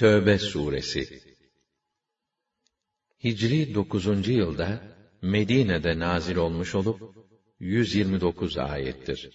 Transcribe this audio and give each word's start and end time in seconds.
Tövbe 0.00 0.38
suresi 0.38 1.20
Hicri 3.24 3.74
9. 3.74 4.28
yılda 4.28 4.80
Medine'de 5.22 5.98
nazil 5.98 6.36
olmuş 6.36 6.74
olup 6.74 7.00
129 7.58 8.58
ayettir. 8.58 9.30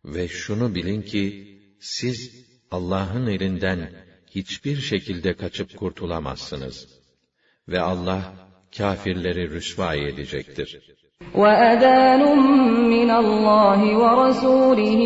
Ve 0.05 0.29
şunu 0.29 0.75
bilin 0.75 1.03
ki, 1.03 1.57
siz 1.81 2.47
Allah'ın 2.71 3.27
elinden 3.27 3.91
hiçbir 4.31 4.77
şekilde 4.77 5.37
kaçıp 5.37 5.77
kurtulamazsınız. 5.77 6.89
Ve 7.69 7.81
Allah, 7.81 8.35
kâfirleri 8.77 9.51
rüsva 9.51 9.95
edecektir. 9.95 10.97
وَأَذَانٌ 11.35 12.23
مِّنَ 12.95 13.11
اللّٰهِ 13.11 13.81
وَرَسُولِهِ 14.03 15.01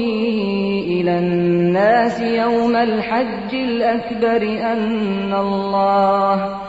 إِلَى 0.97 1.15
النَّاسِ 1.25 2.17
يَوْمَ 2.43 2.75
الْحَجِّ 2.89 3.51
الْأَكْبَرِ 3.71 4.43
أَنَّ 4.73 5.33
اللّٰهَ 5.47 6.64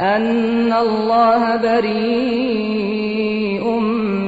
أَنَّ 0.00 0.72
اللّٰهَ 0.72 1.56
بَرِيءٌ 1.56 3.64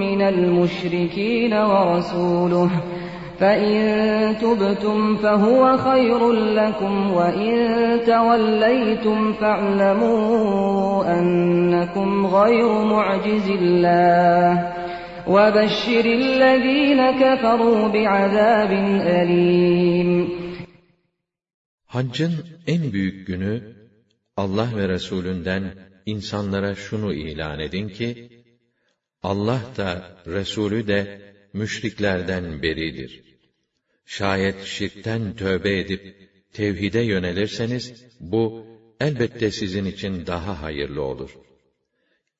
مِّنَ 0.00 0.22
الْمُشْرِكِينَ 0.22 1.54
وَرَسُولُهُ. 1.54 2.70
فَإِن 3.40 4.38
تُبْتُمْ 4.38 5.16
فَهُوَ 5.16 5.76
خَيْرٌ 5.76 6.32
لَكُمْ 6.32 7.12
وَإِن 7.12 7.56
تَوَلَّيْتُمْ 8.06 9.32
فَاعْلَمُوا 9.32 11.18
أَنَّكُمْ 11.18 12.26
غَيْرُ 12.26 12.84
مُعْجِزِ 12.84 13.50
اللَّهِ. 13.50 14.72
وَبَشِّرِ 15.28 16.04
الَّذِينَ 16.04 17.10
كَفَرُوا 17.10 17.88
بِعَذَابٍ 17.88 18.72
أَلِيمٍ. 19.02 20.28
Haccın 21.86 22.32
en 22.66 22.92
büyük 22.92 23.26
günü, 23.26 23.77
Allah 24.42 24.76
ve 24.76 24.88
Resulünden 24.88 25.64
insanlara 26.06 26.74
şunu 26.74 27.14
ilan 27.14 27.60
edin 27.60 27.88
ki, 27.88 28.10
Allah 29.22 29.62
da, 29.76 30.22
Resulü 30.26 30.86
de, 30.86 31.02
müşriklerden 31.52 32.62
beridir. 32.62 33.22
Şayet 34.04 34.64
şirkten 34.64 35.36
tövbe 35.36 35.78
edip 35.78 36.30
tevhide 36.52 37.00
yönelirseniz 37.00 38.04
bu 38.20 38.66
elbette 39.00 39.50
sizin 39.50 39.84
için 39.84 40.26
daha 40.26 40.62
hayırlı 40.62 41.02
olur. 41.02 41.30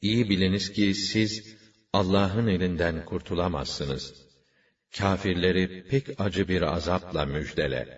İyi 0.02 0.30
biliniz 0.30 0.72
ki 0.72 0.94
siz 0.94 1.56
Allah'ın 1.92 2.46
elinden 2.46 3.04
kurtulamazsınız. 3.04 4.14
Kafirleri 4.98 5.84
pek 5.90 6.20
acı 6.20 6.48
bir 6.48 6.62
azapla 6.62 7.26
müjdele. 7.26 7.97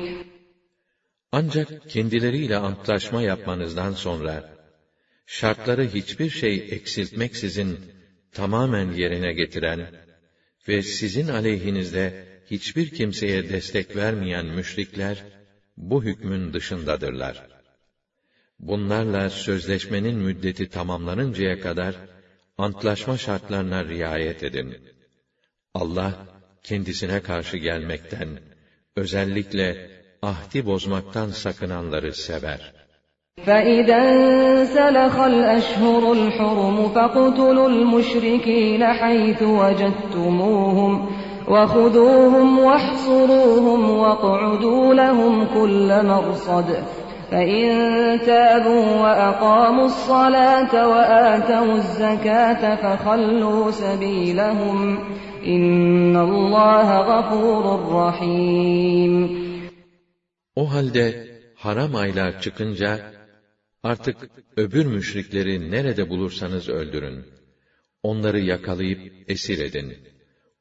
Ancak 1.31 1.67
kendileriyle 1.89 2.57
antlaşma 2.57 3.21
yapmanızdan 3.21 3.93
sonra, 3.93 4.43
şartları 5.25 5.87
hiçbir 5.87 6.29
şey 6.29 6.55
eksiltmeksizin 6.71 7.79
tamamen 8.31 8.91
yerine 8.91 9.33
getiren 9.33 9.87
ve 10.67 10.83
sizin 10.83 11.27
aleyhinizde 11.27 12.13
hiçbir 12.51 12.89
kimseye 12.89 13.49
destek 13.49 13.95
vermeyen 13.95 14.45
müşrikler, 14.45 15.23
bu 15.77 16.03
hükmün 16.03 16.53
dışındadırlar. 16.53 17.43
Bunlarla 18.59 19.29
sözleşmenin 19.29 20.15
müddeti 20.15 20.69
tamamlanıncaya 20.69 21.59
kadar, 21.59 21.95
antlaşma 22.57 23.17
şartlarına 23.17 23.85
riayet 23.85 24.43
edin. 24.43 24.75
Allah, 25.73 26.15
kendisine 26.63 27.19
karşı 27.19 27.57
gelmekten, 27.57 28.39
özellikle 28.95 29.91
ahdi 30.23 30.65
bozmaktan 30.65 31.29
sakınanları 31.29 32.13
sever. 32.13 32.73
فَإِذَا 33.45 33.99
انْسَلَخَ 34.15 35.15
الْأَشْهُرُ 35.19 36.03
الْحُرُمُ 36.11 36.77
فَاقْتُلُوا 36.95 37.69
الْمُشْرِكِينَ 37.69 38.83
حَيْثُ 38.83 39.41
وَجَدتُّمُوهُمْ 39.41 41.09
وَخُذُوهُمْ 41.47 42.59
وَاحْصُرُوهُمْ 42.59 43.89
وَاقْعُدُوا 43.89 44.93
لَهُمْ 44.93 45.45
كُلَّ 45.45 46.05
مَرْصَدٍ 46.05 46.69
فَإِن 47.31 47.65
تَابُوا 48.19 48.85
وَأَقَامُوا 49.03 49.85
الصَّلَاةَ 49.85 50.73
وَآتَوُا 50.87 51.75
الزَّكَاةَ 51.75 52.75
فَخَلُّوا 52.75 53.71
سَبِيلَهُمْ 53.71 54.99
إِنَّ 55.47 56.15
اللّٰهَ 56.17 56.87
غَفُورٌ 57.11 57.63
رَحِيمٌ 57.95 59.50
O 60.55 60.71
halde 60.71 61.31
haram 61.55 61.95
aylar 61.95 62.41
çıkınca 62.41 63.13
artık 63.83 64.17
öbür 64.57 64.85
müşrikleri 64.85 65.71
nerede 65.71 66.09
bulursanız 66.09 66.69
öldürün. 66.69 67.25
Onları 68.03 68.39
yakalayıp 68.39 69.29
esir 69.29 69.59
edin. 69.59 69.97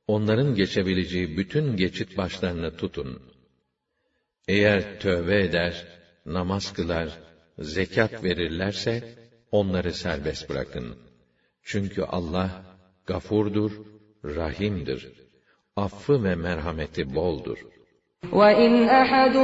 Onların 0.06 0.54
geçebileceği 0.54 1.36
bütün 1.36 1.76
geçit 1.76 2.16
başlarını 2.16 2.76
tutun. 2.76 3.22
Eğer 4.48 5.00
tövbe 5.00 5.44
eder, 5.44 5.86
namaz 6.26 6.72
kılar, 6.72 7.18
zekat 7.58 8.24
verirlerse 8.24 9.14
onları 9.52 9.92
serbest 9.92 10.50
bırakın. 10.50 10.96
Çünkü 11.62 12.02
Allah 12.02 12.64
gafurdur, 13.06 13.72
rahimdir. 14.24 15.12
Affı 15.76 16.24
ve 16.24 16.34
merhameti 16.34 17.14
boldur. 17.14 17.58
وَإِنْ 18.33 18.89
أَحَدٌ 18.89 19.37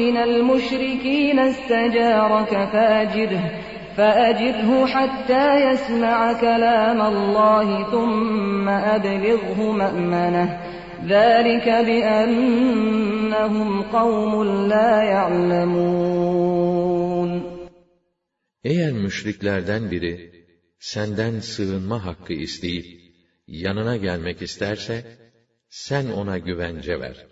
مِّنَ 0.00 0.16
الْمُشْرِكِينَ 0.16 1.38
اسْتَجَارَكَ 1.38 2.52
فَأَجِرْهُ 2.72 3.44
فَأَجِرْهُ 3.96 4.86
حَتَّى 4.86 5.46
يَسْمَعَ 5.68 6.32
كَلَامَ 6.40 7.00
اللّٰهِ 7.12 7.90
ثُمَّ 7.90 8.68
أَبْلِغْهُ 8.68 9.72
مَأْمَنَهُ 9.72 10.48
ذَٰلِكَ 11.12 11.68
بِأَنَّهُمْ 11.88 13.70
قَوْمٌ 13.82 14.32
لَا 14.68 15.02
يَعْلَمُونَ 15.14 16.24
Eğer 18.64 18.92
müşriklerden 18.92 19.90
biri 19.90 20.32
senden 20.78 21.40
sığınma 21.40 22.06
hakkı 22.06 22.32
isteyip 22.32 22.86
yanına 23.46 23.96
gelmek 23.96 24.42
isterse 24.42 25.04
sen 25.68 26.06
ona 26.10 26.38
güvence 26.38 27.00
ver. 27.00 27.27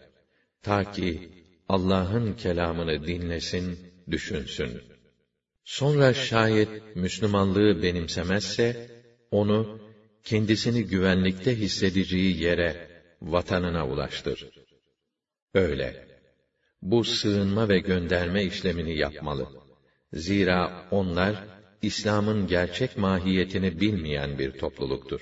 Ta 0.67 0.91
ki 0.91 1.29
Allah'ın 1.69 2.33
kelamını 2.33 3.07
dinlesin, 3.07 3.79
düşünsün. 4.11 4.81
Sonra 5.65 6.13
şayet 6.13 6.95
Müslümanlığı 6.95 7.83
benimsemezse 7.83 8.89
onu 9.31 9.79
kendisini 10.23 10.83
güvenlikte 10.83 11.59
hissedeceği 11.59 12.41
yere, 12.41 12.89
vatanına 13.21 13.87
ulaştır. 13.87 14.49
Öyle. 15.53 16.07
Bu 16.81 17.03
sığınma 17.03 17.69
ve 17.69 17.79
gönderme 17.79 18.43
işlemini 18.43 18.97
yapmalı. 18.97 19.47
Zira 20.13 20.87
onlar, 20.91 21.35
İslam'ın 21.81 22.47
gerçek 22.47 22.97
mahiyetini 22.97 23.79
bilmeyen 23.79 24.39
bir 24.39 24.51
topluluktur. 24.51 25.21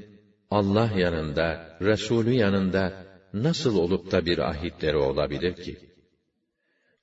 Allah 0.51 0.91
yanında, 0.95 1.77
Resulü 1.81 2.33
yanında 2.33 3.05
nasıl 3.33 3.77
olup 3.77 4.11
da 4.11 4.25
bir 4.25 4.37
ahitleri 4.37 4.97
olabilir 4.97 5.55
ki? 5.55 5.77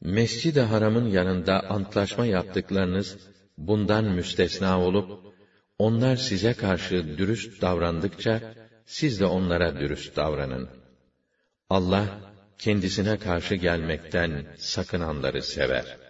Mescid-i 0.00 0.60
Haram'ın 0.60 1.08
yanında 1.08 1.70
antlaşma 1.70 2.26
yaptıklarınız 2.26 3.16
bundan 3.58 4.04
müstesna 4.04 4.80
olup 4.80 5.34
onlar 5.78 6.16
size 6.16 6.54
karşı 6.54 7.18
dürüst 7.18 7.62
davrandıkça 7.62 8.54
siz 8.86 9.20
de 9.20 9.24
onlara 9.26 9.80
dürüst 9.80 10.16
davranın. 10.16 10.68
Allah 11.70 12.06
kendisine 12.58 13.18
karşı 13.18 13.54
gelmekten 13.54 14.46
sakınanları 14.58 15.42
sever. 15.42 16.07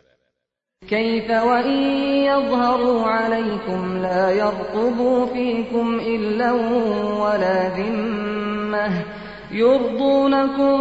كيف 0.90 1.30
وإن 1.30 1.80
يظهروا 2.30 3.02
عليكم 3.04 3.98
لا 3.98 4.32
يرقبوا 4.32 5.26
فيكم 5.26 6.00
إلا 6.00 6.52
ولا 7.22 7.58
ذمة 7.78 9.06
يرضونكم 9.52 10.78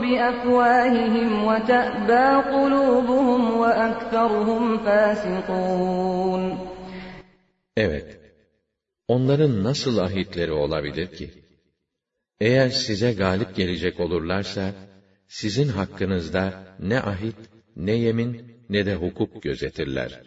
بأفواههم 0.00 1.44
وتأبى 1.44 2.48
قلوبهم 2.52 3.58
وأكثرهم 3.58 4.78
فاسقون 4.78 6.58
Evet, 7.76 8.20
onların 9.08 9.64
nasıl 9.64 9.98
ahitleri 9.98 10.52
olabilir 10.52 11.06
ki? 11.06 11.30
Eğer 12.40 12.68
size 12.68 13.12
galip 13.12 13.56
gelecek 13.56 14.00
olurlarsa, 14.00 14.74
sizin 15.28 15.68
hakkınızda 15.68 16.52
ne 16.80 17.00
ahit, 17.00 17.36
ne 17.76 17.92
yemin, 17.92 18.49
ne 18.70 18.86
de 18.86 18.94
hukuk 18.94 19.42
gözetirler. 19.42 20.22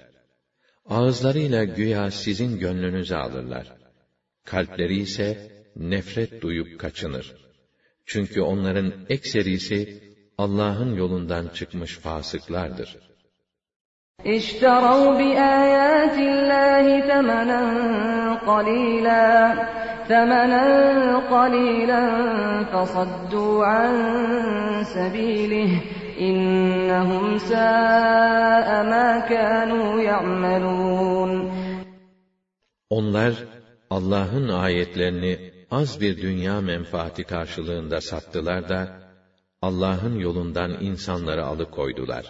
Ağızlarıyla 0.86 1.64
güya 1.64 2.12
sizin 2.12 2.60
gönlünüzü 2.60 3.16
alırlar. 3.16 3.68
Kalpleri 4.46 4.96
ise 4.96 5.52
nefret 5.76 6.42
duyup 6.42 6.80
kaçınır. 6.80 7.36
Çünkü 8.06 8.42
onların 8.42 8.94
ekserisi 9.10 10.04
Allah'ın 10.38 10.96
yolundan 10.96 11.48
çıkmış 11.48 11.98
fasıklardır. 11.98 12.98
اشتروا 14.26 15.14
بآيات 15.22 16.18
الله 16.18 16.86
ثمنا 17.10 17.62
قليلا 18.52 19.56
ثمنا 20.10 21.18
قليلا 21.18 22.04
فصدوا 22.74 23.66
عن 23.66 23.94
سبيله 24.84 25.82
İnnehum 26.19 27.41
sâ'a 27.41 28.85
mâ 28.85 29.27
kânû 29.29 30.03
ya'melûn. 30.03 31.51
Onlar 32.91 33.35
Allah'ın 33.91 34.49
ayetlerini 34.49 35.39
az 35.71 36.01
bir 36.01 36.23
dünya 36.23 36.61
menfaati 36.61 37.25
karşılığında 37.25 38.01
sattılar 38.01 38.69
da 38.69 38.89
Allah'ın 39.63 40.19
yolundan 40.19 40.71
insanları 40.81 41.45
alıkoydular. 41.45 42.25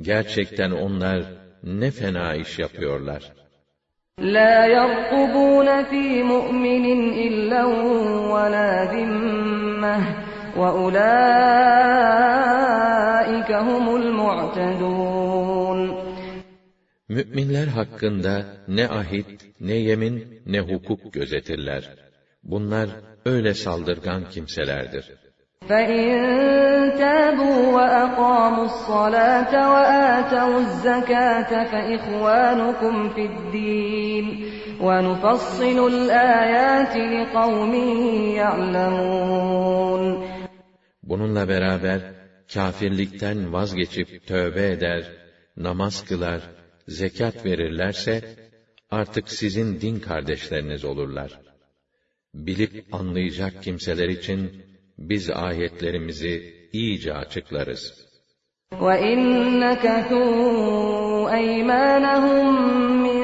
Gerçekten 0.00 0.70
onlar 0.70 1.22
ne 1.62 1.90
fena 1.90 2.34
iş 2.34 2.58
yapıyorlar. 2.58 3.32
La 4.20 4.66
yarqubun 4.66 5.84
fi 5.84 6.24
mu'minin 6.24 7.12
illa 7.12 7.68
ve 8.34 8.52
la 8.52 8.90
وأولئك 10.57 10.99
هم 13.51 13.95
المعتدون 13.95 15.79
Müminler 17.09 17.67
hakkında 17.67 18.45
ne 18.67 18.87
ahit, 18.87 19.45
ne 19.59 19.73
yemin, 19.73 20.41
ne 20.45 20.59
hukuk 20.59 21.13
gözetirler. 21.13 21.83
Bunlar 22.43 22.89
öyle 23.25 23.53
saldırgan 23.53 24.29
kimselerdir. 24.29 25.05
فإن 25.69 26.09
تابوا 26.97 27.59
وأقاموا 27.75 28.65
الصلاة 28.65 29.71
وآتوا 29.73 30.57
الزكاة 30.57 31.51
فإخوانكم 31.71 33.09
في 33.09 33.25
الدين 33.25 34.25
ونفصل 34.81 35.87
الآيات 35.93 36.95
لقوم 36.97 37.73
يعلمون 38.35 40.03
Bununla 41.03 41.47
beraber 41.47 42.01
kâfirlikten 42.53 43.53
vazgeçip 43.53 44.27
tövbe 44.27 44.71
eder, 44.71 45.03
namaz 45.57 46.05
kılar, 46.05 46.41
zekat 46.87 47.45
verirlerse 47.45 48.35
artık 48.91 49.29
sizin 49.29 49.81
din 49.81 49.99
kardeşleriniz 49.99 50.85
olurlar. 50.85 51.39
Bilip 52.33 52.85
anlayacak 52.91 53.63
kimseler 53.63 54.09
için 54.09 54.63
biz 54.97 55.29
ayetlerimizi 55.29 56.53
iyice 56.73 57.13
açıklarız. 57.13 58.09
وَإِن 58.71 59.19
نَكَثُوا 59.65 61.29
أَيْمَانَهُم 61.39 62.47
مِّن 63.07 63.23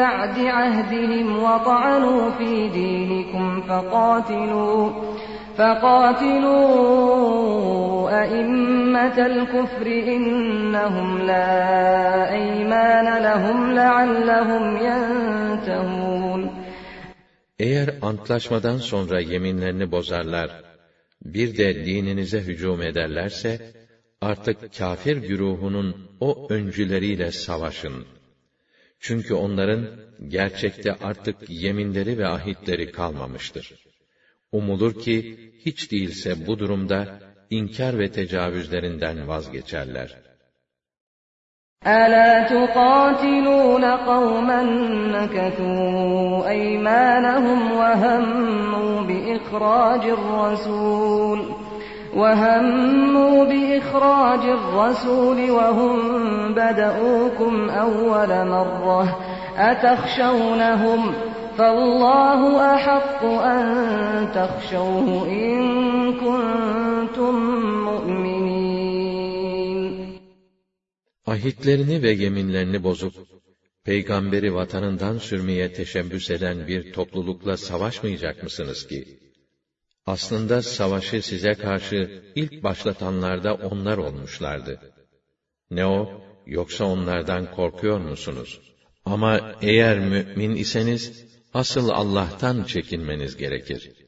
بَعْدِ 0.00 0.36
عَهْدِهِمْ 0.58 1.28
وَطَعَنُوا 1.46 2.22
فِي 2.38 2.52
دِينِكُمْ 2.78 3.62
فَقَاتِلُوا 3.68 4.82
فَقَاتِلُوا 5.60 7.26
أَئِمَّةَ 8.22 9.18
الْكُفْرِ 9.30 9.86
إِنَّهُمْ 10.14 11.08
لَا 11.30 11.50
أَيْمَانَ 12.38 13.06
لَهُمْ 13.26 13.58
لَعَلَّهُمْ 13.78 14.64
يَنْتَهُونَ 14.88 16.42
Eğer 17.58 17.94
antlaşmadan 18.02 18.76
sonra 18.76 19.20
yeminlerini 19.20 19.90
bozarlar, 19.90 20.50
bir 21.24 21.56
de 21.56 21.86
dininize 21.86 22.40
hücum 22.40 22.82
ederlerse, 22.82 23.72
artık 24.20 24.78
kafir 24.78 25.16
güruhunun 25.16 26.10
o 26.20 26.46
öncüleriyle 26.50 27.32
savaşın. 27.32 28.06
Çünkü 29.00 29.34
onların 29.34 29.86
gerçekte 30.28 30.92
artık 30.92 31.36
yeminleri 31.48 32.18
ve 32.18 32.26
ahitleri 32.26 32.92
kalmamıştır. 32.92 33.86
Umulur 34.52 34.94
ki 34.94 35.16
hiç 35.66 35.92
değilse 35.92 36.46
bu 36.46 36.58
durumda 36.58 37.18
inkar 37.50 37.98
ve 37.98 38.12
tecavüzlerinden 38.12 39.28
vazgeçerler. 39.28 40.26
ألا 41.86 42.42
تقاتلون 42.42 43.84
قوما 43.84 44.62
نكثوا 45.16 46.48
أيمانهم 46.48 47.72
وهموا 47.72 49.02
بإخراج 49.02 50.04
الرسول 50.18 51.40
وهموا 52.16 53.44
بإخراج 53.44 54.40
الرسول 54.40 55.50
وهم 55.50 55.98
بدؤوكم 56.54 57.70
أول 57.70 58.48
مرة 58.48 59.18
أتخشونهم 59.58 61.14
فالله 61.60 62.40
أحق 62.74 63.24
أن 63.24 63.64
تخشوه 64.34 65.28
إن 65.28 65.56
كنتم 66.20 67.34
مؤمنين 67.88 68.66
Ahitlerini 71.26 72.02
ve 72.02 72.10
yeminlerini 72.10 72.82
bozup, 72.82 73.14
peygamberi 73.84 74.54
vatanından 74.54 75.18
sürmeye 75.18 75.72
teşebbüs 75.72 76.30
eden 76.30 76.66
bir 76.68 76.92
toplulukla 76.92 77.56
savaşmayacak 77.56 78.42
mısınız 78.42 78.86
ki? 78.86 79.18
Aslında 80.06 80.62
savaşı 80.62 81.22
size 81.22 81.54
karşı 81.54 82.22
ilk 82.34 82.62
başlatanlar 82.62 83.44
da 83.44 83.54
onlar 83.54 83.98
olmuşlardı. 83.98 84.80
Ne 85.70 85.86
o, 85.86 86.22
yoksa 86.46 86.84
onlardan 86.84 87.50
korkuyor 87.54 88.00
musunuz? 88.00 88.60
Ama 89.04 89.54
eğer 89.62 89.98
mümin 89.98 90.56
iseniz, 90.56 91.26
asıl 91.54 91.88
Allah'tan 91.88 92.64
çekinmeniz 92.64 93.36
gerekir. 93.36 94.06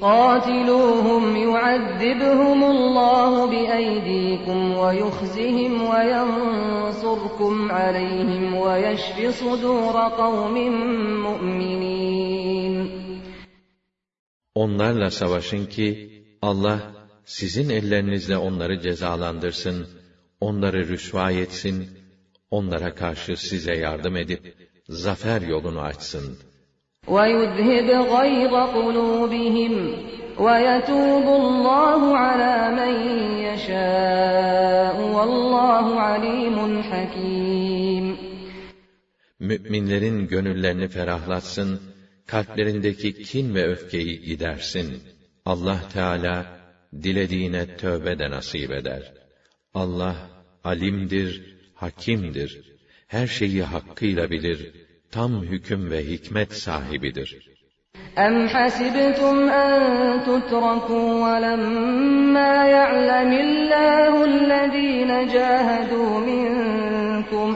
قاتلوهم 0.00 1.24
يعذبهم 1.36 2.60
الله 2.74 3.32
بأيديكم 3.52 4.58
ويخزهم 4.82 5.72
وينصركم 5.90 7.54
عليهم 7.72 8.54
ويشف 8.54 9.16
صدور 9.40 9.96
قوم 10.22 10.56
مؤمنين 11.26 13.00
Onlarla 14.54 15.10
savaşın 15.10 15.66
ki 15.66 16.10
Allah 16.42 16.80
sizin 17.24 17.68
ellerinizle 17.70 18.36
onları 18.36 18.80
cezalandırsın, 18.80 19.86
onları 20.40 20.88
rüsva 20.88 21.30
etsin, 21.30 21.88
onlara 22.50 22.94
karşı 22.94 23.36
size 23.36 23.74
yardım 23.74 24.16
edip 24.16 24.63
zafer 24.88 25.42
yolunu 25.42 25.80
açsın. 25.80 26.38
وَيُذْهِبْ 27.06 27.88
غَيْظَ 28.16 28.54
قُلُوبِهِمْ 28.76 29.74
وَيَتُوبُ 30.46 31.26
اللّٰهُ 31.42 32.02
عَلَى 32.24 32.56
مَنْ 32.80 32.94
يَشَاءُ 33.48 34.96
وَاللّٰهُ 35.14 35.86
عَلِيمٌ 36.08 36.82
حَكِيمٌ 36.90 38.16
Müminlerin 39.40 40.26
gönüllerini 40.26 40.88
ferahlatsın, 40.88 41.80
kalplerindeki 42.26 43.22
kin 43.22 43.54
ve 43.54 43.66
öfkeyi 43.66 44.20
gidersin. 44.20 45.02
Allah 45.44 45.80
Teala 45.92 46.46
dilediğine 47.02 47.76
tövbe 47.76 48.18
de 48.18 48.30
nasip 48.30 48.70
eder. 48.70 49.12
Allah 49.74 50.16
alimdir, 50.64 51.56
hakimdir. 51.74 52.73
Her 53.07 53.27
şeyi 53.27 53.63
hakkıyla 53.63 54.29
bilir, 54.29 54.71
tam 55.11 55.41
hüküm 55.41 55.91
ve 55.91 56.03
hikmet 56.03 56.53
sahibidir. 56.53 57.55
أَمْ 58.17 58.47
حَسِبْتُمْ 58.47 59.35
أَن 59.49 59.73
تُتْرَكُوا 60.27 61.09
وَلَمَّا 61.25 62.53
يَعْلَمِ 62.77 63.31
اللَّهُ 63.47 64.11
الَّذِينَ 64.31 65.11
جَاهَدُوا 65.35 66.13
مِنكُمْ 66.29 67.49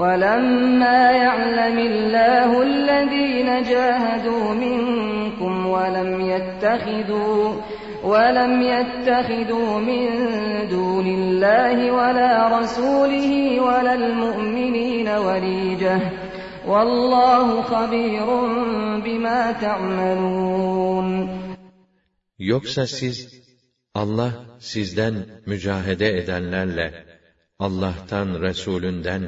ولما 0.00 1.10
يعلم 1.10 1.78
الله 1.78 2.62
الذين 2.62 3.62
جاهدوا 3.62 4.54
منكم 4.54 5.66
ولم 5.66 6.20
يتخذوا 6.20 7.54
ولم 8.03 8.61
يتخذوا 8.61 9.79
من 9.79 10.07
دون 10.69 11.07
الله 11.07 11.91
ولا 11.91 12.59
رسوله 12.59 13.59
ولا 13.61 13.93
المؤمنين 13.93 15.07
وليجة 15.07 15.99
والله 16.67 17.61
خبير 17.61 18.25
بما 19.05 19.51
تعملون 19.51 21.29
Yoksa 22.39 22.87
siz 22.87 23.17
Allah 23.93 24.31
sizden 24.59 25.15
mücahede 25.45 26.17
edenlerle 26.17 27.05
Allah'tan, 27.59 28.41
Resulünden 28.41 29.23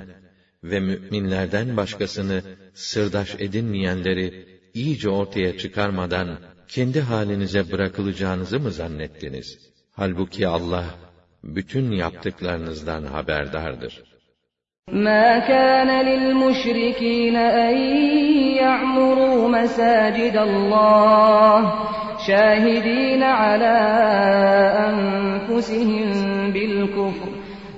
ve 0.63 0.79
müminlerden 0.79 1.77
başkasını 1.77 2.41
sırdaş 2.73 3.35
edinmeyenleri 3.39 4.47
iyice 4.73 5.09
ortaya 5.09 5.57
çıkarmadan 5.57 6.39
kendi 6.71 7.01
halinize 7.01 7.71
bırakılacağınızı 7.71 8.59
mı 8.59 8.71
zannettiniz? 8.71 9.59
Halbuki 9.91 10.47
Allah 10.47 10.85
bütün 11.43 11.91
yaptıklarınızdan 11.91 13.03
haberdardır. 13.03 14.03
ما 14.91 15.39
كان 15.39 15.89
للمشركين 16.05 17.35
أن 17.35 17.77
يعمروا 18.57 19.49
مساجد 19.49 20.37
الله 20.37 21.73
شاهدين 22.27 23.23
على 23.23 23.77
أنفسهم 24.87 26.11
بالكفر 26.53 27.29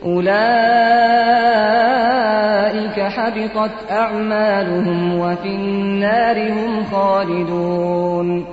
أولئك 0.05 0.29
حبطت 2.99 3.91
أعمالهم 3.91 5.19
وفي 5.19 5.47
النار 5.47 6.51
هم 6.51 6.83
خالدون 6.83 8.52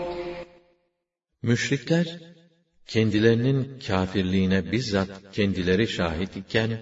Müşrikler, 1.42 2.06
kendilerinin 2.86 3.78
kâfirliğine 3.86 4.72
bizzat 4.72 5.08
kendileri 5.32 5.88
şahit 5.88 6.36
iken, 6.36 6.78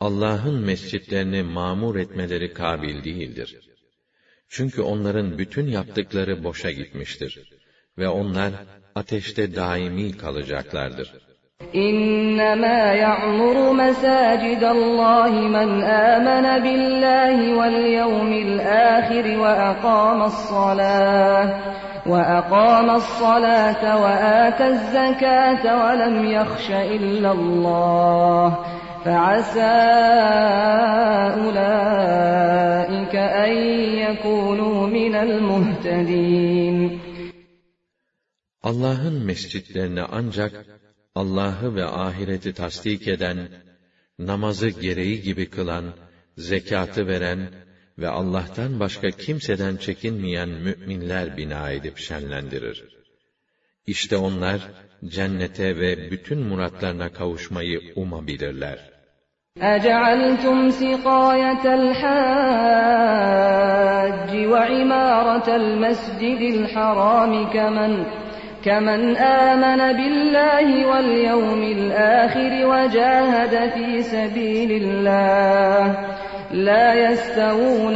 Allah'ın 0.00 0.60
mescitlerini 0.60 1.42
mamur 1.42 1.96
etmeleri 1.96 2.52
kabil 2.52 3.04
değildir. 3.04 3.60
Çünkü 4.48 4.82
onların 4.82 5.38
bütün 5.38 5.66
yaptıkları 5.66 6.44
boşa 6.44 6.70
gitmiştir. 6.70 7.52
Ve 7.98 8.08
onlar 8.08 8.52
ateşte 8.94 9.54
daimi 9.56 10.16
kalacaklardır. 10.16 11.12
إنما 11.74 12.80
يعمر 13.04 13.72
مساجد 13.72 14.64
الله 14.64 15.30
من 15.30 15.70
آمن 16.12 16.46
بالله 16.64 17.36
واليوم 17.58 18.32
الآخر 18.32 19.38
وأقام 19.42 20.22
الصلاة 20.22 21.46
وأقام 22.06 22.90
الصلاة 22.90 24.02
وآتى 24.02 24.66
الزكاة 24.66 25.64
ولم 25.84 26.24
يخش 26.24 26.70
إلا 26.70 27.32
الله 27.32 28.64
فعسى 29.04 29.78
أولئك 31.42 33.14
أن 33.16 33.52
يكونوا 33.98 34.86
من 34.86 35.14
المهتدين 35.14 37.02
Allah'ın 38.62 39.24
mescitlerini 39.24 40.02
ancak 40.02 40.66
Allah'ı 41.14 41.74
ve 41.74 41.84
ahireti 41.84 42.52
tasdik 42.52 43.08
eden, 43.08 43.48
namazı 44.18 44.68
gereği 44.68 45.22
gibi 45.22 45.50
kılan, 45.50 45.84
zekatı 46.36 47.06
veren 47.06 47.38
ve 47.98 48.08
Allah'tan 48.08 48.80
başka 48.80 49.10
kimseden 49.10 49.76
çekinmeyen 49.76 50.48
müminler 50.48 51.36
bina 51.36 51.70
edip 51.70 51.98
şenlendirir. 51.98 52.84
İşte 53.86 54.16
onlar 54.16 54.60
cennete 55.04 55.76
ve 55.76 56.10
bütün 56.10 56.38
muratlarına 56.38 57.12
kavuşmayı 57.12 57.80
umabilirler. 57.96 58.92
أجعلتم 59.60 60.70
سقاية 60.70 61.64
الحاج 61.80 62.02
وعمارة 64.52 65.56
المسجد 65.56 66.40
الحرام 66.54 67.32
كمن 67.50 67.92
كمن 68.64 69.16
آمن 69.16 69.80
بالله 69.98 70.86
واليوم 70.86 71.62
الآخر 71.62 72.52
وجاهد 72.66 73.54
في 73.74 74.02
سبيل 74.02 74.70
الله 74.82 75.78
la 76.51 76.93
yestevûn 76.93 77.95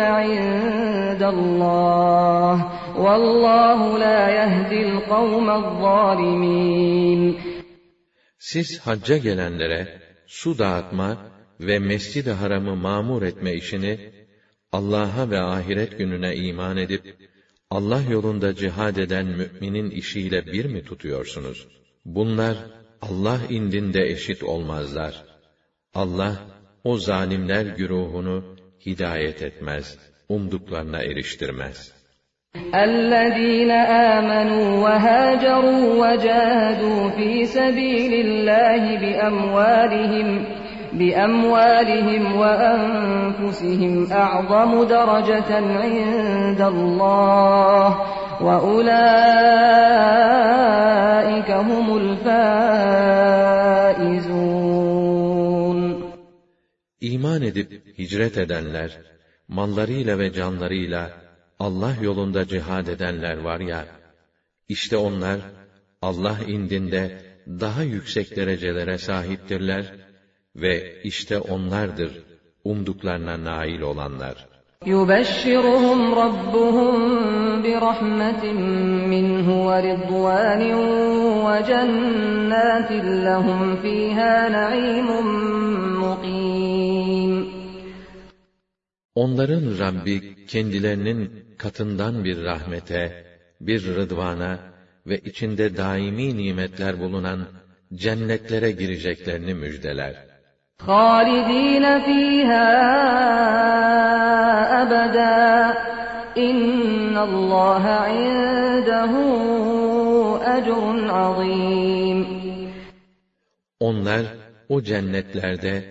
indallâh 1.22 2.58
vallahu 3.05 4.00
la 4.00 4.20
yehdil 4.39 4.93
kavmezzalimin 5.10 7.22
Siz 8.39 8.79
hacca 8.79 9.17
gelenlere 9.17 10.01
su 10.27 10.58
dağıtma 10.58 11.17
ve 11.60 11.79
mescid-i 11.79 12.31
haramı 12.31 12.75
mamur 12.75 13.22
etme 13.22 13.53
işini 13.53 14.00
Allah'a 14.72 15.29
ve 15.29 15.39
ahiret 15.39 15.98
gününe 15.98 16.36
iman 16.36 16.77
edip 16.77 17.15
Allah 17.70 18.01
yolunda 18.10 18.55
cihad 18.55 18.96
eden 18.96 19.25
müminin 19.25 19.89
işiyle 19.89 20.46
bir 20.46 20.65
mi 20.65 20.84
tutuyorsunuz? 20.84 21.67
Bunlar 22.05 22.58
Allah 23.01 23.39
indinde 23.50 24.01
eşit 24.01 24.43
olmazlar. 24.43 25.24
Allah 25.93 26.50
o 26.84 26.96
zalimler 26.96 27.66
güruhunu 27.66 28.44
hidayet 28.86 29.42
etmez, 29.42 29.98
umduklarına 30.28 31.02
eriştirmez. 31.02 31.96
الذين 32.75 33.70
آمنوا 33.70 34.68
وهاجروا 34.84 35.84
وجاهدوا 36.02 37.10
في 37.10 37.44
سبيل 37.44 38.12
الله 38.26 38.82
بأموالهم 39.02 40.28
بأموالهم 40.92 42.36
وأنفسهم 42.36 44.12
أعظم 44.12 44.84
درجة 44.84 45.56
عند 45.56 46.60
الله 46.60 48.00
وأولئك 48.40 48.96
هم 51.50 51.96
الفائزون 51.96 52.96
İman 57.00 57.42
edip 57.42 57.98
hicret 57.98 58.38
edenler, 58.38 58.98
mallarıyla 59.48 60.18
ve 60.18 60.32
canlarıyla 60.32 61.10
Allah 61.58 61.94
yolunda 62.02 62.46
cihad 62.48 62.86
edenler 62.86 63.36
var 63.36 63.60
ya, 63.60 63.86
işte 64.68 64.96
onlar 64.96 65.40
Allah 66.02 66.36
indinde 66.46 67.20
daha 67.48 67.82
yüksek 67.82 68.36
derecelere 68.36 68.98
sahiptirler 68.98 69.94
ve 70.56 71.02
işte 71.02 71.38
onlardır 71.38 72.12
umduklarına 72.64 73.44
nail 73.44 73.80
olanlar. 73.80 74.46
يبشرهم 74.86 76.00
ربهم 76.22 76.94
برحمة 77.64 78.42
منه 79.12 79.46
ورضوان 79.68 80.62
وجنات 81.46 82.90
لهم 83.26 83.76
فيها 83.82 84.48
نعيم 84.48 85.08
مقيم 86.04 86.39
Onların 89.14 89.78
Rabbi 89.78 90.46
kendilerinin 90.46 91.44
katından 91.58 92.25
bir 92.25 92.44
rahmete, 92.44 93.25
bir 93.60 93.94
rıdvana 93.96 94.58
ve 95.06 95.18
içinde 95.18 95.76
daimi 95.76 96.36
nimetler 96.36 97.00
bulunan 97.00 97.40
cennetlere 97.94 98.70
gireceklerini 98.70 99.54
müjdeler. 99.54 100.36
خالدين 100.78 101.84
فيها 102.06 102.68
أبدا 104.82 105.75
إن 106.48 107.16
الله 107.28 107.84
عنده 108.06 109.12
أجر 110.56 110.84
عظيم 111.18 112.46
Onlar 113.80 114.26
o 114.68 114.82
cennetlerde 114.82 115.84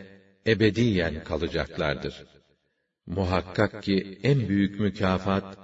ebediyen 0.47 1.23
kalacaklardır. 1.23 2.25
Muhakkak 3.09 3.83
ki 3.83 4.19
en 4.23 4.49
büyük 4.49 4.79
mükafat 4.79 5.57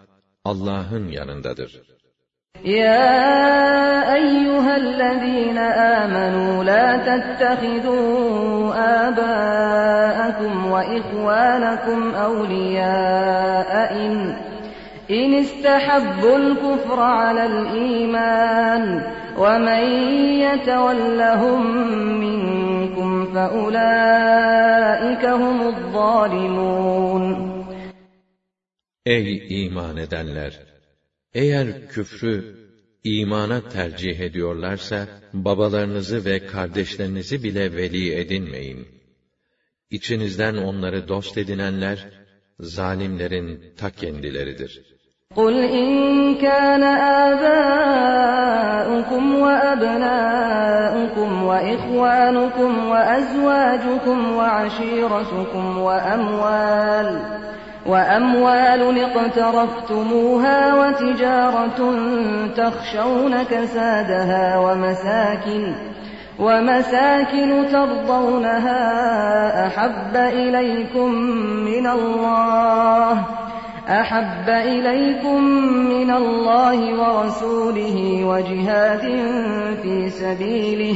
Allah'ın 0.45 1.07
yanındadır. 1.07 1.91
يا 2.65 4.13
أيها 4.13 4.77
الذين 4.77 5.57
آمنوا 5.57 6.63
لا 6.63 6.87
تتخذوا 7.09 8.73
آباءكم 9.07 10.71
وإخوانكم 10.71 11.99
أولياء 12.15 13.71
إن, 14.05 14.35
إن 15.11 15.33
استحبوا 15.33 16.37
الكفر 16.37 16.99
على 16.99 17.45
الإيمان 17.45 18.83
ومن 19.37 19.83
يتولهم 20.45 21.61
منكم 22.19 22.64
فأولئك 23.35 25.23
هم 25.25 25.57
الظالمون 25.73 27.25
Ey 29.05 29.43
iman 29.49 29.97
edenler! 29.97 30.59
Eğer 31.33 31.87
küfrü 31.87 32.43
imana 33.03 33.69
tercih 33.69 34.19
ediyorlarsa, 34.19 35.07
babalarınızı 35.33 36.25
ve 36.25 36.45
kardeşlerinizi 36.45 37.43
bile 37.43 37.75
veli 37.75 38.19
edinmeyin. 38.19 38.87
İçinizden 39.91 40.57
onları 40.57 41.07
dost 41.07 41.37
edinenler, 41.37 42.07
zalimlerin 42.59 43.59
ta 43.77 43.89
kendileridir. 43.89 44.81
قُلْ 45.36 45.64
إِنْ 45.64 46.34
كَانَ 46.34 46.82
آبَاؤُكُمْ 47.32 48.54
وَأَبْنَاؤُكُمْ 49.40 50.62
وَإِخْوَانُكُمْ 51.44 52.88
وَأَزْوَاجُكُمْ 52.88 54.36
وَعَشِيرَتُكُمْ 54.36 55.78
وَأَمْوَالٌ 55.78 57.36
وأموال 57.88 59.00
اقترفتموها 59.00 60.74
وتجارة 60.74 61.94
تخشون 62.56 63.42
كسادها 63.42 64.58
ومساكن 64.58 65.74
ومساكن 66.38 67.66
ترضونها 67.72 68.82
أحب 69.66 70.16
إليكم 70.16 71.10
من 71.64 71.86
الله 71.86 73.24
أحب 73.87 74.49
إليكم 74.49 75.43
من 75.93 76.11
الله 76.11 76.79
ورسوله 77.01 78.25
وجهاد 78.25 79.01
في 79.81 80.09
سبيله 80.09 80.95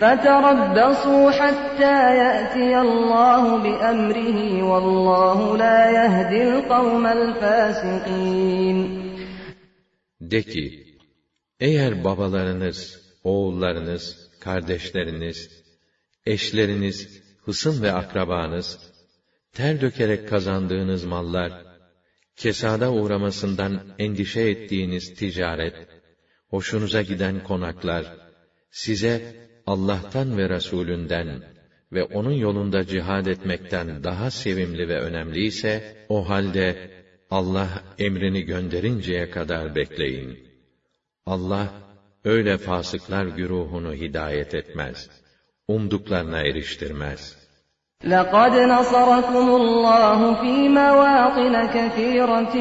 فَتَرَبَّصُوا 0.00 1.30
حَتَّى 1.40 1.98
يَأْتِيَ 2.22 2.72
اللّٰهُ 2.86 3.44
بِأَمْرِهِ 3.64 4.38
وَاللّٰهُ 4.70 5.38
لَا 5.64 5.80
يَهْدِي 5.98 6.40
الْقَوْمَ 6.50 7.04
الْفَاسِقِينَ 7.18 8.78
De 10.20 10.42
ki, 10.42 10.64
eğer 11.60 12.04
babalarınız, 12.04 13.00
oğullarınız, 13.24 14.30
kardeşleriniz, 14.40 15.38
eşleriniz, 16.26 17.22
hısım 17.44 17.82
ve 17.82 17.92
akrabanız, 17.92 18.78
ter 19.52 19.80
dökerek 19.80 20.28
kazandığınız 20.28 21.04
mallar, 21.04 21.52
kesada 22.41 22.91
uğramasından 22.91 23.73
endişe 23.99 24.41
ettiğiniz 24.41 25.15
ticaret, 25.15 25.75
hoşunuza 26.49 27.01
giden 27.01 27.43
konaklar, 27.43 28.05
size 28.71 29.35
Allah'tan 29.67 30.37
ve 30.37 30.49
Resulünden 30.49 31.43
ve 31.91 32.03
onun 32.03 32.31
yolunda 32.31 32.87
cihad 32.87 33.25
etmekten 33.25 34.03
daha 34.03 34.31
sevimli 34.31 34.89
ve 34.89 34.99
önemli 34.99 35.45
ise, 35.45 36.05
o 36.09 36.29
halde 36.29 36.91
Allah 37.29 37.83
emrini 37.99 38.41
gönderinceye 38.41 39.29
kadar 39.29 39.75
bekleyin. 39.75 40.39
Allah, 41.25 41.73
öyle 42.23 42.57
fasıklar 42.57 43.25
güruhunu 43.25 43.93
hidayet 43.93 44.55
etmez. 44.55 45.09
Umduklarına 45.67 46.41
eriştirmez. 46.41 47.40
لَقَدْ 48.03 48.55
نَصَرَكُمُ 48.55 49.47
اللّٰهُ 49.61 50.33
ف۪ي 50.33 50.69
مَوَاطِنَ 50.69 51.65
كَثِيرَةٍ 51.65 52.55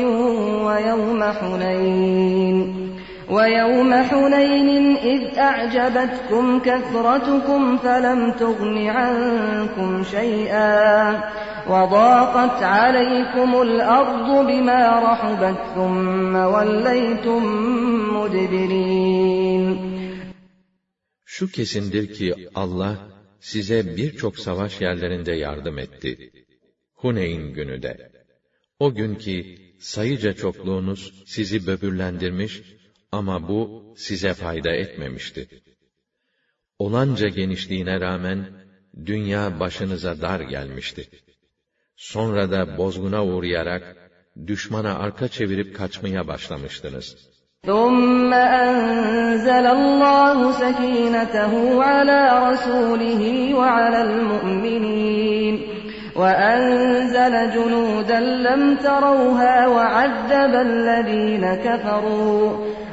وَيَوْمَ 0.66 1.33
حُنَيْنٍ. 1.33 2.90
ويوم 3.31 3.94
حنين 3.94 4.96
إذ 4.96 5.38
أعجبتكم 5.38 6.59
كثرتكم 6.59 7.76
فلم 7.76 8.33
تغن 8.33 8.87
عنكم 8.87 10.05
شيئا. 10.05 11.22
وضاقت 11.70 12.62
عليكم 12.62 13.62
الأرض 13.62 14.46
بما 14.46 15.12
رحبت 15.12 15.59
ثم 15.74 16.37
وليتم 16.37 17.42
مدبرين. 18.16 19.79
Şu 21.24 21.50
kesindir 21.50 22.12
ki 22.12 22.35
Allah 22.55 23.10
size 23.40 23.96
birçok 23.96 24.38
savaş 24.38 24.81
yerlerinde 24.81 25.33
yardım 25.33 25.79
etti. 25.79 26.33
Huneyn 26.94 27.53
günü 27.53 27.83
de. 27.83 28.12
O 28.79 28.94
gün 28.94 29.14
ki 29.14 29.59
sayıca 29.79 30.33
çokluğunuz 30.33 31.22
sizi 31.26 31.66
böbürlendirmiş 31.66 32.62
ama 33.12 33.48
bu 33.48 33.94
size 33.96 34.35
fayda 34.35 34.70
etmemişti. 34.70 35.48
Olanca 36.79 37.29
genişliğine 37.29 38.00
rağmen 38.00 38.50
dünya 39.07 39.61
başınıza 39.61 40.20
dar 40.20 40.40
gelmişti. 40.40 41.09
Sonra 41.96 42.50
da 42.50 42.79
bozguna 42.79 43.26
uğrayarak 43.26 44.11
düşmana 44.46 44.98
arka 44.98 45.29
çevirip 45.29 45.76
kaçmaya 45.76 46.29
başlamıştınız. 46.29 47.31
ثُمَّ 47.65 48.34
أَنزَلَ 48.34 49.65
اللّٰهُ 49.78 50.38
سَك۪ينَتَهُ 50.52 51.84
عَلَى 51.84 52.21
رَسُولِهِ 52.50 53.24
وَعَلَى 53.60 54.02
الْمُؤْمِنِينَ 54.02 55.56
وَأَنزَلَ 56.15 57.34
جُنُودًا 57.56 58.19
لَمْ 58.19 58.62
تَرَوْهَا 58.78 59.67
وَعَذَّبَ 59.67 60.54
الَّذ۪ينَ 60.67 61.45
كَفَرُوا 61.65 62.45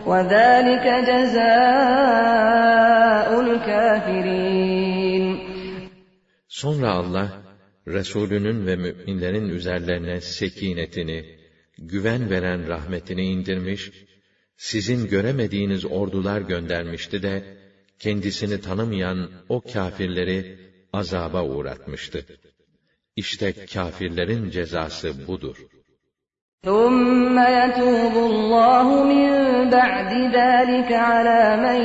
وَذَٰلِكَ 0.07 0.87
جَزَاءُ 1.09 2.49
الْكَافِرِينَ 3.47 5.25
Sonra 6.49 6.91
Allah, 6.91 7.29
Resulünün 7.89 8.67
ve 8.67 8.77
müminlerin 8.77 9.49
üzerlerine 9.49 10.21
sekinetini, 10.21 11.25
güven 11.79 12.31
veren 12.31 12.69
rahmetini 12.69 13.23
indirmiş, 13.23 13.91
sizin 14.57 15.09
göremediğiniz 15.09 15.85
ordular 15.85 16.41
göndermişti 16.41 17.23
de, 17.23 17.57
kendisini 17.99 18.61
tanımayan 18.61 19.31
o 19.49 19.61
kâfirleri 19.61 20.59
azaba 20.93 21.45
uğratmıştı. 21.45 22.27
İşte 23.17 23.67
kâfirlerin 23.67 24.51
cezası 24.51 25.27
budur. 25.27 25.57
ثُمَّ 26.65 27.37
يَتُوبُ 27.59 28.15
اللّٰهُ 28.31 28.89
مِنْ 29.13 29.29
بَعْدِ 29.75 30.13
ذَٰلِكَ 30.37 30.91
عَلَى 31.11 31.43
مَنْ 31.65 31.81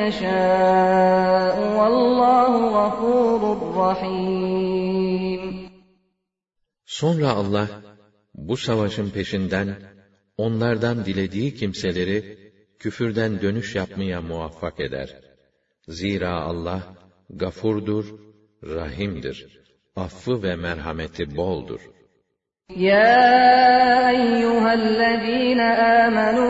يَشَاءُ 0.00 1.56
وَاللّٰهُ 1.76 2.52
غَفُورٌ 2.78 3.42
رَحِيمٌ 3.82 5.42
Sonra 6.84 7.28
Allah, 7.28 7.68
bu 8.34 8.56
savaşın 8.56 9.10
peşinden, 9.10 9.68
onlardan 10.37 11.05
dilediği 11.05 11.55
kimseleri 11.55 12.37
küfürden 12.79 13.41
dönüş 13.41 13.75
yapmaya 13.75 14.21
muvaffak 14.21 14.79
eder. 14.79 15.09
Zira 15.87 16.31
Allah 16.31 16.81
gafurdur, 17.29 18.05
rahimdir. 18.63 19.63
Affı 19.95 20.43
ve 20.43 20.55
merhameti 20.55 21.37
boldur. 21.37 21.79
Ya 22.75 24.11
eyyühellezîne 24.11 25.69
âmenû 25.97 26.47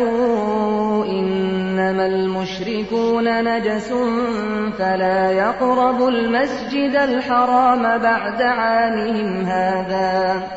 innemel 1.07 2.27
müşrikûne 2.27 3.45
necesun 3.45 4.71
felâ 4.71 5.31
yakrabul 5.31 6.29
mescidel 6.29 7.21
harâme 7.21 8.03
ba'de 8.03 8.49
âmihim 8.49 9.45
hâdâ. 9.45 10.47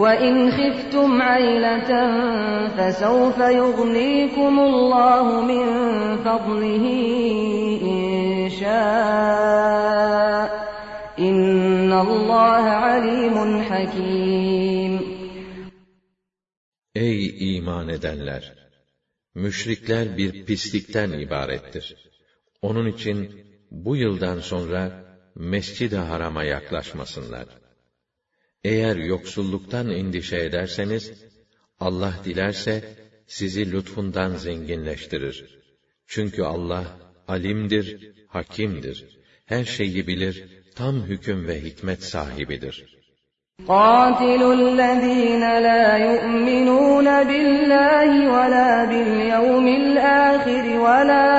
وإن 0.00 0.50
خفتم 0.50 1.22
عيلة 1.22 1.90
فسوف 2.76 3.38
يغنيكم 3.38 4.58
الله 4.58 5.40
من 5.40 5.66
فضله 6.16 6.84
إن 7.82 8.50
شاء 8.50 10.66
إن 11.18 11.92
الله 11.92 12.62
عليم 12.62 13.62
حكيم 13.62 15.16
Ey 16.94 17.56
iman 17.56 17.88
edenler! 17.88 18.54
Müşrikler 19.34 20.16
bir 20.16 20.46
pislikten 20.46 21.10
ibarettir. 21.10 21.96
Onun 22.62 22.86
için 22.86 23.46
bu 23.70 23.96
yıldan 23.96 24.40
sonra 24.40 25.04
Mescid-i 25.34 25.96
Haram'a 25.96 26.44
yaklaşmasınlar. 26.44 27.59
Eğer 28.64 28.96
yoksulluktan 28.96 29.90
endişe 29.90 30.36
ederseniz, 30.36 31.12
Allah 31.80 32.14
dilerse 32.24 32.84
sizi 33.26 33.72
lütfundan 33.72 34.36
zenginleştirir. 34.36 35.58
Çünkü 36.06 36.42
Allah 36.42 36.84
alimdir, 37.28 38.14
hakimdir. 38.28 39.18
Her 39.46 39.64
şeyi 39.64 40.06
bilir, 40.06 40.44
tam 40.74 41.02
hüküm 41.02 41.48
ve 41.48 41.60
hikmet 41.62 42.04
sahibidir. 42.04 42.96
قاتلوا 43.68 44.54
الذين 44.62 45.44
لا 45.68 45.96
يؤمنون 46.08 47.08
بالله 47.30 48.10
ولا 48.36 48.84
باليوم 48.90 49.66
الآخر 49.82 50.64
ولا 50.86 51.30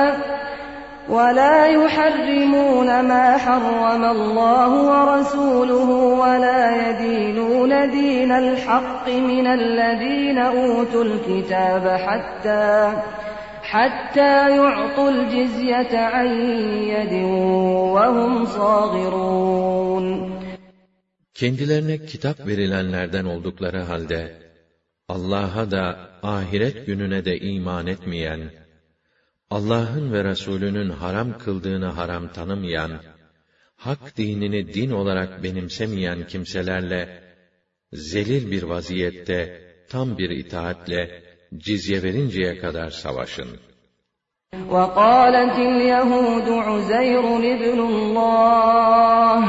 ولا 1.08 1.66
يحرمون 1.66 3.00
ما 3.00 3.36
حرم 3.38 4.04
الله 4.04 4.70
ورسوله 4.90 5.90
ولا 6.22 6.90
يدينون 6.90 7.90
دين 7.90 8.32
الحق 8.32 9.08
من 9.08 9.46
الذين 9.46 10.38
أوتوا 10.38 11.04
الكتاب 11.04 11.84
حتى 12.06 12.92
حتى 13.62 14.56
يعطوا 14.56 15.10
الجزية 15.10 15.98
عن 15.98 16.26
يد 16.94 17.12
وهم 17.94 18.44
صاغرون 18.44 20.38
Kendilerine 21.34 22.06
kitap 22.06 22.46
verilenlerden 22.46 23.24
oldukları 23.24 23.78
halde, 23.78 24.32
Allah'a 25.08 25.70
da 25.70 25.98
ahiret 26.22 26.86
gününe 26.86 27.24
de 27.24 27.38
iman 27.38 27.86
etmeyen, 27.86 28.40
Allah'ın 29.52 30.12
ve 30.12 30.24
Resulünün 30.24 30.90
haram 30.90 31.38
kıldığını 31.38 31.86
haram 31.86 32.28
tanımayan, 32.32 32.90
hak 33.76 34.16
dinini 34.16 34.74
din 34.74 34.90
olarak 34.90 35.42
benimsemeyen 35.42 36.26
kimselerle, 36.26 37.22
zelil 37.92 38.50
bir 38.50 38.62
vaziyette, 38.62 39.62
tam 39.90 40.18
bir 40.18 40.30
itaatle, 40.30 41.22
cizye 41.56 42.02
verinceye 42.02 42.58
kadar 42.58 42.90
savaşın. 42.90 43.48
وقالت 44.70 45.56
اليهود 45.58 46.48
عزير 46.68 47.24
ابن 47.54 47.78
الله 47.92 49.40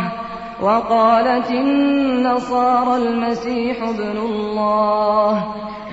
وقالت 0.62 1.50
النصارى 1.52 2.96
المسيح 3.04 3.78
ابن 3.84 4.18
الله 4.18 5.34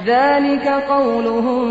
ذلك 0.07 0.67
قولهم 0.69 1.63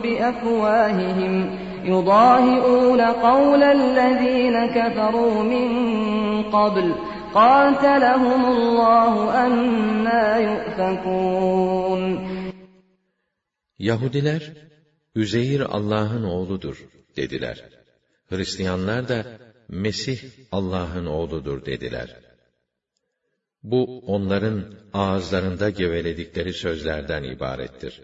بأفواههم 0.00 1.50
يضاهئون 1.84 3.00
قول 3.00 3.62
الذين 3.62 4.66
كفروا 4.66 5.42
من 5.42 5.68
قبل 6.42 6.94
قاتلهم 7.34 8.44
الله 8.44 9.44
أنا 9.46 10.38
يؤفكون 10.38 12.02
Yahudiler, 13.78 14.52
Üzeyir 15.14 15.60
Allah'ın 15.60 16.24
oğludur 16.24 16.88
dediler. 17.16 17.64
Hristiyanlar 18.30 19.08
da 19.08 19.24
Mesih 19.68 20.20
Allah'ın 20.52 21.06
oğludur 21.06 21.64
dediler. 21.66 22.16
Bu 23.62 24.02
onların 24.06 24.74
ağızlarında 24.92 25.70
geveledikleri 25.70 26.52
sözlerden 26.52 27.22
ibarettir. 27.22 28.00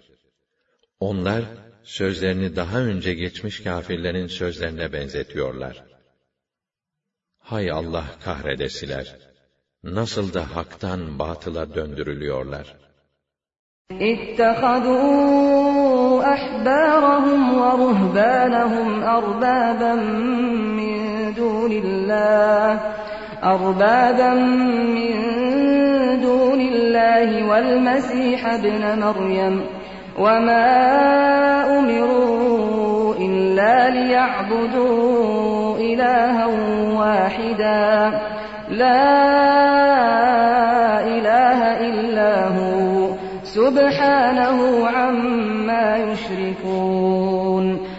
Onlar 1.00 1.44
sözlerini 1.88 2.56
daha 2.56 2.78
önce 2.78 3.14
geçmiş 3.14 3.62
kâfirlerin 3.62 4.26
sözlerine 4.26 4.92
benzetiyorlar. 4.92 5.84
Hay 7.38 7.70
Allah 7.70 8.04
kahredesiler! 8.24 9.16
Nasıl 9.84 10.34
da 10.34 10.56
haktan 10.56 11.18
batıla 11.18 11.74
döndürülüyorlar. 11.74 12.66
اتخذوا 14.12 15.14
أحبارهم 16.34 17.40
ورهبانهم 17.62 18.88
أربابا 19.02 19.94
من 20.78 20.98
دون 21.34 21.72
الله 21.72 22.80
أربابا 23.44 24.34
من 24.98 25.14
دون 26.20 26.60
الله 26.60 27.48
والمسيح 27.50 28.46
ابن 28.46 28.82
مريم 29.04 29.66
وما 30.18 30.68
أمروا 31.78 33.14
إلا 33.14 33.90
ليعبدوا 33.90 35.78
إلها 35.78 36.46
واحدا 36.98 38.20
لا 38.70 39.24
إله 41.16 41.60
إلا 41.88 42.48
هو 42.48 43.14
سبحانه 43.44 44.88
عما 44.88 45.86
يشركون 45.96 47.94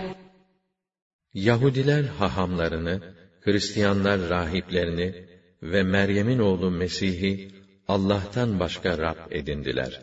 Yahudiler 1.36 2.06
hahamlarını, 2.20 3.02
Hristiyanlar 3.42 4.30
rahiplerini 4.30 5.26
ve 5.64 5.84
Meryem'in 5.84 6.40
oğlu 6.40 6.72
Mesih'i 6.72 7.52
Allah'tan 7.88 8.60
başka 8.60 8.98
Rab 8.98 9.32
edindiler. 9.32 10.02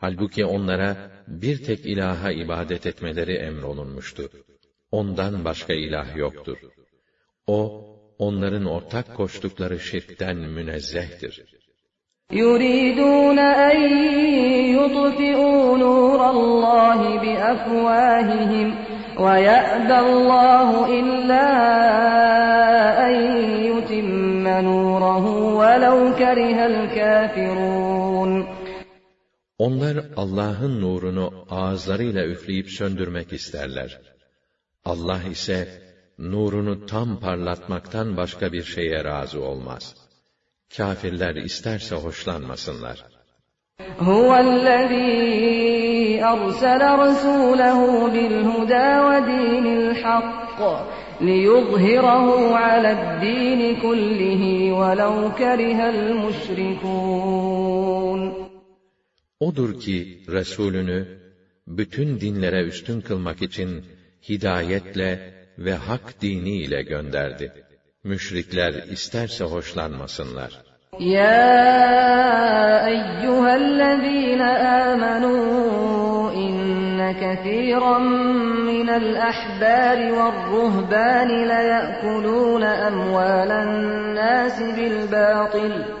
Halbuki 0.00 0.44
onlara 0.44 1.10
bir 1.28 1.64
tek 1.64 1.86
ilaha 1.86 2.32
ibadet 2.32 2.86
etmeleri 2.86 3.32
emrolunmuştu. 3.32 4.30
Ondan 4.90 5.44
başka 5.44 5.72
ilah 5.72 6.16
yoktur. 6.16 6.58
O, 7.46 7.86
onların 8.18 8.64
ortak 8.64 9.16
koştukları 9.16 9.80
şirkten 9.80 10.36
münezzehtir. 10.36 11.34
يريدون 12.32 13.38
أن 13.38 13.78
يطفئوا 14.76 15.78
نور 15.78 16.20
الله 16.30 17.18
بأفواههم 17.22 18.68
ويأبى 19.24 19.98
الله 19.98 20.68
إلا 21.00 21.46
أن 23.06 23.14
يتم 23.68 24.48
نوره 24.48 25.26
ولو 25.60 25.98
كره 26.20 26.58
الكافرون 26.66 27.99
Onlar 29.60 30.04
Allah'ın 30.16 30.80
nurunu 30.80 31.46
ağızlarıyla 31.50 32.26
üfleyip 32.26 32.70
söndürmek 32.70 33.32
isterler. 33.32 34.00
Allah 34.84 35.22
ise 35.22 35.82
nurunu 36.18 36.86
tam 36.86 37.20
parlatmaktan 37.20 38.16
başka 38.16 38.52
bir 38.52 38.62
şeye 38.62 39.04
razı 39.04 39.40
olmaz. 39.42 39.94
Kafirler 40.76 41.34
isterse 41.34 41.94
hoşlanmasınlar. 41.96 43.16
هو 44.10 44.30
الذي 44.48 46.24
أرسل 46.34 46.82
رسوله 47.04 47.80
بالهدى 48.14 48.88
ودين 49.08 49.66
الحق 49.80 50.60
ليظهره 51.28 52.28
على 52.64 52.90
الدين 52.98 53.60
كله 53.84 54.42
ولو 54.80 55.14
كره 55.40 55.80
المشركون 55.94 57.36
Odur 59.41 59.79
ki 59.79 60.23
Resulünü 60.27 61.07
bütün 61.67 62.19
dinlere 62.19 62.63
üstün 62.63 63.01
kılmak 63.01 63.41
için 63.41 63.85
hidayetle 64.29 65.33
ve 65.57 65.73
hak 65.73 66.21
dini 66.21 66.55
ile 66.57 66.81
gönderdi. 66.81 67.53
Müşrikler 68.03 68.73
isterse 68.73 69.43
hoşlanmasınlar. 69.43 70.51
Ya 70.99 71.39
eyyühellezîne 72.87 74.51
âmenû 74.83 75.35
inne 76.33 77.19
kethîran 77.19 78.03
minel 78.65 79.27
ahbâri 79.29 80.11
vel 80.17 80.37
ruhbâni 80.51 81.39
leyekûlûne 81.49 82.73
emvâlen 82.87 83.71
nâsi 84.15 84.77
bil 84.77 85.11
bâtil. 85.11 86.00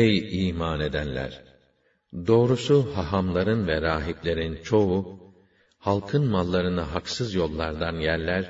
Ey 0.00 0.48
iman 0.48 0.80
edenler! 0.80 1.32
Doğrusu 2.26 2.76
hahamların 2.94 3.66
ve 3.66 3.82
rahiplerin 3.82 4.56
çoğu, 4.56 5.20
halkın 5.78 6.24
mallarını 6.26 6.80
haksız 6.80 7.34
yollardan 7.34 7.96
yerler 8.00 8.44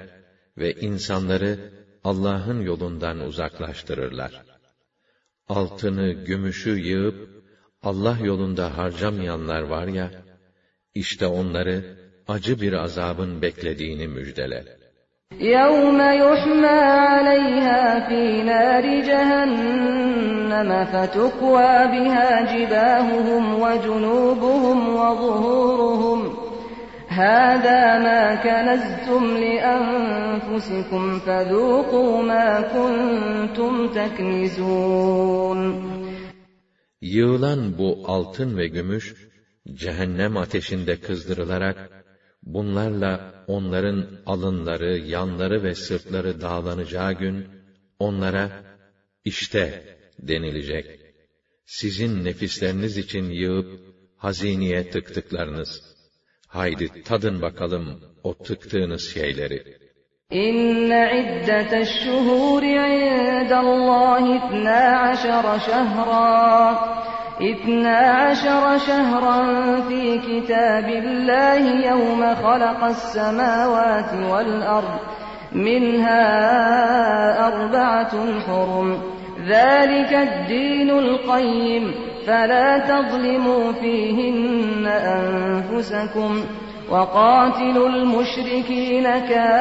ve 0.58 0.74
insanları 0.80 1.58
Allah'ın 2.04 2.60
yolundan 2.60 3.20
uzaklaştırırlar. 3.20 4.44
Altını, 5.48 6.12
gümüşü 6.12 6.78
yığıp, 6.78 7.16
Allah 7.82 8.18
yolunda 8.22 8.76
harcamayanlar 8.78 9.62
var 9.62 9.86
ya, 9.86 10.10
işte 10.94 11.26
onları 11.26 11.84
acı 12.28 12.60
bir 12.60 12.72
azabın 12.72 13.42
beklediğini 13.42 14.08
müjdele. 14.08 14.83
يَوْمَ 15.39 15.99
يُحْمَى 16.01 16.79
عَلَيْهَا 17.07 18.07
فِي 18.07 18.43
نَارِ 18.43 18.83
جَهَنَّمَ 19.09 20.85
فَتُكْوَى 20.85 21.73
بِهَا 21.93 22.29
جِبَاهُهُمْ 22.53 23.61
وَجُنُوبُهُمْ 23.61 24.79
وَظُهُورُهُمْ 24.95 26.19
هَذَا 27.07 27.99
مَا 28.07 28.23
كَنَزْتُمْ 28.35 29.23
لِأَنفُسِكُمْ 29.37 31.19
فَذُوقُوا 31.19 32.23
مَا 32.23 32.61
كُنْتُمْ 32.61 33.73
تَكْنِزُونَ 33.97 35.59
Yığılan 37.01 37.77
bu 37.77 38.03
altın 38.05 38.57
ve 38.57 38.67
gümüş, 38.67 39.15
cehennem 39.73 40.37
ateşinde 40.37 40.95
kızdırılarak, 40.95 41.89
bunlarla 42.43 43.43
onların 43.47 44.07
alınları, 44.25 44.97
yanları 44.97 45.63
ve 45.63 45.75
sırtları 45.75 46.41
dağlanacağı 46.41 47.13
gün, 47.13 47.47
onlara, 47.99 48.51
işte 49.25 49.83
denilecek. 50.19 50.99
Sizin 51.65 52.25
nefisleriniz 52.25 52.97
için 52.97 53.29
yığıp, 53.29 53.79
hazineye 54.17 54.89
tıktıklarınız. 54.89 55.95
Haydi 56.47 57.03
tadın 57.03 57.41
bakalım 57.41 57.99
o 58.23 58.33
tıktığınız 58.37 59.13
şeyleri. 59.13 59.89
إن 60.31 60.91
عدة 60.91 61.71
الشهور 61.85 62.63
عند 62.63 63.51
الله 63.51 64.23
اثنا 64.39 64.81
عشر 65.05 65.45
شهرا 65.67 66.79
اثنا 67.52 67.96
عشر 67.96 68.78
شهرا 68.78 69.44
في 69.88 70.18
كتاب 70.18 70.88
الله 70.88 71.86
يوم 71.90 72.34
خلق 72.34 72.84
السماوات 72.84 74.12
والأرض 74.30 74.98
منها 75.52 76.26
أربعة 77.46 78.40
حرم. 78.46 78.98
ذلك 79.48 80.12
الدين 80.12 80.90
القيم 80.90 81.94
فلا 82.26 82.78
تظلموا 82.78 83.72
فيهن 83.72 84.86
أنفسكم. 84.86 86.44
وقاتلوا 86.90 87.88
المشركين 87.88 89.04
كافة 89.04 89.54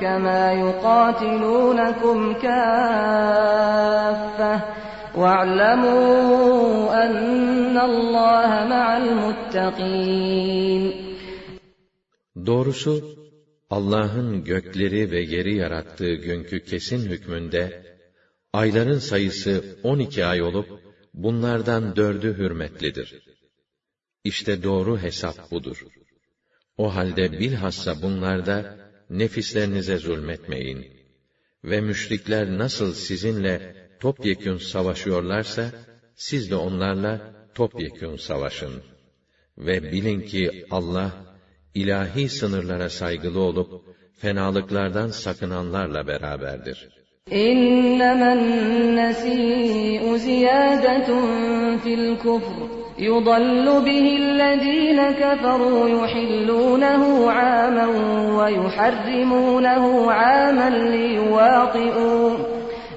كما 0.00 0.52
يقاتلونكم 0.52 2.32
كافة. 2.42 3.36
واعلموا 5.15 7.05
أن 7.05 7.77
الله 7.77 8.49
مع 8.73 8.97
المتقين 8.97 10.83
Doğrusu 12.45 13.17
Allah'ın 13.69 14.43
gökleri 14.43 15.11
ve 15.11 15.21
yeri 15.21 15.55
yarattığı 15.55 16.13
günkü 16.13 16.63
kesin 16.63 17.09
hükmünde 17.09 17.83
ayların 18.53 18.99
sayısı 18.99 19.63
12 19.83 20.25
ay 20.25 20.41
olup 20.41 20.67
bunlardan 21.13 21.95
dördü 21.95 22.37
hürmetlidir. 22.37 23.21
İşte 24.23 24.63
doğru 24.63 24.97
hesap 24.97 25.51
budur. 25.51 25.85
O 26.77 26.95
halde 26.95 27.31
bilhassa 27.31 28.01
bunlarda 28.01 28.77
nefislerinize 29.09 29.97
zulmetmeyin. 29.97 30.87
Ve 31.63 31.81
müşrikler 31.81 32.57
nasıl 32.57 32.93
sizinle 32.93 33.75
topyekün 33.99 34.57
savaşıyorlarsa, 34.57 35.71
siz 36.15 36.51
de 36.51 36.55
onlarla 36.55 37.33
topyekün 37.55 38.15
savaşın. 38.15 38.73
Ve 39.57 39.83
bilin 39.91 40.21
ki 40.21 40.65
Allah, 40.71 41.11
ilahi 41.73 42.29
sınırlara 42.29 42.89
saygılı 42.89 43.39
olup, 43.39 43.71
fenalıklardan 44.17 45.07
sakınanlarla 45.07 46.07
beraberdir. 46.07 47.01
إنما 47.33 48.33
النسيء 48.33 50.15
زيادة 50.15 51.09
في 51.83 51.93
الكفر 51.93 52.57
يضل 52.99 53.81
به 53.81 54.17
الذين 54.17 55.11
كفروا 55.11 55.89
يحلونه 55.89 57.31
عاما 57.31 57.87
ويحرمونه 58.37 60.11
عاما 60.11 60.69
ليواطئوا 60.69 62.37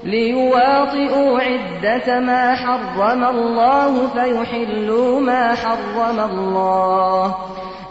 ليواطئوا 0.05 1.39
عدة 1.41 2.21
ما 2.21 2.55
حرم 2.55 3.25
الله 3.25 4.09
فيحلوا 4.09 5.21
ما 5.21 5.55
حرم 5.55 6.21
الله 6.21 7.37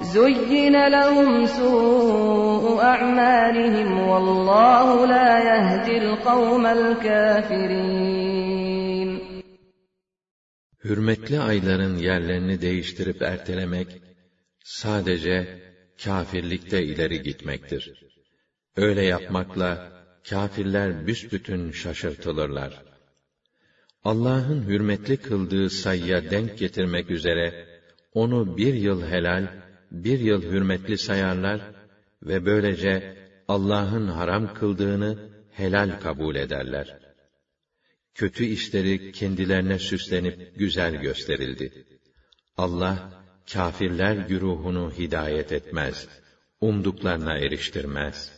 زين 0.01 0.87
لهم 0.87 1.45
سوء 1.45 2.81
أعمالهم 2.81 4.07
والله 4.09 5.05
لا 5.05 5.39
يهدي 5.39 5.97
القوم 5.97 6.65
الكافرين 6.65 8.23
Hürmetli 10.83 11.39
ayların 11.39 11.97
yerlerini 11.97 12.61
değiştirip 12.61 13.21
ertelemek, 13.21 13.87
sadece 14.63 15.61
kâfirlikte 16.03 16.83
ileri 16.83 17.21
gitmektir. 17.21 17.93
Öyle 18.75 19.01
yapmakla, 19.01 19.91
kâfirler 20.30 21.06
büsbütün 21.06 21.70
şaşırtılırlar. 21.70 22.82
Allah'ın 24.04 24.62
hürmetli 24.68 25.16
kıldığı 25.16 25.70
sayıya 25.70 26.30
denk 26.30 26.58
getirmek 26.58 27.10
üzere, 27.10 27.66
onu 28.12 28.56
bir 28.56 28.74
yıl 28.74 29.02
helal, 29.02 29.48
bir 29.90 30.18
yıl 30.18 30.42
hürmetli 30.42 30.98
sayarlar 30.98 31.60
ve 32.22 32.46
böylece 32.46 33.16
Allah'ın 33.48 34.08
haram 34.08 34.54
kıldığını 34.54 35.30
helal 35.52 36.00
kabul 36.00 36.36
ederler. 36.36 36.98
Kötü 38.14 38.44
işleri 38.44 39.12
kendilerine 39.12 39.78
süslenip 39.78 40.58
güzel 40.58 40.94
gösterildi. 40.96 41.84
Allah, 42.56 43.24
kâfirler 43.52 44.16
güruhunu 44.16 44.92
hidayet 44.98 45.52
etmez, 45.52 46.08
umduklarına 46.60 47.38
eriştirmez.'' 47.38 48.37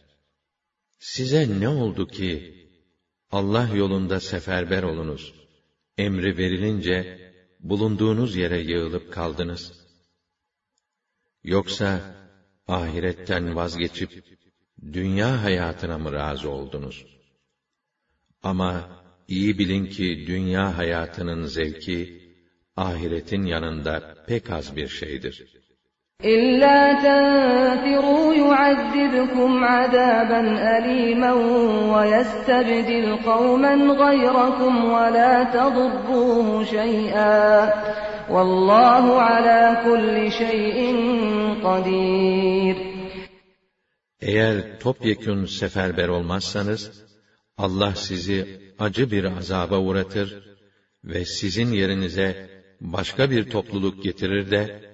Size 1.01 1.59
ne 1.59 1.67
oldu 1.67 2.07
ki, 2.07 2.63
Allah 3.31 3.67
yolunda 3.67 4.19
seferber 4.19 4.83
olunuz, 4.83 5.33
emri 5.97 6.37
verilince, 6.37 7.17
bulunduğunuz 7.59 8.35
yere 8.35 8.61
yığılıp 8.61 9.11
kaldınız? 9.11 9.73
Yoksa, 11.43 12.01
ahiretten 12.67 13.55
vazgeçip, 13.55 14.09
dünya 14.83 15.43
hayatına 15.43 15.97
mı 15.97 16.13
razı 16.13 16.49
oldunuz? 16.49 17.05
Ama, 18.43 18.85
iyi 19.27 19.57
bilin 19.57 19.85
ki 19.85 20.23
dünya 20.27 20.77
hayatının 20.77 21.45
zevki 21.45 22.09
ahiretin 22.75 23.43
yanında 23.43 24.01
pek 24.27 24.49
az 24.51 24.75
bir 24.75 24.87
şeydir. 24.87 25.60
İlla 26.23 27.01
tenfiru 27.01 28.33
yu'azzibkum 28.33 29.63
azaben 29.63 30.47
alimen 30.75 31.39
ve 31.93 32.09
yestebdil 32.09 33.23
kavmen 33.25 33.97
gayrakum 33.97 34.75
ve 34.89 35.13
la 35.13 35.51
tadurruhu 35.51 36.65
şey'a. 36.65 37.83
Vallahu 38.29 39.19
ala 39.19 39.83
kulli 39.83 40.31
şeyin 40.31 40.99
kadir. 41.61 42.77
Eğer 44.21 44.79
topyekün 44.79 45.45
seferber 45.45 46.07
olmazsanız, 46.07 47.05
Allah 47.57 47.95
sizi 47.95 48.47
acı 48.79 49.11
bir 49.11 49.23
azaba 49.23 49.77
uğratır 49.77 50.43
ve 51.03 51.25
sizin 51.25 51.71
yerinize 51.71 52.49
başka 52.81 53.31
bir 53.31 53.49
topluluk 53.49 54.03
getirir 54.03 54.51
de, 54.51 54.90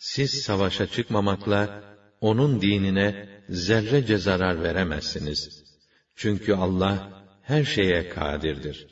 siz 0.00 0.30
savaşa 0.42 0.86
çıkmamakla 0.86 1.82
onun 2.20 2.60
dinine 2.60 3.28
zerrece 3.48 4.18
zarar 4.18 4.62
veremezsiniz. 4.62 5.64
Çünkü 6.16 6.54
Allah 6.54 7.08
her 7.42 7.64
şeye 7.64 8.08
kadirdir. 8.08 8.86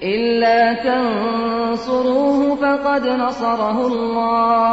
İlla 0.00 0.82
tensuruhu 0.82 2.56
fekad 2.56 3.18
nasarahullah. 3.18 4.72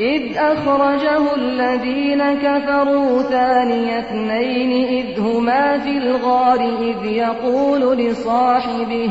إذ 0.00 0.36
أخرجه 0.52 1.34
الذين 1.34 2.22
كفروا 2.44 3.22
ثاني 3.22 3.98
اثنين 3.98 4.72
إذ 4.98 5.20
هما 5.20 5.78
في 5.78 5.90
الغار 5.90 6.60
إذ 6.90 7.04
يقول 7.04 7.98
لصاحبه 7.98 9.10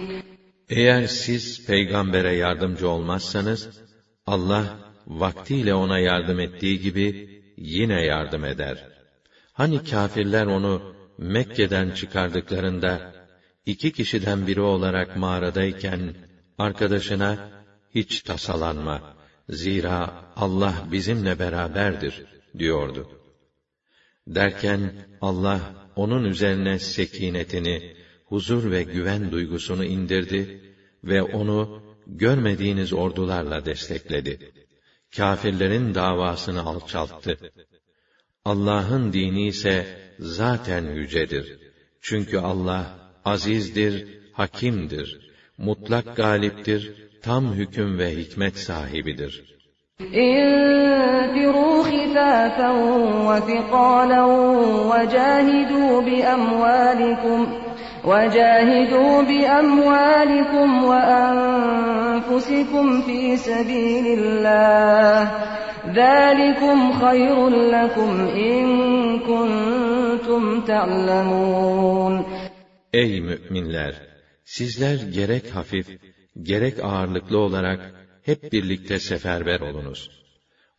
Eğer 0.71 1.07
siz 1.07 1.65
peygambere 1.65 2.35
yardımcı 2.35 2.89
olmazsanız, 2.89 3.69
Allah 4.25 4.79
vaktiyle 5.07 5.73
ona 5.73 5.99
yardım 5.99 6.39
ettiği 6.39 6.79
gibi 6.79 7.29
yine 7.57 8.05
yardım 8.05 8.45
eder. 8.45 8.87
Hani 9.53 9.83
kâfirler 9.83 10.45
onu 10.45 10.95
Mekke'den 11.17 11.91
çıkardıklarında, 11.91 13.13
iki 13.65 13.91
kişiden 13.91 14.47
biri 14.47 14.61
olarak 14.61 15.17
mağaradayken, 15.17 16.15
arkadaşına, 16.57 17.49
hiç 17.95 18.21
tasalanma, 18.21 19.15
zira 19.49 20.25
Allah 20.35 20.87
bizimle 20.91 21.39
beraberdir, 21.39 22.25
diyordu. 22.57 23.09
Derken 24.27 24.93
Allah 25.21 25.59
onun 25.95 26.23
üzerine 26.23 26.79
sekinetini, 26.79 27.95
huzur 28.25 28.71
ve 28.71 28.83
güven 28.83 29.31
duygusunu 29.31 29.85
indirdi 29.85 30.60
ve 31.04 31.22
onu 31.22 31.82
görmediğiniz 32.06 32.92
ordularla 32.92 33.64
destekledi. 33.64 34.52
Kafirlerin 35.16 35.94
davasını 35.94 36.62
alçalttı. 36.62 37.38
Allah'ın 38.44 39.12
dini 39.12 39.46
ise 39.46 39.86
zaten 40.18 40.84
yücedir. 40.94 41.58
Çünkü 42.00 42.38
Allah 42.38 42.98
azizdir, 43.24 44.18
hakimdir, 44.32 45.30
mutlak 45.58 46.16
galiptir, 46.16 46.92
tam 47.22 47.54
hüküm 47.54 47.98
ve 47.98 48.16
hikmet 48.16 48.58
sahibidir. 48.58 49.56
انفروا 50.00 51.82
خفافا 51.82 52.70
وثقالا 53.28 54.24
وجاهدوا 54.90 56.00
بأموالكم 56.00 57.46
وجاهدوا 58.04 59.22
بأموالكم 59.22 60.84
وأنفسكم 60.84 62.36
في 63.02 63.36
سبيل 63.36 64.06
الله 64.18 65.30
ذلكم 65.86 66.92
خير 66.92 67.48
لكم 67.48 68.28
إن 68.28 68.66
كنتم 69.18 70.60
تعلمون 70.60 72.24
Ey 72.92 73.20
müminler! 73.20 73.94
Sizler 74.44 74.98
gerek 75.12 75.50
hafif, 75.54 75.86
gerek 76.42 76.84
ağırlıklı 76.84 77.38
olarak 77.38 77.94
hep 78.22 78.52
birlikte 78.52 78.98
seferber 78.98 79.60
olunuz. 79.60 80.10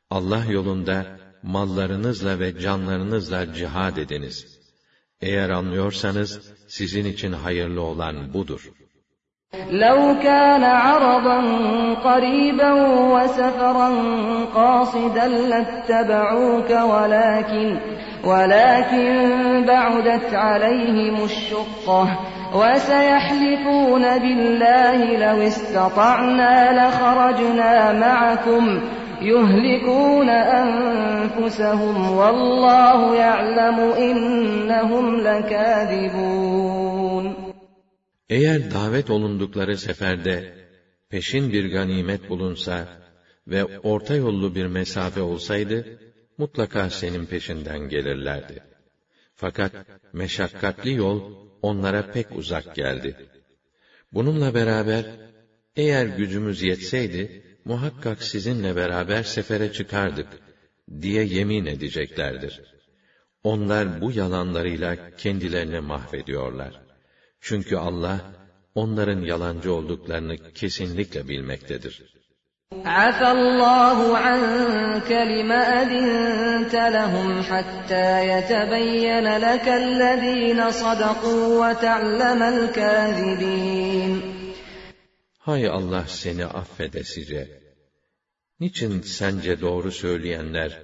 Allah 0.09 0.45
yolunda 0.49 1.05
mallarınızla 1.43 2.39
ve 2.39 2.59
canlarınızla 2.59 3.53
cihad 3.53 3.97
ediniz. 3.97 4.59
Eğer 5.21 5.49
anlıyorsanız, 5.49 6.53
sizin 6.67 7.05
için 7.05 7.33
hayırlı 7.33 7.81
olan 7.81 8.33
budur. 8.33 8.71
لو 9.71 9.99
كان 10.23 10.63
عرضا 10.63 11.39
قريبا 12.03 12.71
وسفرا 13.13 13.89
قاصدا 14.55 15.27
لاتبعوك 15.27 16.69
ولكن 16.69 17.79
ولكن 18.23 19.65
بعدت 19.67 20.33
عليهم 20.33 21.23
الشقة 21.23 22.19
وسيحلفون 22.53 24.01
بالله 24.19 25.17
لو 25.17 25.41
استطعنا 25.47 26.55
لخرجنا 26.79 27.93
معكم 27.93 28.81
يهلكون 29.21 30.29
أنفسهم 30.29 32.11
والله 32.17 33.15
يعلم 33.15 33.79
إنهم 33.79 35.21
لكاذبون 35.21 36.67
Eğer 38.29 38.71
davet 38.71 39.09
olundukları 39.09 39.77
seferde 39.77 40.53
peşin 41.09 41.53
bir 41.53 41.71
ganimet 41.71 42.29
bulunsa 42.29 42.87
ve 43.47 43.65
orta 43.65 44.15
yollu 44.15 44.55
bir 44.55 44.65
mesafe 44.65 45.21
olsaydı, 45.21 45.99
mutlaka 46.37 46.89
senin 46.89 47.25
peşinden 47.25 47.79
gelirlerdi. 47.79 48.63
Fakat 49.35 49.71
meşakkatli 50.13 50.93
yol 50.93 51.33
onlara 51.61 52.11
pek 52.11 52.27
uzak 52.35 52.75
geldi. 52.75 53.15
Bununla 54.13 54.53
beraber, 54.53 55.05
eğer 55.75 56.05
gücümüz 56.05 56.63
yetseydi, 56.63 57.43
muhakkak 57.65 58.23
sizinle 58.23 58.75
beraber 58.75 59.23
sefere 59.23 59.71
çıkardık, 59.73 60.27
diye 61.01 61.23
yemin 61.23 61.65
edeceklerdir. 61.65 62.61
Onlar 63.43 64.01
bu 64.01 64.11
yalanlarıyla 64.11 65.15
kendilerini 65.17 65.79
mahvediyorlar. 65.79 66.81
Çünkü 67.41 67.75
Allah, 67.75 68.19
onların 68.75 69.21
yalancı 69.21 69.73
olduklarını 69.73 70.53
kesinlikle 70.53 71.27
bilmektedir. 71.27 72.17
عفى 72.85 73.31
الله 73.31 74.17
عنك 74.17 75.11
لما 75.11 75.61
أذنت 75.81 76.75
لهم 76.97 77.41
حتى 77.41 78.09
يتبين 78.27 79.37
لك 79.37 79.67
الذين 79.67 80.71
صدقوا 80.71 81.45
وتعلم 81.61 82.41
الكاذبين 82.43 84.11
Hay 85.41 85.67
Allah 85.67 86.05
seni 86.07 86.45
affedesice. 86.45 87.61
Niçin 88.59 89.01
sence 89.01 89.61
doğru 89.61 89.91
söyleyenler 89.91 90.81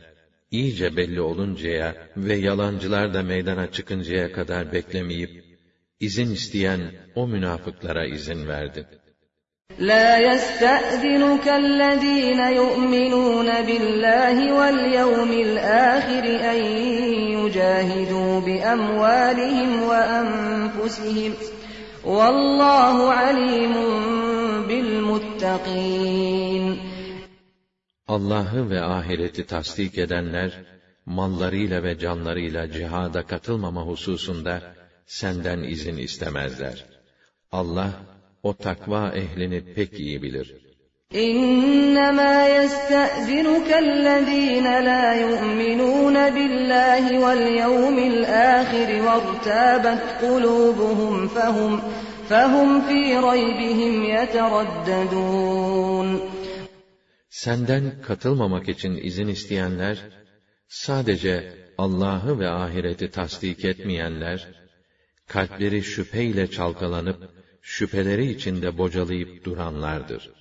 iyice 0.51 0.97
belli 0.97 1.21
oluncaya 1.21 1.95
ve 2.17 2.35
yalancılar 2.35 3.13
da 3.13 3.23
meydana 3.23 3.71
çıkıncaya 3.71 4.31
kadar 4.31 4.73
beklemeyip 4.73 5.43
izin 5.99 6.31
isteyen 6.31 6.81
o 7.15 7.27
münafıklara 7.27 8.05
izin 8.05 8.47
verdin? 8.47 8.85
لا 9.79 10.17
يستأذنك 10.29 11.47
الذين 11.47 12.39
يؤمنون 12.39 13.49
بالله 13.61 14.53
واليوم 14.53 15.31
الآخر 15.31 16.25
أن 16.51 16.59
يجاهدوا 17.37 18.39
بأموالهم 18.39 19.83
وأنفسهم 19.83 21.33
والله 22.05 23.13
عليم 23.13 23.75
بالمتقين 25.37 26.79
Allah'ı 28.07 28.69
ve 28.69 28.81
ahireti 28.81 29.45
tasdik 29.45 29.97
edenler, 29.97 30.51
mallarıyla 31.05 31.83
ve 31.83 31.99
canlarıyla 31.99 32.71
cihada 32.71 33.23
katılmama 33.23 33.81
hususunda 33.81 34.61
senden 35.05 35.63
izin 35.63 35.97
istemezler. 35.97 36.85
Allah, 37.51 37.91
o 38.43 38.53
takva 38.53 39.11
ehlini 39.15 39.73
pek 39.75 39.99
iyi 39.99 40.21
bilir. 40.23 40.47
إنما 41.15 42.35
يستأذنك 42.59 43.69
الذين 43.85 44.63
لا 44.89 45.13
يؤمنون 45.13 46.29
بالله 46.29 47.19
واليوم 47.19 47.97
الآخر 47.99 48.89
وارتابت 49.07 50.03
قلوبهم 50.21 51.27
فهم 51.27 51.81
فهم 52.29 52.81
في 52.81 53.17
ريبهم 53.17 54.03
يترددون 54.03 55.53
Senden 57.29 58.01
katılmamak 58.01 58.69
için 58.69 58.95
izin 59.03 59.27
isteyenler, 59.27 59.97
sadece 60.67 61.53
Allah'ı 61.77 62.39
ve 62.39 62.49
ahireti 62.49 63.11
tasdik 63.11 63.65
etmeyenler, 63.65 64.47
kalpleri 65.27 65.83
şüpheyle 65.83 66.51
çalkalanıp, 66.51 67.29
şüpheleri 67.61 68.25
içinde 68.25 68.77
bocalayıp 68.77 69.45
duranlardır. 69.45 70.31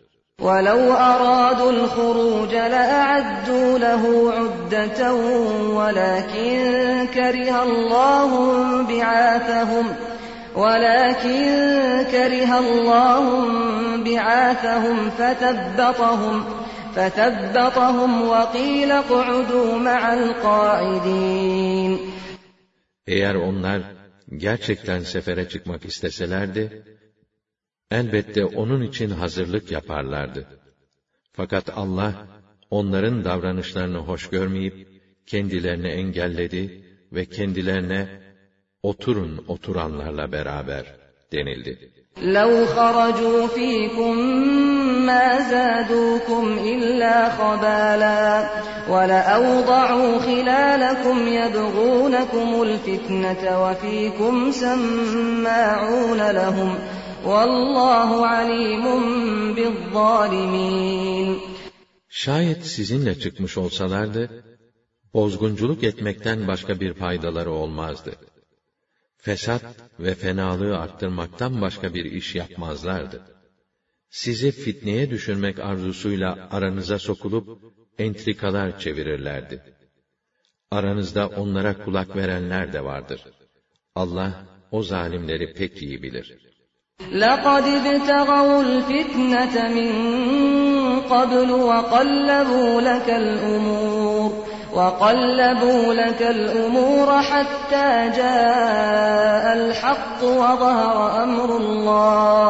وَلَوْ 0.41 0.83
أَرَادُوا 1.13 1.73
الْخُرُوجَ 1.79 2.53
لَأَعَدُّوا 2.75 3.71
لَهُ 3.87 4.03
عُدَّةً 4.39 5.01
وَلَكِنْ 5.79 6.57
كَرِهَ 7.17 7.55
اللَّهُ 7.69 8.31
بِعَاثَهُمْ 8.89 9.87
وَلَكِنْ 10.57 11.43
كَرِهَ 12.15 12.51
اللَّهُ 12.65 13.25
بِعَاثَهُمْ 14.05 15.11
فَثَبَّطَهُمْ 15.19 16.37
فَثَبَّطَهُمْ 16.97 18.11
وَقِيلَ 18.33 18.91
اقْعُدُوا 19.03 19.79
مَعَ 19.79 20.03
الْقَاعِدِينَ 20.15 21.99
Eğer 23.07 23.35
onlar 23.35 23.83
gerçekten 24.37 25.01
sefere 25.01 25.49
çıkmak 25.49 25.85
isteselerdi, 25.85 26.83
elbette 27.91 28.45
onun 28.45 28.83
için 28.83 29.11
hazırlık 29.11 29.71
yaparlardı. 29.71 30.47
Fakat 31.33 31.79
Allah, 31.79 32.27
onların 32.71 33.25
davranışlarını 33.25 33.99
hoş 33.99 34.29
görmeyip, 34.29 34.89
kendilerini 35.27 35.89
engelledi 35.89 36.85
ve 37.13 37.25
kendilerine, 37.25 38.09
oturun 38.87 39.45
oturanlarla 39.49 40.33
beraber 40.33 40.85
denildi. 41.33 41.75
لَوْ 42.19 42.67
خَرَجُوا 42.67 43.47
فِيكُمْ 43.47 44.15
مَا 45.07 45.27
زَادُوكُمْ 45.53 46.45
إِلَّا 46.73 47.17
خَبَالًا 47.39 48.51
وَلَأَوْضَعُوا 48.93 50.19
خِلَالَكُمْ 50.19 51.19
يَبْغُونَكُمُ 51.41 52.49
الْفِتْنَةَ 52.63 53.43
وَفِيكُمْ 53.65 54.35
سَمَّاعُونَ 54.63 56.21
لَهُمْ 56.41 56.71
وَاللّٰهُ 57.31 58.11
عَلِيمٌ 58.35 58.85
بِالظَّالِمِينَ 59.57 61.37
Şayet 62.09 62.67
sizinle 62.67 63.19
çıkmış 63.19 63.59
olsalardı, 63.59 64.45
bozgunculuk 65.15 65.85
etmekten 65.85 66.49
başka 66.49 66.81
bir 66.81 66.95
faydaları 66.95 67.51
olmazdı. 67.51 68.13
Fesat 69.27 69.65
ve 70.01 70.15
fenalığı 70.15 70.79
arttırmaktan 70.79 71.61
başka 71.61 71.95
bir 71.95 72.05
iş 72.05 72.35
yapmazlardı. 72.35 73.23
Sizi 74.11 74.51
fitneye 74.51 75.11
düşürmek 75.11 75.59
arzusuyla 75.59 76.49
aranıza 76.51 76.99
sokulup, 76.99 77.59
entrikalar 77.99 78.79
çevirirlerdi. 78.79 79.63
Aranızda 80.71 81.29
onlara 81.29 81.85
kulak 81.85 82.17
verenler 82.17 82.73
de 82.73 82.85
vardır. 82.85 83.21
Allah, 83.95 84.47
o 84.71 84.83
zalimleri 84.83 85.55
pek 85.55 85.83
iyi 85.83 86.03
bilir. 86.03 86.53
لَقَدِ 87.23 87.67
ابْتَغَوُا 87.81 88.57
الْفِتْنَةَ 88.69 89.55
مِنْ 89.79 89.91
قَبْلُ 91.13 91.51
وَقَلَّبُوا 91.71 92.73
لَكَ 92.91 93.09
الْأُمُورَ 93.23 93.96
وَقَلَّبُوا 94.77 95.95
لَكَ 95.95 96.23
الْأُمُورَ 96.23 97.09
حَتَّى 97.31 97.91
جَاءَ 98.21 99.45
الْحَقُّ 99.61 100.21
وَظَهَرَ 100.43 100.97
أَمْرُ 101.25 101.49
اللَّهِ 101.63 102.49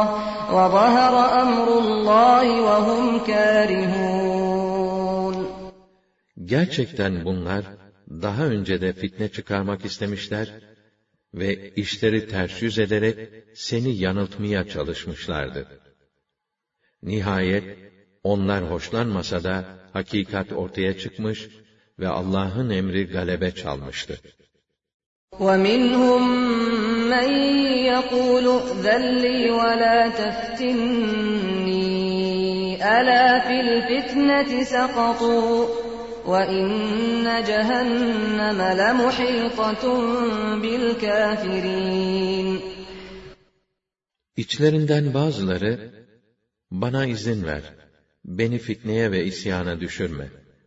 وَظَهَرَ 0.57 1.15
أَمْرُ 1.43 1.69
اللَّهِ 1.85 2.45
وَهُمْ 2.69 3.05
كَارِهُونَ 3.31 4.53
Gerçekten 6.45 7.25
bunlar 7.25 7.65
daha 8.11 8.45
önce 8.45 8.81
de 8.81 8.93
fitne 8.93 9.29
çıkarmak 9.29 9.85
istemişler 9.85 10.49
ve 11.35 11.71
işleri 11.71 12.29
ters 12.29 12.63
yüz 12.63 12.79
ederek 12.79 13.19
seni 13.55 13.97
yanıltmaya 13.97 14.69
çalışmışlardı. 14.69 15.67
Nihayet 17.03 17.79
onlar 18.23 18.71
hoşlanmasa 18.71 19.45
da 19.45 19.65
hakikat 19.93 20.53
ortaya 20.53 20.99
çıkmış 20.99 21.49
ve 21.99 22.09
Allah'ın 22.09 22.71
emri 22.71 23.07
galebe 23.07 23.55
çalmıştı. 23.55 24.21
وَمِنْهُمْ 25.41 26.23
مَنْ 27.15 27.31
يَقُولُ 27.93 28.47
ائْذَنْ 28.61 29.05
لِي 29.25 29.39
وَلَا 29.61 29.99
تَفْتِنِّي 30.21 31.43
أَلَا 32.97 33.27
فِي 33.47 33.57
الْفِتْنَةِ 33.67 34.51
سَقَطُوا 34.75 35.57
وَإِنَّ 36.33 37.27
جَهَنَّمَ 37.51 38.61
لَمُحِيطَةٌ 38.81 39.85
بِالْكَافِرِينَ 40.63 42.49
İçlerinden 44.37 45.15
bazıları, 45.15 45.93
bana 46.71 47.07
izin 47.07 47.45
ver, 47.45 47.63
beni 48.25 48.59
fitneye 48.59 49.13
ve 49.13 49.25
isyana 49.25 49.81
düşürme, 49.81 50.29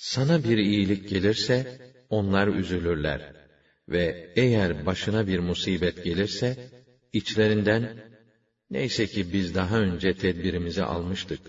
Sana 0.00 0.44
bir 0.44 0.58
iyilik 0.58 1.08
gelirse, 1.08 1.80
onlar 2.10 2.48
üzülürler. 2.48 3.34
Ve 3.88 4.32
eğer 4.36 4.86
başına 4.86 5.26
bir 5.26 5.38
musibet 5.38 6.04
gelirse, 6.04 6.56
içlerinden, 7.12 8.02
neyse 8.70 9.06
ki 9.06 9.32
biz 9.32 9.54
daha 9.54 9.80
önce 9.80 10.16
tedbirimizi 10.16 10.82
almıştık. 10.82 11.40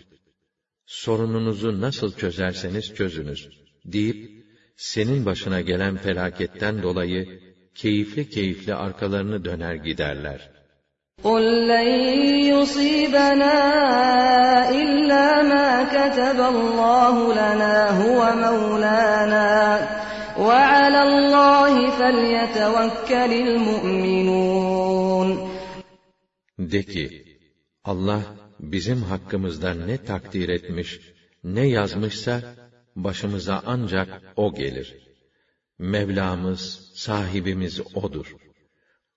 Sorununuzu 0.86 1.82
nasıl 1.82 2.18
çözerseniz 2.18 2.94
çözünüz, 2.94 3.50
deyip, 3.86 4.46
senin 4.78 5.26
başına 5.26 5.62
gelen 5.62 5.98
felaketten 5.98 6.84
dolayı, 6.84 7.42
keyifli 7.76 8.30
keyifli 8.30 8.74
arkalarını 8.76 9.46
döner 9.46 9.76
giderler. 9.76 10.51
قُلْ 11.27 11.45
لَنْ 11.73 11.89
يُصِيبَنَا 12.53 13.57
إِلَّا 14.83 15.27
مَا 15.53 15.69
كَتَبَ 15.95 16.39
اللَّهُ 16.55 17.15
لَنَا 17.41 17.77
هُوَ 18.03 18.21
مَوْلَانَا 18.47 19.51
وَعَلَى 20.47 21.01
اللّٰهِ 21.11 21.75
فَلْيَتَوَكَّلِ 21.99 23.33
الْمُؤْمِنُونَ 23.47 25.29
De 26.59 26.83
ki, 26.83 27.25
Allah 27.85 28.23
bizim 28.61 29.03
hakkımızda 29.03 29.75
ne 29.75 30.05
takdir 30.05 30.49
etmiş, 30.49 31.01
ne 31.45 31.69
yazmışsa, 31.69 32.43
başımıza 32.97 33.63
ancak 33.67 34.09
O 34.37 34.55
gelir. 34.55 34.97
Mevlamız, 35.79 36.93
sahibimiz 36.95 37.81
O'dur. 37.95 38.37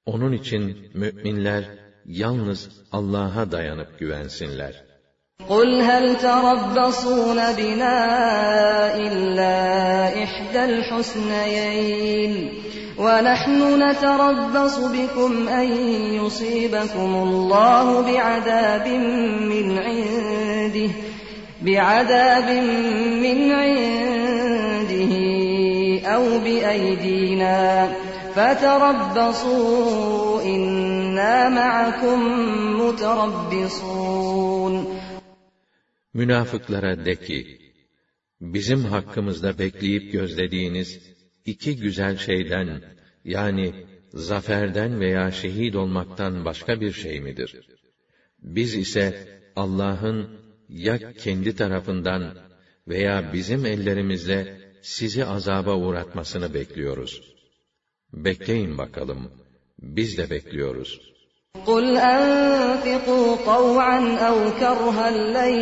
Onun 0.05 0.31
için 0.31 0.91
müminler 0.93 1.82
yalnız 2.06 2.68
Allah'a 2.92 3.52
dayanıp 3.52 3.98
güvensinler. 3.98 4.84
قُلْ 5.48 5.80
هَلْ 5.80 6.04
تَرَبَّصُونَ 6.16 7.38
بِنَا 7.60 7.96
إِلَّا 8.96 9.56
إِحْدَى 10.24 10.64
الْحُسْنَيَيْنِ 10.64 12.32
وَنَحْنُ 12.98 13.60
نَتَرَبَّصُ 13.82 14.78
بِكُمْ 14.78 15.48
أَن 15.48 15.68
يُصِيبَكُمُ 16.20 17.14
اللَّهُ 17.26 17.86
بِعَذَابٍ 18.00 18.88
مِّنْ 19.52 19.78
عِندِهِ 19.78 20.90
بِعَذَابٍ 21.62 22.48
مِّنْ 23.24 23.38
عِندِهِ 23.52 25.12
أَوْ 26.14 26.38
بِأَيْدِينَا 26.38 27.88
فَتَرَبَّصُوا 28.35 29.99
إِنَّا 30.53 31.35
مَعَكُمْ 31.59 32.19
مُتَرَبِّصُونَ 32.81 34.73
Münafıklara 36.13 37.05
de 37.05 37.15
ki, 37.15 37.59
bizim 38.41 38.83
hakkımızda 38.83 39.59
bekleyip 39.59 40.11
gözlediğiniz 40.11 40.99
iki 41.45 41.75
güzel 41.75 42.17
şeyden, 42.17 42.81
yani 43.25 43.73
zaferden 44.13 44.99
veya 44.99 45.31
şehit 45.31 45.75
olmaktan 45.75 46.45
başka 46.45 46.81
bir 46.81 46.91
şey 46.91 47.21
midir? 47.21 47.55
Biz 48.41 48.75
ise 48.75 49.27
Allah'ın 49.55 50.29
ya 50.69 51.13
kendi 51.13 51.55
tarafından 51.55 52.37
veya 52.87 53.33
bizim 53.33 53.65
ellerimizle 53.65 54.59
sizi 54.81 55.25
azaba 55.25 55.75
uğratmasını 55.75 56.53
bekliyoruz. 56.53 57.32
Bekleyin 58.13 58.77
bakalım. 58.77 59.31
Biz 59.79 60.17
de 60.17 60.29
bekliyoruz. 60.29 61.09
قُلْ 61.65 61.97
أَنفِقُوا 61.97 63.35
طَوْعًا 63.51 63.99
أَوْ 64.29 64.37
كَرْهًا 64.61 65.09
لَّن 65.35 65.53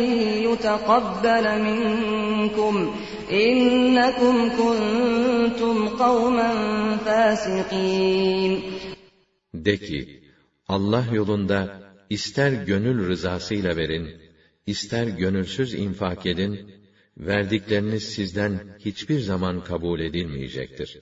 يُتَقَبَّلَ 0.48 1.44
مِنكُمْ 1.66 2.74
إِنَّكُمْ 3.30 4.36
كُنتُمْ 4.58 5.88
قَوْمًا 5.88 6.50
فَاسِقِينَ 7.04 8.62
De 9.54 9.76
ki, 9.76 10.06
Allah 10.68 11.06
yolunda 11.10 11.68
ister 12.10 12.52
gönül 12.52 13.08
rızasıyla 13.08 13.76
verin, 13.76 14.14
ister 14.66 15.06
gönülsüz 15.06 15.74
infak 15.74 16.26
edin, 16.26 16.60
verdikleriniz 17.16 18.02
sizden 18.02 18.60
hiçbir 18.78 19.20
zaman 19.20 19.60
kabul 19.60 20.00
edilmeyecektir. 20.00 20.98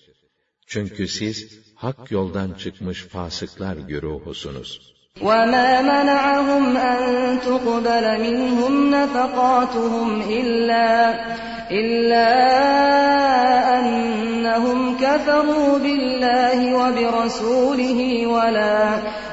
Çünkü 0.70 1.08
siz 1.08 1.58
hak 1.74 2.10
yoldan 2.10 2.52
çıkmış 2.52 3.02
fasıklar 3.02 3.76
güruhusunuz. 3.76 4.96
وَمَا 5.20 5.70
مَنَعَهُمْ 5.92 6.76
أَن 6.76 7.02
تُقْبَلَ 7.40 8.04
مِنْهُمْ 8.26 8.74
نَفَقَاتُهُمْ 8.90 10.08
إِلَّا 10.38 11.14
إِلَّا 11.70 12.30
أَنَّهُمْ 13.78 14.96
كَفَرُوا 14.96 15.78
بِاللَّهِ 15.78 16.58
وَبِرَسُولِهِ 16.80 18.26
وَلَا 18.26 18.78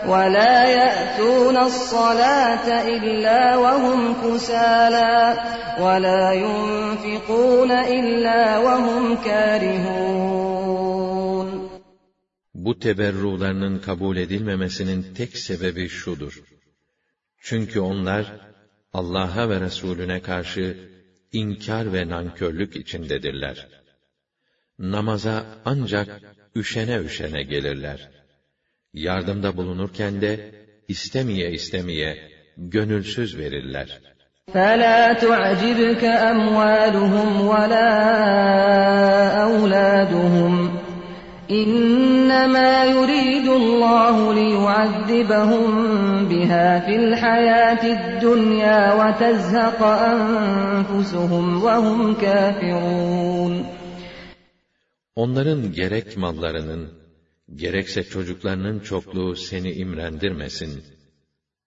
وَلَا 0.08 0.58
يَأْتُونَ 0.80 1.58
الصَّلَاةَ 1.58 2.68
إِلَّا 2.96 3.58
وَهُمْ 3.58 4.00
كُسَالَى 4.24 5.18
وَلَا 5.80 6.26
يُنْفِقُونَ 6.34 7.72
إِلَّا 7.72 8.58
وَهُمْ 8.58 9.16
كَارِهُونَ 9.26 10.37
Bu 12.68 12.80
teberrularının 12.80 13.80
kabul 13.80 14.18
edilmemesinin 14.18 15.14
tek 15.14 15.38
sebebi 15.38 15.90
şudur. 15.90 16.44
Çünkü 17.42 17.80
onlar 17.80 18.26
Allah'a 18.94 19.50
ve 19.50 19.60
Resulüne 19.62 20.22
karşı 20.22 20.78
inkar 21.32 21.94
ve 21.94 22.10
nankörlük 22.10 22.76
içindedirler. 22.76 23.68
Namaza 24.80 25.46
ancak 25.66 26.22
üşene 26.56 27.00
üşene 27.00 27.44
gelirler. 27.44 28.10
Yardımda 28.94 29.58
bulunurken 29.58 30.22
de 30.22 30.52
istemeye 30.88 31.52
istemeye 31.52 32.32
gönülsüz 32.58 33.38
verirler. 33.38 34.02
فَلَا 34.54 35.00
تُعْجِبْكَ 35.26 36.04
أَمْوَالُهُمْ 36.32 37.30
وَلَا 37.52 37.90
أَوْلَادُهُمْ 39.46 40.54
İnnemâ 41.49 42.85
yuridullâhu 42.85 44.37
liyuazzibahum 44.37 46.31
biha 46.31 46.81
fil 46.87 47.13
hayâtid 47.13 48.23
dunyâ 48.23 48.81
ve 48.99 49.19
tezheqa 49.19 49.93
enfusuhum 50.13 51.65
ve 51.65 51.75
hum 51.77 52.15
kafirûn. 52.15 53.67
Onların 55.17 55.73
gerek 55.73 56.17
mallarının, 56.17 56.93
gerekse 57.55 58.05
çocuklarının 58.05 58.81
çokluğu 58.81 59.37
seni 59.37 59.73
imrendirmesin. 59.73 60.85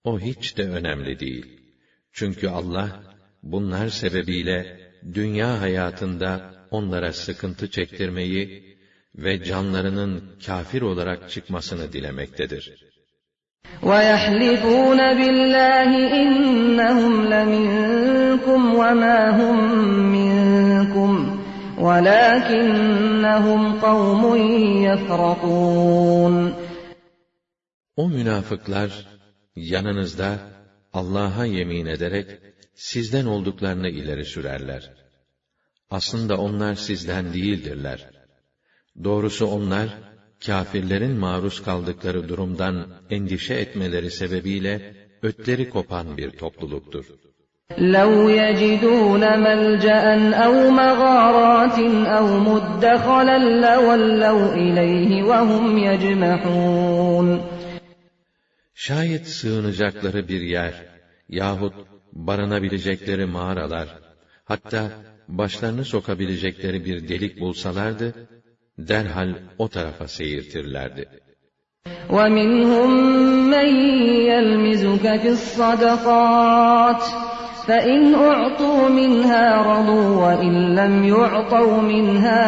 O 0.03 0.19
hiç 0.19 0.57
de 0.57 0.63
önemli 0.63 1.19
değil. 1.19 1.45
Çünkü 2.11 2.47
Allah, 2.47 3.03
bunlar 3.43 3.89
sebebiyle 3.89 4.79
dünya 5.13 5.61
hayatında 5.61 6.53
onlara 6.71 7.13
sıkıntı 7.13 7.69
çektirmeyi 7.69 8.70
ve 9.14 9.44
canlarının 9.44 10.24
kafir 10.46 10.82
olarak 10.82 11.30
çıkmasını 11.30 11.92
dilemektedir. 11.92 12.64
وَيَحْلِفُونَ 13.82 15.00
بِاللَّهِ 15.18 15.90
إِنَّهُمْ 16.22 17.14
لَمِنكُمْ 17.34 18.60
وَمَا 18.80 19.18
هُمْ 19.40 19.56
مِنكُمْ 20.16 21.12
وَلَكِنَّهُمْ 21.86 23.60
قَوْمٌ 23.80 24.22
يَفْرَقُونَ 24.88 26.52
O 27.96 28.08
münafıklar, 28.08 29.06
yanınızda 29.56 30.38
Allah'a 30.92 31.44
yemin 31.44 31.86
ederek, 31.86 32.26
sizden 32.74 33.26
olduklarını 33.26 33.88
ileri 33.88 34.24
sürerler. 34.24 34.90
Aslında 35.90 36.36
onlar 36.36 36.74
sizden 36.74 37.32
değildirler. 37.32 38.09
Doğrusu 39.04 39.46
onlar, 39.46 39.88
kâfirlerin 40.46 41.16
maruz 41.18 41.62
kaldıkları 41.62 42.28
durumdan 42.28 42.86
endişe 43.10 43.54
etmeleri 43.54 44.10
sebebiyle, 44.10 44.94
ötleri 45.22 45.70
kopan 45.70 46.16
bir 46.16 46.30
topluluktur. 46.30 47.04
لَوْ 47.96 48.12
يَجِدُونَ 48.40 49.24
مَلْجَأً 49.46 50.04
أَوْ 50.46 50.54
مَغَارَاتٍ 50.80 51.78
أَوْ 52.18 52.26
مُدَّخَلًا 52.50 53.38
لَوَلَّوْا 53.66 54.46
إِلَيْهِ 54.64 55.10
وَهُمْ 55.30 55.64
يَجْمَحُونَ 55.88 57.40
Şayet 58.74 59.26
sığınacakları 59.26 60.28
bir 60.28 60.40
yer 60.40 60.74
yahut 61.28 61.74
barınabilecekleri 62.12 63.26
mağaralar, 63.26 63.88
hatta 64.44 64.90
başlarını 65.28 65.84
sokabilecekleri 65.84 66.84
bir 66.84 67.08
delik 67.08 67.40
bulsalardı, 67.40 68.14
derhal 68.78 69.30
o 69.58 69.68
tarafa 69.68 70.08
seyirtirlerdi. 70.08 71.04
وَمِنْهُمْ 72.16 72.90
مَنْ 73.54 73.68
يَلْمِزُكَ 74.32 75.04
فِي 75.22 75.30
الصَّدَقَاتِ 75.38 77.02
فَإِنْ 77.68 78.14
أُعْطُوا 78.14 78.88
مِنْهَا 79.00 79.44
رَضُوا 79.72 80.08
وَإِنْ 80.24 80.54
لَمْ 80.78 80.94
يُعْطَوْا 81.14 81.80
مِنْهَا 81.92 82.42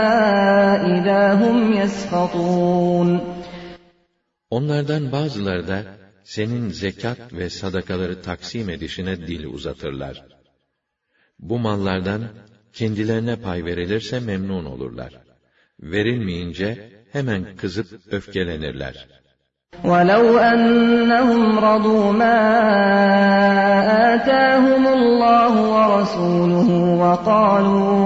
إِذَا 0.95 1.23
هُمْ 1.43 1.73
يَسْخَطُونَ 1.83 3.21
Onlardan 4.51 5.13
bazıları 5.13 5.69
da 5.69 5.83
senin 6.25 6.69
zekat 6.69 7.33
ve 7.33 7.51
sadakaları 7.51 8.23
taksim 8.23 8.71
edişine 8.71 9.27
dil 9.27 9.45
uzatırlar. 9.45 10.25
Bu 11.39 11.59
mallardan 11.59 12.23
kendilerine 12.73 13.37
pay 13.37 13.65
verilirse 13.65 14.21
memnun 14.21 14.65
olurlar. 14.65 15.13
Verilmeyince 15.83 16.91
hemen 17.13 17.57
kızıp 17.57 17.87
öfkelenirler. 18.13 19.09
وَلَوْ 19.85 20.39
أَنَّهُمْ 20.53 21.59
رَضُوا 21.59 22.13
مَا 22.13 22.39
آتَاهُمُ 24.15 24.85
اللَّهُ 24.99 25.53
وَرَسُولُهُ 25.75 26.71
وَقَالُوا 27.03 27.99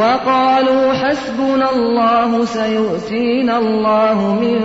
وَقَالُوا 0.00 0.92
حَسْبُنَا 0.92 1.68
اللَّهُ 1.76 2.44
سَيُؤْتِينَا 2.44 3.54
اللَّهُ 3.58 4.18
مِنْ 4.44 4.58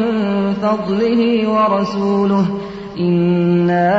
فَضْلِهِ 0.63 1.21
وَرَسُولُهُ 1.53 2.45
إِنَّا 2.99 3.91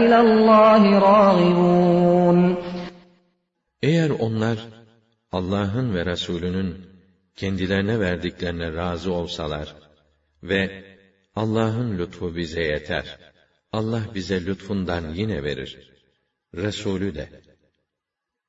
إِلَى 0.00 0.18
اللَّهِ 0.20 0.82
رَاغِبُونَ 0.98 2.56
Eğer 3.82 4.10
onlar 4.10 4.56
Allah'ın 5.31 5.93
ve 5.93 6.05
Resulünün 6.05 6.85
kendilerine 7.35 7.99
verdiklerine 7.99 8.73
razı 8.73 9.13
olsalar 9.13 9.75
ve 10.43 10.85
Allah'ın 11.35 11.97
lütfu 11.97 12.35
bize 12.35 12.63
yeter. 12.63 13.19
Allah 13.71 14.11
bize 14.15 14.45
lütfundan 14.45 15.13
yine 15.13 15.43
verir. 15.43 15.91
Resulü 16.55 17.15
de 17.15 17.29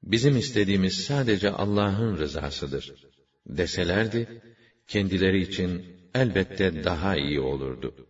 bizim 0.02 0.36
istediğimiz 0.36 1.04
sadece 1.04 1.50
Allah'ın 1.50 2.18
rızasıdır 2.18 2.94
deselerdi 3.46 4.42
kendileri 4.86 5.42
için 5.42 5.96
elbette 6.14 6.84
daha 6.84 7.16
iyi 7.16 7.40
olurdu. 7.40 8.09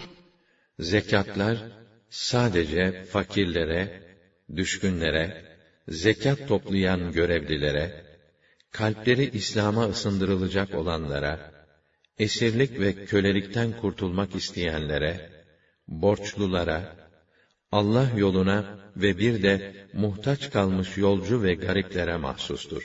Zekatlar 0.81 1.57
sadece 2.09 3.03
fakirlere, 3.03 4.03
düşkünlere, 4.55 5.57
zekat 5.87 6.47
toplayan 6.47 7.11
görevlilere, 7.11 8.05
kalpleri 8.71 9.29
İslam'a 9.29 9.89
ısındırılacak 9.89 10.75
olanlara, 10.75 11.51
esirlik 12.19 12.79
ve 12.79 13.05
kölelikten 13.05 13.77
kurtulmak 13.81 14.35
isteyenlere, 14.35 15.31
borçlulara, 15.87 16.95
Allah 17.71 18.07
yoluna 18.17 18.79
ve 18.97 19.17
bir 19.17 19.43
de 19.43 19.87
muhtaç 19.93 20.51
kalmış 20.51 20.97
yolcu 20.97 21.43
ve 21.43 21.53
gariplere 21.53 22.17
mahsustur. 22.17 22.83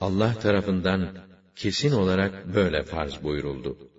Allah 0.00 0.38
tarafından 0.38 1.28
kesin 1.56 1.92
olarak 1.92 2.54
böyle 2.54 2.82
farz 2.82 3.22
buyuruldu. 3.22 3.90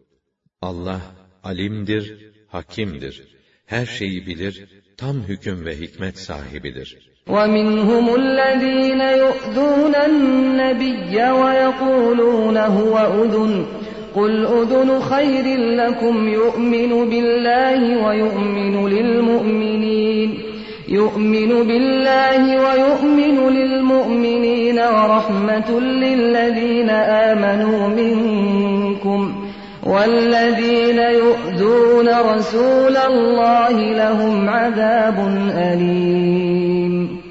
Allah 0.62 1.01
alimdir, 1.43 2.30
hakimdir. 2.48 3.24
Her 3.66 3.86
şeyi 3.86 4.26
bilir, 4.26 4.55
tam 4.96 5.16
hüküm 5.28 5.66
ve 5.66 5.76
hikmet 5.80 6.18
sahibidir. 6.18 7.14
ومنهم 7.28 8.07
الذين 8.14 9.00
يؤذون 9.00 9.94
النبي 9.94 11.14
ويقولون 11.40 12.57
هو 12.57 12.98
أذن 12.98 13.66
قل 14.14 14.46
أذن 14.46 15.00
خير 15.00 15.59
لكم 15.59 16.28
يؤمن 16.28 17.11
بالله 17.11 18.07
ويؤمن 18.07 18.88
للمؤمنين 18.88 20.38
يؤمن 20.88 21.48
بالله 21.48 22.42
ويؤمن 22.64 23.48
للمؤمنين 23.48 24.78
ورحمة 24.78 25.80
للذين 25.80 26.90
آمنوا 26.90 27.88
منكم 27.88 29.38
والذين 29.92 30.98
يؤذون 30.98 32.09
رسول 32.09 32.96
الله 32.96 33.76
لهم 34.02 34.48
عذاب 34.48 35.18
أليم 35.50 37.24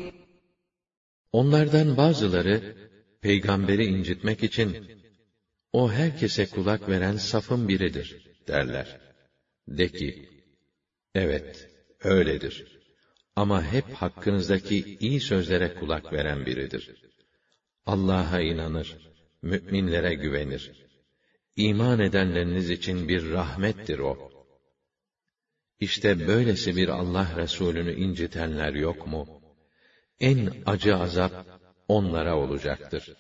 Onlardan 1.34 1.98
bazıları, 1.98 2.76
peygamberi 3.22 3.86
incitmek 3.86 4.44
için, 4.44 4.70
o 5.74 5.92
herkese 5.92 6.46
kulak 6.46 6.90
veren 6.90 7.18
safın 7.18 7.68
biridir, 7.68 8.38
derler. 8.48 9.00
De 9.68 9.88
ki, 9.88 10.30
evet, 11.16 11.70
öyledir. 12.04 12.66
Ama 13.36 13.64
hep 13.64 13.94
hakkınızdaki 13.94 14.98
iyi 15.00 15.20
sözlere 15.20 15.74
kulak 15.74 16.14
veren 16.14 16.46
biridir. 16.46 16.96
Allah'a 17.86 18.40
inanır, 18.42 18.98
müminlere 19.42 20.14
güvenir. 20.14 20.72
İman 21.58 22.00
edenleriniz 22.00 22.70
için 22.70 23.08
bir 23.08 23.32
rahmettir 23.32 24.00
o. 24.00 24.32
İşte 25.80 26.28
böylesi 26.28 26.76
bir 26.76 26.90
Allah 26.90 27.28
Resulü'nü 27.38 27.94
incitenler 27.94 28.74
yok 28.74 29.08
mu? 29.08 29.28
En 30.20 30.50
acı 30.66 30.96
azap 30.96 31.34
onlara 31.88 32.38
olacaktır. 32.38 33.14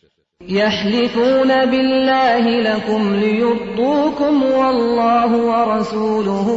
يحلفون 0.60 1.51
بالله 1.72 2.45
لكم 2.70 3.16
ليرضوكم 3.24 4.43
والله 4.43 5.32
ورسوله 5.51 6.47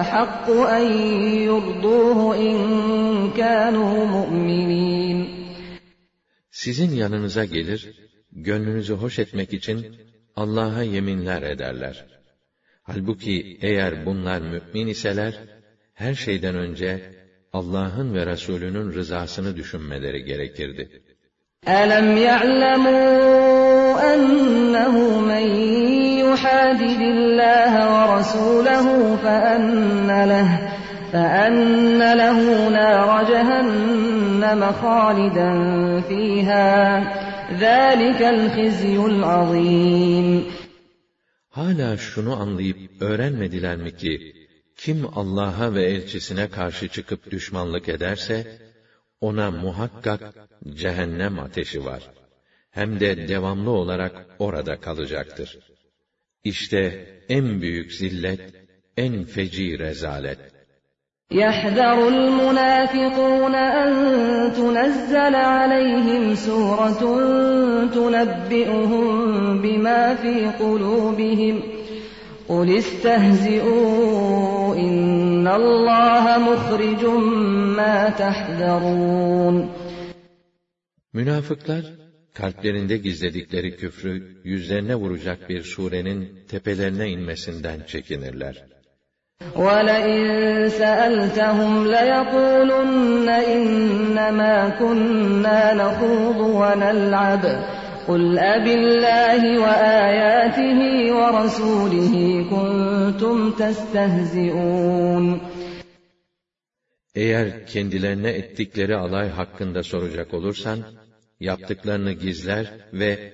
أحق 0.00 0.46
أن 0.50 0.86
يرضوه 1.50 2.18
إن 2.36 2.56
كانوا 3.40 4.04
مؤمنين 4.16 5.44
Sizin 6.50 6.90
yanınıza 6.96 7.44
gelir, 7.44 7.94
gönlünüzü 8.32 8.94
hoş 8.94 9.18
etmek 9.18 9.52
için 9.52 9.96
Allah'a 10.38 10.82
yeminler 10.82 11.42
ederler. 11.42 12.04
Halbuki 12.82 13.58
eğer 13.62 14.06
bunlar 14.06 14.40
mümin 14.40 14.86
iseler, 14.86 15.34
her 15.94 16.14
şeyden 16.14 16.54
önce 16.54 17.14
Allah'ın 17.52 18.14
ve 18.14 18.26
Resulünün 18.26 18.92
rızasını 18.92 19.56
düşünmeleri 19.56 20.24
gerekirdi. 20.24 21.02
ألم 21.68 22.16
يعلموا 22.16 24.14
أنه 24.14 24.94
من 25.30 25.46
يحادد 26.24 27.00
الله 27.00 27.72
ورسوله 27.94 29.16
فأن 29.24 30.24
له 30.32 30.48
فأن 31.12 32.12
له 32.12 32.68
نار 32.68 33.24
جهنم 33.24 34.72
خالدا 34.82 35.50
فيها 36.08 37.02
ذلك 37.60 38.20
الخزي 38.22 38.96
العظيم 38.98 40.44
Hala 41.48 41.96
şunu 41.96 42.40
anlayıp 42.40 43.02
öğrenmediler 43.02 43.76
mi 43.76 43.96
ki, 43.96 44.32
kim 44.76 45.06
Allah'a 45.14 45.74
ve 45.74 45.84
elçisine 45.84 46.50
karşı 46.50 46.88
çıkıp 46.88 47.30
düşmanlık 47.30 47.88
ederse, 47.88 48.58
ona 49.20 49.50
muhakkak 49.50 50.34
cehennem 50.74 51.38
ateşi 51.38 51.84
var. 51.84 52.02
Hem 52.70 53.00
de 53.00 53.28
devamlı 53.28 53.70
olarak 53.70 54.26
orada 54.38 54.80
kalacaktır. 54.80 55.58
İşte 56.44 57.08
en 57.28 57.62
büyük 57.62 57.92
zillet, 57.92 58.54
en 58.96 59.24
feci 59.24 59.78
rezalet. 59.78 60.38
يحذر 61.34 62.08
المنافقون 62.08 63.54
أن 63.54 63.92
تنزل 64.52 65.34
عليهم 65.34 66.34
سورة 66.34 67.00
تنبئهم 67.94 69.04
بما 69.62 70.14
في 70.14 70.46
قلوبهم 70.46 71.62
قل 72.48 72.78
استهزئوا 72.78 74.74
إن 74.74 75.48
الله 75.48 76.38
مخرج 76.38 77.04
ما 77.76 78.10
تحذرون 78.10 79.68
Münafıklar, 81.14 81.84
kalplerinde 82.34 82.96
gizledikleri 82.96 83.76
küfrü 83.76 84.40
yüzlerine 84.44 84.94
vuracak 84.94 85.48
bir 85.48 85.62
surenin 85.62 86.28
tepelerine 86.48 87.08
inmesinden 87.08 87.80
çekinirler. 87.86 88.64
ولئن 89.56 90.68
سألتهم 90.68 91.86
ليقولن 91.86 93.28
إنما 93.28 94.68
كنا 94.78 95.74
نخوض 95.74 96.40
ونلعب 96.40 97.44
قل 98.08 98.38
أبالله 98.38 99.58
وآياته 99.58 100.78
ورسوله 101.18 102.14
كنتم 102.50 103.50
تستهزئون 103.50 105.40
Eğer 107.14 107.66
kendilerine 107.66 108.30
ettikleri 108.30 108.96
alay 108.96 109.28
hakkında 109.28 109.82
soracak 109.82 110.34
olursan, 110.34 110.78
yaptıklarını 111.40 112.12
gizler 112.12 112.72
ve 112.92 113.32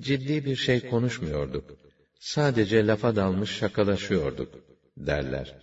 ciddi 0.00 0.44
bir 0.44 0.56
şey 0.56 0.88
konuşmuyorduk. 0.90 1.64
Sadece 2.20 2.86
lafa 2.86 3.16
dalmış 3.16 3.50
şakalaşıyorduk, 3.50 4.69
derler. 4.96 5.54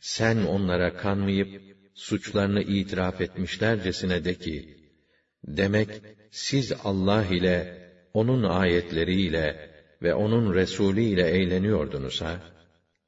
Sen 0.00 0.36
onlara 0.44 0.96
kanmayıp, 0.96 1.62
suçlarını 1.94 2.62
itiraf 2.62 3.20
etmişlercesine 3.20 4.24
de 4.24 4.34
ki, 4.34 4.76
demek 5.44 5.88
siz 6.30 6.72
Allah 6.84 7.24
ile, 7.24 7.80
onun 8.14 8.42
ayetleriyle 8.42 9.70
ve 10.02 10.14
onun 10.14 10.54
Resulü 10.54 11.00
ile 11.00 11.30
eğleniyordunuz 11.30 12.22
ha? 12.22 12.40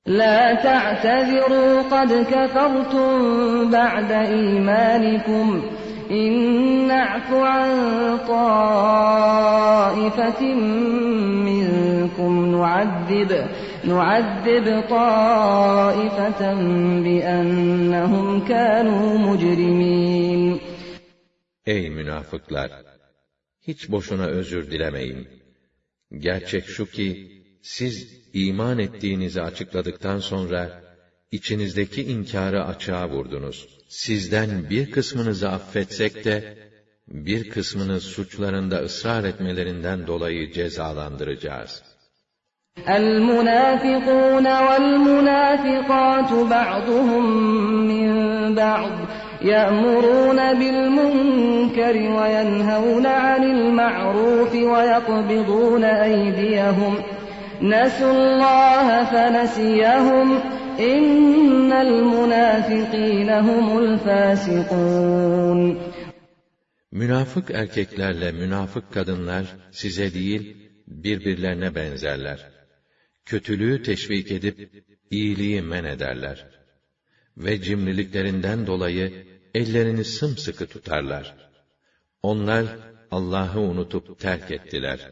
لا 0.07 0.55
تعتذروا 0.55 1.83
قد 1.83 2.11
كفرتم 2.33 3.11
بعد 3.71 4.13
إيمانكم 4.13 5.63
إن 6.11 6.33
نعف 6.89 7.29
عن 7.33 7.71
طائفة 8.29 9.53
منكم 12.17 12.33
نعذب 12.57 13.31
نعذب 13.85 14.67
طائفة 14.89 16.43
بأنهم 17.05 18.27
كانوا 18.49 19.19
مجرمين 19.19 20.61
Ey 21.67 21.91
münafıklar! 21.91 22.71
Hiç 23.61 23.91
boşuna 23.91 24.27
özür 24.27 24.71
dilemeyin. 24.71 25.29
Gerçek 26.19 26.67
şu 26.67 26.91
ki, 26.91 27.33
siz 27.63 27.95
iman 28.33 28.79
ettiğinizi 28.79 29.43
açıkladıktan 29.43 30.19
sonra, 30.19 30.83
içinizdeki 31.33 32.03
inkarı 32.03 32.65
açığa 32.65 33.09
vurdunuz. 33.09 33.69
Sizden 33.89 34.71
bir 34.71 34.91
kısmınızı 34.91 35.49
affetsek 35.49 36.25
de, 36.25 36.59
bir 37.09 37.51
kısmını 37.51 38.01
suçlarında 38.01 38.77
ısrar 38.77 39.25
etmelerinden 39.25 40.07
dolayı 40.07 40.53
cezalandıracağız. 40.53 41.83
المنافقون 42.89 44.47
والمنافقات 44.47 46.33
بعضهم 46.51 47.25
من 47.89 48.11
بعض 48.55 48.91
يأمرون 49.43 50.37
بالمنكر 50.37 51.97
وينهون 51.97 53.07
عن 53.07 53.45
المعروف 53.45 54.55
ويقبضون 54.55 55.85
أيديهم 55.85 56.95
نسوا 57.63 58.13
الله 58.13 59.05
فنسيهم 59.05 60.39
إن 60.81 61.73
المنافقين 61.73 63.31
هم 63.31 63.79
الفاسقون 63.79 65.13
Münafık 66.93 67.51
erkeklerle 67.51 68.33
münafık 68.33 68.93
kadınlar 68.93 69.45
size 69.71 70.15
değil, 70.15 70.57
birbirlerine 70.87 71.75
benzerler. 71.75 72.56
Kötülüğü 73.27 73.83
teşvik 73.83 74.31
edip, 74.31 74.85
iyiliği 75.11 75.63
men 75.63 75.85
ederler. 75.85 76.47
Ve 77.37 77.63
cimriliklerinden 77.63 78.67
dolayı 78.67 79.27
ellerini 79.55 80.05
sımsıkı 80.05 80.67
tutarlar. 80.67 81.35
Onlar 82.23 82.65
Allah'ı 83.11 83.61
unutup 83.61 84.21
terk 84.21 84.51
ettiler. 84.51 85.11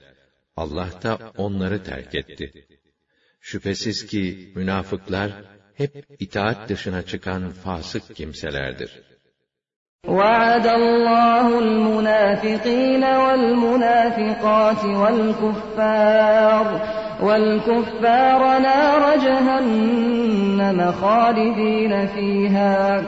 Allah 0.56 0.90
da 1.02 1.32
onları 1.36 1.82
terk 1.84 2.14
etti. 2.14 2.66
Şüphesiz 3.40 4.06
ki 4.06 4.52
münafıklar 4.54 5.32
hep 5.74 6.06
itaat 6.18 6.68
dışına 6.68 7.02
çıkan 7.02 7.50
fasık 7.50 8.16
kimselerdir. 8.16 9.02
وعد 10.18 10.66
الله 10.80 11.46
المنافقين 11.58 13.04
والمنافقات 13.22 14.82
والكفار 15.02 16.66
والكفار 17.22 18.58
نار 18.58 19.16
جهنم 19.16 20.92
خالدين 20.92 22.06
فيها 22.06 23.02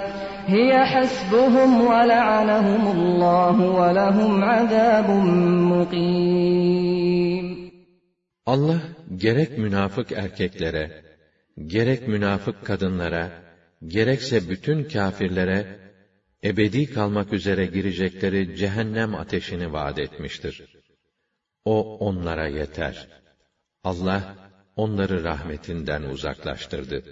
هي 0.47 0.85
حسبهم 0.85 1.81
ولعنهم 1.87 2.99
الله 2.99 3.57
ولهم 3.71 4.45
عذاب 4.45 5.11
مقيم 5.73 7.63
Allah 8.47 8.81
gerek 9.17 9.59
münafık 9.59 10.13
erkeklere, 10.13 11.03
gerek 11.67 12.09
münafık 12.09 12.65
kadınlara, 12.65 13.31
gerekse 13.87 14.49
bütün 14.51 14.85
kâfirlere 14.85 15.67
ebedi 16.45 16.87
kalmak 16.95 17.33
üzere 17.33 17.67
girecekleri 17.67 18.57
cehennem 18.57 19.15
ateşini 19.15 19.73
vaat 19.73 19.99
etmiştir. 19.99 20.65
O 21.65 21.99
onlara 21.99 22.47
yeter. 22.47 23.09
Allah 23.87 24.23
onları 24.77 25.25
rahmetinden 25.25 26.03
uzaklaştırdı. 26.03 27.03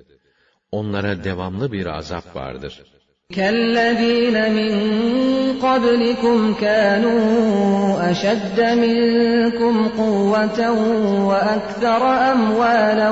Onlara 0.73 1.25
devamlı 1.25 1.73
bir 1.73 1.87
azap 1.87 2.37
vardır. 2.37 2.83
كَالَّذ۪ينَ 3.33 4.37
مِنْ 4.59 4.73
قَبْلِكُمْ 5.67 6.39
كَانُوا 6.65 8.11
أَشَدَّ 8.11 8.59
مِنْكُمْ 8.85 9.75
قُوَّةً 10.01 10.61
وَأَكْثَرَ 11.31 12.03
أَمْوَالًا 12.33 13.11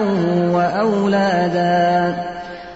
وَأَوْلَادًا 0.55 1.69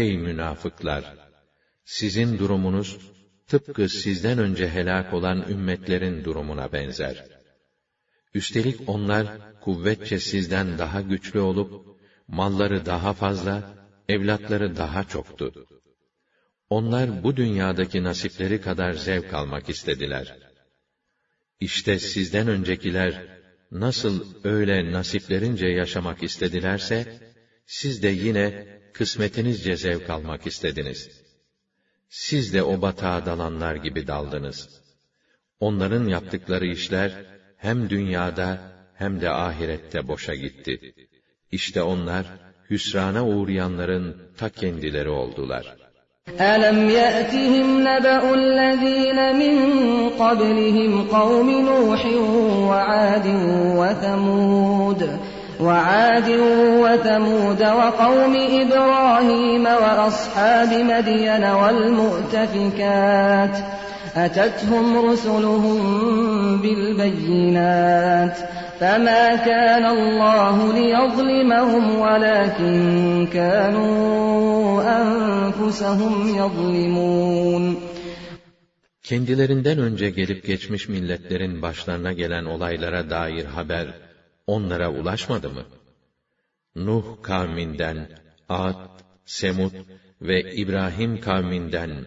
Ey 0.00 0.16
münafıklar! 0.18 1.04
Sizin 1.84 2.38
durumunuz, 2.38 2.98
tıpkı 3.46 3.88
sizden 3.88 4.38
önce 4.38 4.68
helak 4.68 5.14
olan 5.14 5.50
ümmetlerin 5.50 6.24
durumuna 6.24 6.72
benzer. 6.72 7.24
Üstelik 8.34 8.88
onlar, 8.88 9.26
kuvvetçe 9.60 10.18
sizden 10.18 10.78
daha 10.78 11.00
güçlü 11.00 11.40
olup, 11.40 11.98
malları 12.28 12.86
daha 12.86 13.12
fazla, 13.12 13.74
evlatları 14.08 14.76
daha 14.76 15.04
çoktu. 15.04 15.66
Onlar 16.70 17.24
bu 17.24 17.36
dünyadaki 17.36 18.02
nasipleri 18.02 18.60
kadar 18.60 18.92
zevk 18.92 19.34
almak 19.34 19.68
istediler. 19.68 20.38
İşte 21.60 21.98
sizden 21.98 22.48
öncekiler, 22.48 23.40
nasıl 23.70 24.44
öyle 24.44 24.92
nasiplerince 24.92 25.66
yaşamak 25.66 26.22
istedilerse, 26.22 27.20
siz 27.66 28.02
de 28.02 28.08
yine 28.08 28.75
kısmetinizce 28.95 29.75
zevk 29.75 30.09
almak 30.09 30.47
istediniz. 30.47 31.09
Siz 32.09 32.53
de 32.53 32.63
o 32.63 32.81
batağa 32.81 33.25
dalanlar 33.25 33.75
gibi 33.75 34.07
daldınız. 34.07 34.81
Onların 35.59 36.07
yaptıkları 36.07 36.65
işler, 36.65 37.25
hem 37.57 37.89
dünyada 37.89 38.57
hem 38.93 39.21
de 39.21 39.29
ahirette 39.29 40.07
boşa 40.07 40.35
gitti. 40.35 40.93
İşte 41.51 41.81
onlar, 41.81 42.25
hüsrana 42.69 43.25
uğrayanların 43.25 44.17
ta 44.37 44.49
kendileri 44.49 45.09
oldular. 45.09 45.75
أَلَمْ 46.27 46.89
يَأْتِهِمْ 46.89 47.67
نَبَأُ 47.89 48.23
الَّذ۪ينَ 48.41 49.19
مِنْ 49.41 49.55
قَبْلِهِمْ 50.21 50.91
قَوْمِ 51.15 51.49
نُوحٍ 51.69 52.01
وَعَادٍ 52.69 53.27
وَثَمُودَ 53.79 55.01
وعاد 55.61 56.29
وثمود 56.83 57.61
وقوم 57.61 58.35
إبراهيم 58.61 59.65
وأصحاب 59.65 60.73
مدين 60.73 61.43
والمؤتفكات 61.61 63.57
أتتهم 64.15 65.09
رسلهم 65.09 65.77
بالبينات 66.61 68.37
فما 68.79 69.35
كان 69.35 69.85
الله 69.85 70.73
ليظلمهم 70.73 71.99
ولكن 71.99 73.27
كانوا 73.33 74.81
أنفسهم 75.01 76.13
يظلمون 76.37 77.75
Kendilerinden 79.03 79.79
önce 79.79 80.09
gelip 80.09 80.45
geçmiş 80.45 80.89
milletlerin 80.89 81.61
başlarına 81.61 82.13
gelen 82.13 82.45
olaylara 82.45 83.09
dair 83.09 83.45
haber 83.45 83.87
onlara 84.46 84.92
ulaşmadı 84.92 85.50
mı? 85.50 85.64
Nuh 86.76 87.22
kavminden, 87.22 88.08
Ad, 88.48 89.00
Semud 89.24 89.72
ve 90.20 90.54
İbrahim 90.54 91.20
kavminden, 91.20 92.06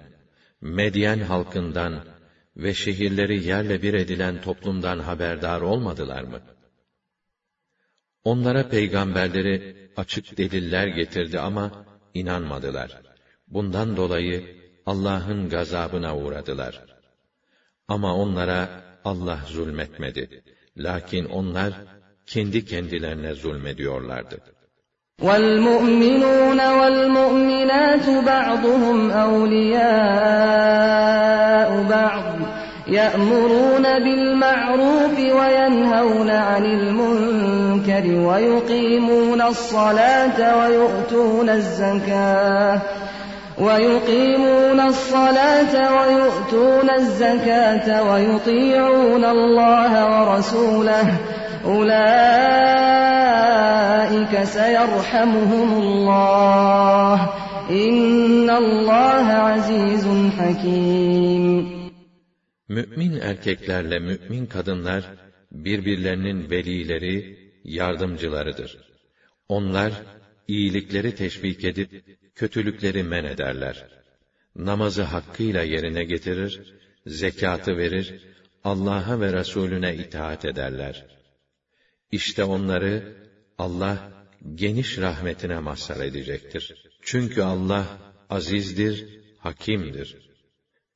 Medyen 0.61 1.19
halkından 1.19 2.05
ve 2.57 2.73
şehirleri 2.73 3.43
yerle 3.47 3.81
bir 3.81 3.93
edilen 3.93 4.41
toplumdan 4.41 4.99
haberdar 4.99 5.61
olmadılar 5.61 6.23
mı? 6.23 6.41
Onlara 8.23 8.69
peygamberleri 8.69 9.89
açık 9.97 10.37
deliller 10.37 10.87
getirdi 10.87 11.39
ama 11.39 11.85
inanmadılar. 12.13 13.01
Bundan 13.47 13.97
dolayı 13.97 14.59
Allah'ın 14.85 15.49
gazabına 15.49 16.17
uğradılar. 16.17 16.85
Ama 17.87 18.15
onlara 18.15 18.83
Allah 19.05 19.39
zulmetmedi. 19.47 20.43
Lakin 20.77 21.25
onlar 21.25 21.73
kendi 22.34 22.65
kendilerine 22.65 23.34
zulmediyorlardı. 23.34 24.38
وَالْمُؤْمِنُونَ 25.27 26.59
وَالْمُؤْمِنَاتُ 26.80 28.07
بَعْضُهُمْ 28.30 29.11
أَوْلِيَاءُ 29.25 29.80
بَعْضٍ 31.95 32.25
يَأْمُرُونَ 32.88 33.86
بِالْمَعْرُوفِ 34.05 35.15
وَيَنْهَوْنَ 35.39 36.30
عَنِ 36.30 36.65
الْمُنكَرِ 36.65 38.05
وَيُقِيمُونَ 38.27 39.41
الصَّلَاةَ 39.41 40.39
وَيُؤْتُونَ 40.59 41.49
الزَّكَاةَ 41.49 42.82
ويقيمون 43.59 44.80
الصلاة 44.80 45.73
ويؤتون 45.97 46.89
الزكاة 46.89 48.11
ويطيعون 48.11 49.25
الله 49.25 49.91
ورسوله 50.05 51.07
Ulaika 51.70 52.01
seyerhamuhumullah. 54.45 57.39
İnnallâhe 57.72 59.34
azizun 59.34 60.30
hakim. 60.30 61.70
Mü'min 62.70 63.20
erkeklerle 63.20 63.99
mü'min 63.99 64.45
kadınlar, 64.45 65.03
birbirlerinin 65.51 66.49
velileri, 66.49 67.39
yardımcılarıdır. 67.63 68.78
Onlar, 69.49 69.93
iyilikleri 70.47 71.15
teşvik 71.15 71.65
edip, 71.65 72.20
kötülükleri 72.36 73.03
men 73.03 73.24
ederler. 73.24 73.88
Namazı 74.55 75.03
hakkıyla 75.03 75.63
yerine 75.63 76.03
getirir, 76.03 76.76
zekatı 77.05 77.78
verir, 77.78 78.22
Allah'a 78.63 79.22
ve 79.22 79.34
Resulüne 79.34 79.95
itaat 79.95 80.45
ederler.'' 80.45 81.18
İşte 82.12 82.44
onları 82.44 83.16
Allah 83.59 83.96
geniş 84.55 84.98
rahmetine 84.98 85.59
mazhar 85.59 86.00
edecektir. 86.00 86.84
Çünkü 87.02 87.42
Allah 87.42 87.84
azizdir, 88.30 89.07
hakimdir. 89.38 90.16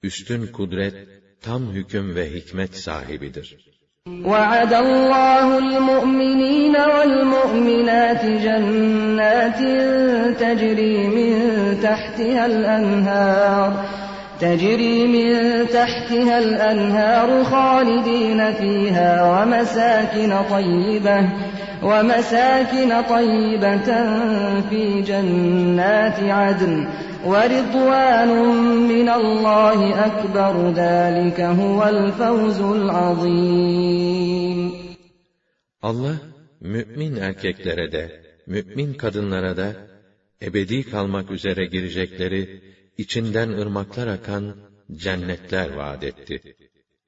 Üstün 0.03 0.47
kudret, 0.47 1.09
tam 1.41 1.73
hüküm 1.73 2.15
ve 2.15 2.35
hikmet 2.35 2.77
sahibidir. 2.77 3.69
وعد 4.33 4.73
الله 4.87 5.59
المؤمنين 5.59 6.77
والمؤمنات 6.95 8.23
جنات 8.47 9.61
تجري 10.43 10.97
من 11.17 11.33
تحتها 11.87 12.47
الأنهار 12.47 13.71
تجري 14.43 15.07
من 15.07 15.67
تحتها 15.67 16.39
الأنهار 16.39 17.45
خالدين 17.45 18.53
فيها 18.53 19.13
ومساكن 19.33 20.33
طيبة 20.51 21.29
ومساكن 21.83 23.03
طيبة 23.03 23.89
في 24.71 25.03
جنات 25.03 26.21
عدن 26.21 26.89
وَرِضْوَانٌ 27.27 28.31
مِّنَ 28.93 29.09
اللّٰهِ 29.09 29.81
أَكْبَرُ 30.07 30.55
ذَٰلِكَ 30.71 31.41
هُوَ 31.41 31.81
الْفَوْزُ 31.89 32.61
الْعَظِيمُ 32.79 34.59
Allah, 35.83 36.17
mümin 36.61 37.17
erkeklere 37.17 37.93
de, 37.93 38.05
mümin 38.47 38.95
kadınlara 38.95 39.57
da, 39.57 39.73
ebedi 40.43 40.91
kalmak 40.91 41.31
üzere 41.31 41.67
girecekleri, 41.67 42.43
içinden 42.98 43.50
ırmaklar 43.50 44.08
akan 44.08 44.56
cennetler 44.96 45.70
vaat 45.74 46.04
etti. 46.04 46.56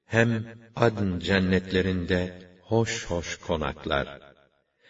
Hem 0.04 0.44
adn 0.76 1.18
cennetlerinde 1.18 2.38
hoş 2.62 3.06
hoş 3.06 3.36
konaklar. 3.36 4.20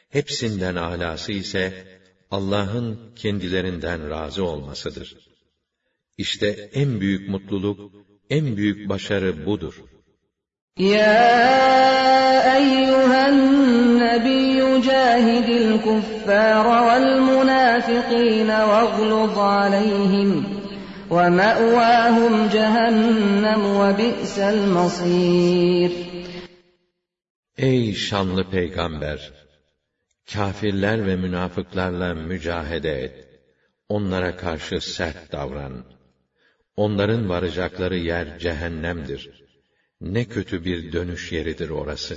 Hepsinden 0.08 0.76
alası 0.76 1.32
ise, 1.32 1.84
Allah'ın 2.30 3.14
kendilerinden 3.16 4.10
razı 4.10 4.44
olmasıdır. 4.44 5.16
İşte 6.18 6.70
en 6.72 7.00
büyük 7.00 7.28
mutluluk, 7.28 7.92
en 8.30 8.56
büyük 8.56 8.88
başarı 8.88 9.46
budur. 9.46 9.74
Ya 10.78 12.56
eyyühen 12.56 13.38
nebiyyü 13.98 14.82
cahidil 14.82 15.82
kuffâra 15.82 16.86
vel 16.86 17.20
münâfikîne 17.20 18.60
vegluz 18.68 19.38
aleyhim 19.38 20.55
ve 21.10 21.48
bi'sel 23.98 24.58
masîr. 24.76 25.92
Ey 27.58 27.94
şanlı 27.94 28.50
peygamber! 28.50 29.32
Kafirler 30.32 31.06
ve 31.06 31.16
münafıklarla 31.16 32.14
mücahede 32.14 33.02
et. 33.02 33.28
Onlara 33.88 34.36
karşı 34.36 34.80
sert 34.80 35.32
davran. 35.32 35.84
Onların 36.76 37.28
varacakları 37.28 37.96
yer 37.96 38.38
cehennemdir. 38.38 39.30
Ne 40.00 40.24
kötü 40.24 40.64
bir 40.64 40.92
dönüş 40.92 41.32
yeridir 41.32 41.70
orası. 41.70 42.16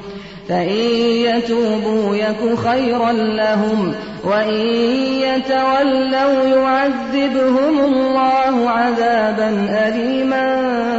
فَإِنْ 0.50 0.80
يَتُوبُوا 1.26 2.16
يَكُ 2.16 2.54
خَيْرًا 2.54 3.12
لَهُمْ 3.12 3.94
وَإِنْ 4.24 4.66
يَتَوَلَّوْا 5.26 6.42
يُعَذِّبْهُمُ 6.56 7.76
اللَّهُ 7.90 8.70
عَذَابًا 8.70 9.50
أَلِيمًا 9.88 10.46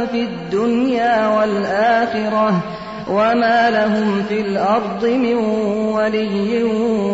فِي 0.06 0.22
الدُّنْيَا 0.22 1.28
وَالْآخِرَةِ 1.28 2.50
وَمَا 3.10 3.70
لَهُمْ 3.70 4.22
فِي 4.22 4.40
الْأَرْضِ 4.40 5.04
مِنْ 5.06 5.36
وَلِيٍّ 5.96 6.62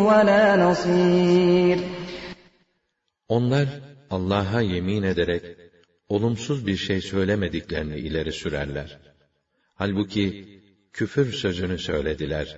وَلَا 0.09 0.57
نَصِيرٍ 0.57 1.79
Onlar 3.29 3.67
Allah'a 4.11 4.61
yemin 4.61 5.03
ederek 5.03 5.43
olumsuz 6.09 6.67
bir 6.67 6.77
şey 6.77 7.01
söylemediklerini 7.01 7.97
ileri 7.97 8.33
sürerler. 8.33 8.99
Halbuki 9.75 10.55
küfür 10.94 11.34
sözünü 11.34 11.78
söylediler. 11.78 12.58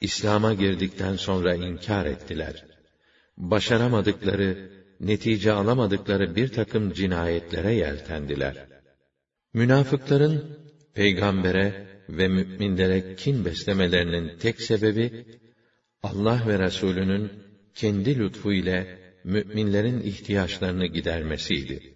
İslam'a 0.00 0.54
girdikten 0.54 1.16
sonra 1.16 1.54
inkar 1.54 2.06
ettiler. 2.06 2.64
Başaramadıkları, 3.36 4.70
netice 5.00 5.52
alamadıkları 5.52 6.36
bir 6.36 6.48
takım 6.48 6.92
cinayetlere 6.92 7.74
yeltendiler. 7.74 8.66
Münafıkların 9.54 10.58
peygambere 10.94 11.86
ve 12.08 12.28
müminlere 12.28 13.16
kin 13.16 13.44
beslemelerinin 13.44 14.38
tek 14.38 14.60
sebebi 14.60 15.26
Allah 16.02 16.42
ve 16.46 16.58
Resulünün 16.58 17.32
kendi 17.74 18.18
lütfu 18.18 18.52
ile 18.52 18.98
müminlerin 19.24 20.00
ihtiyaçlarını 20.00 20.86
gidermesiydi. 20.86 21.94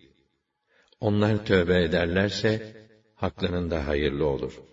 Onlar 1.00 1.46
tövbe 1.46 1.82
ederlerse, 1.82 2.76
haklarında 3.14 3.86
hayırlı 3.86 4.26
olur. 4.26 4.69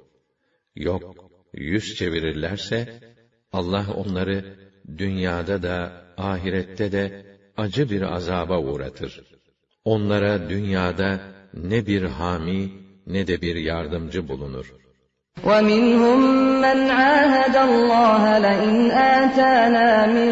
Yok, 0.77 1.15
yüz 1.53 1.95
çevirirlerse, 1.95 3.01
Allah 3.53 3.87
onları 3.97 4.57
dünyada 4.99 5.63
da, 5.63 6.03
ahirette 6.17 6.93
de 6.93 7.25
acı 7.57 7.91
bir 7.91 8.03
azaba 8.03 8.59
uğratır. 8.59 9.23
Onlara 9.85 10.51
dünyada 10.51 11.21
ne 11.55 11.87
bir 11.87 12.03
hami, 12.03 12.71
ne 13.07 13.27
de 13.27 13.43
bir 13.43 13.57
yardımcı 13.57 14.29
bulunur. 14.29 14.67
وَمِنْهُمْ 15.49 16.21
مَنْ 16.65 16.79
عَاهَدَ 17.01 17.57
اللّٰهَ 17.69 18.23
لَئِنْ 18.47 18.77
آتَانَا 19.21 19.89
مِنْ 20.17 20.31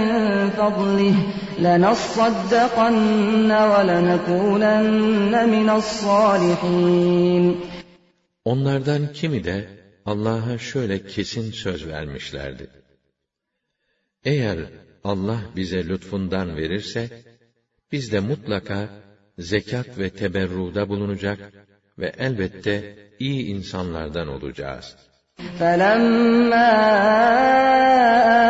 فَضْلِهِ 0.58 1.16
لَنَصَّدَّقَنَّ 1.64 3.50
وَلَنَكُونَنَّ 3.72 5.34
مِنَ 5.54 5.68
الصَّالِحِينَ 5.80 7.44
Onlardan 8.44 9.12
kimi 9.12 9.44
de 9.44 9.73
Allah'a 10.06 10.58
şöyle 10.58 11.06
kesin 11.06 11.50
söz 11.50 11.86
vermişlerdi. 11.86 12.70
Eğer 14.24 14.58
Allah 15.04 15.40
bize 15.56 15.88
lütfundan 15.88 16.56
verirse, 16.56 17.08
biz 17.92 18.12
de 18.12 18.20
mutlaka 18.20 18.88
zekat 19.38 19.98
ve 19.98 20.10
teberruda 20.10 20.88
bulunacak 20.88 21.38
ve 21.98 22.12
elbette 22.18 22.96
iyi 23.18 23.46
insanlardan 23.46 24.28
olacağız. 24.28 24.96
فَلَمَّا 25.58 26.70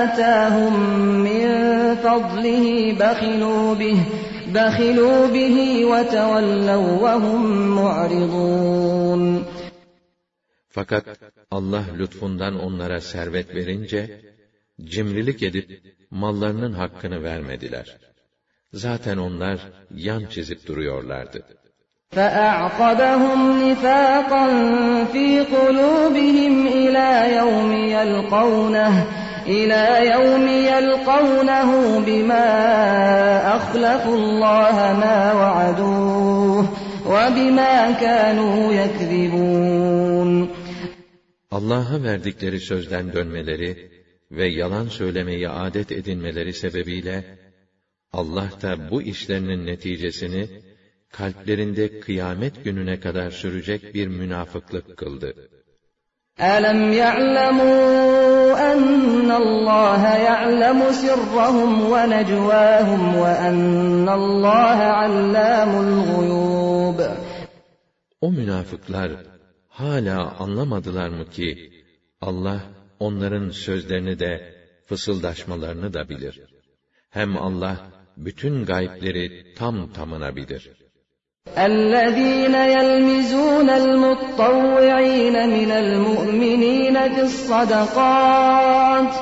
آتَاهُمْ 0.03 0.75
مِنْ 1.29 1.47
فَضْلِهِ 2.05 2.65
بَخِلُوا 3.03 3.67
بِهِ 3.81 3.99
بَخِلُوا 4.55 5.21
بِهِ 5.37 5.57
وَتَوَلَّوْا 5.91 6.91
وَهُمْ 7.05 7.43
مُعْرِضُونَ 7.79 9.23
Fakat 10.75 11.05
Allah 11.51 11.85
lütfundan 11.99 12.61
onlara 12.61 13.01
servet 13.01 13.55
verince, 13.55 14.21
cimrilik 14.93 15.43
edip 15.43 15.69
mallarının 16.11 16.73
hakkını 16.73 17.23
vermediler. 17.23 17.99
Zaten 18.73 19.17
onlar 19.17 19.59
yan 19.91 20.25
çizip 20.27 20.67
duruyorlardı. 20.67 21.45
فَأَعْقَبَهُمْ 22.17 23.41
نِفَاقًا 23.65 24.47
فِي 25.13 25.27
قُلُوبِهِمْ 25.55 26.55
إِلَى 26.67 27.11
يَوْمِ 27.39 27.71
يَلْقَوْنَهُ 27.97 28.95
إِلَى 29.47 29.85
يَوْمِ 30.15 30.47
يَلْقَوْنَهُ 30.73 31.71
بِمَا 32.07 32.49
أَخْلَفُوا 33.57 34.17
اللَّهَ 34.23 34.77
مَا 35.03 35.33
وَعَدُوهُ 35.41 36.65
وَبِمَا 37.07 37.91
كَانُوا 37.91 38.73
يَكْذِبُونَ 38.73 39.54
Allah'a 41.55 42.03
verdikleri 42.03 42.61
sözden 42.61 43.13
dönmeleri 43.13 43.91
ve 44.31 44.47
yalan 44.49 44.89
söylemeyi 44.89 45.49
adet 45.49 45.93
edinmeleri 45.93 46.53
sebebiyle 46.53 47.39
Allah 48.13 48.51
da 48.63 48.91
bu 48.91 49.03
işlerinin 49.03 49.67
neticesini 49.67 50.49
kalplerinde 51.13 52.01
kıyamet 52.01 52.65
gününe 52.65 53.01
kadar 53.01 53.31
sürecek 53.31 53.95
bir 53.95 54.09
münafıklık 54.09 54.97
kıldı. 54.97 55.35
أَلَمْ 56.39 56.81
يَعْلَمُوا 57.03 58.55
أَنَّ 58.73 59.31
اللّٰهَ 59.43 60.03
يَعْلَمُ 60.29 60.81
سِرَّهُمْ 61.03 61.71
وَنَجْوَاهُمْ 61.93 63.03
وَأَنَّ 63.23 64.09
اللّٰهَ 64.21 64.79
عَلَّامُ 65.01 65.73
الْغُيُوبِ 65.87 66.99
O 68.21 68.33
münafıklar 68.33 69.11
hala 69.75 70.37
anlamadılar 70.39 71.09
mı 71.09 71.31
ki 71.31 71.73
Allah 72.21 72.61
onların 72.99 73.51
sözlerini 73.51 74.19
de 74.19 74.55
fısıldaşmalarını 74.87 75.95
da 75.95 76.09
bilir. 76.09 76.41
Hem 77.11 77.37
Allah 77.37 77.77
bütün 78.17 78.65
gayipleri 78.65 79.55
tam 79.55 79.93
tamına 79.93 80.37
bilir. 80.37 80.71
الذين 81.57 82.55
يلمزون 82.55 83.71
المطوعين 83.71 85.37
من 85.57 85.71
المؤمنين 85.85 86.97
في 87.15 87.23
الصدقات 87.23 89.13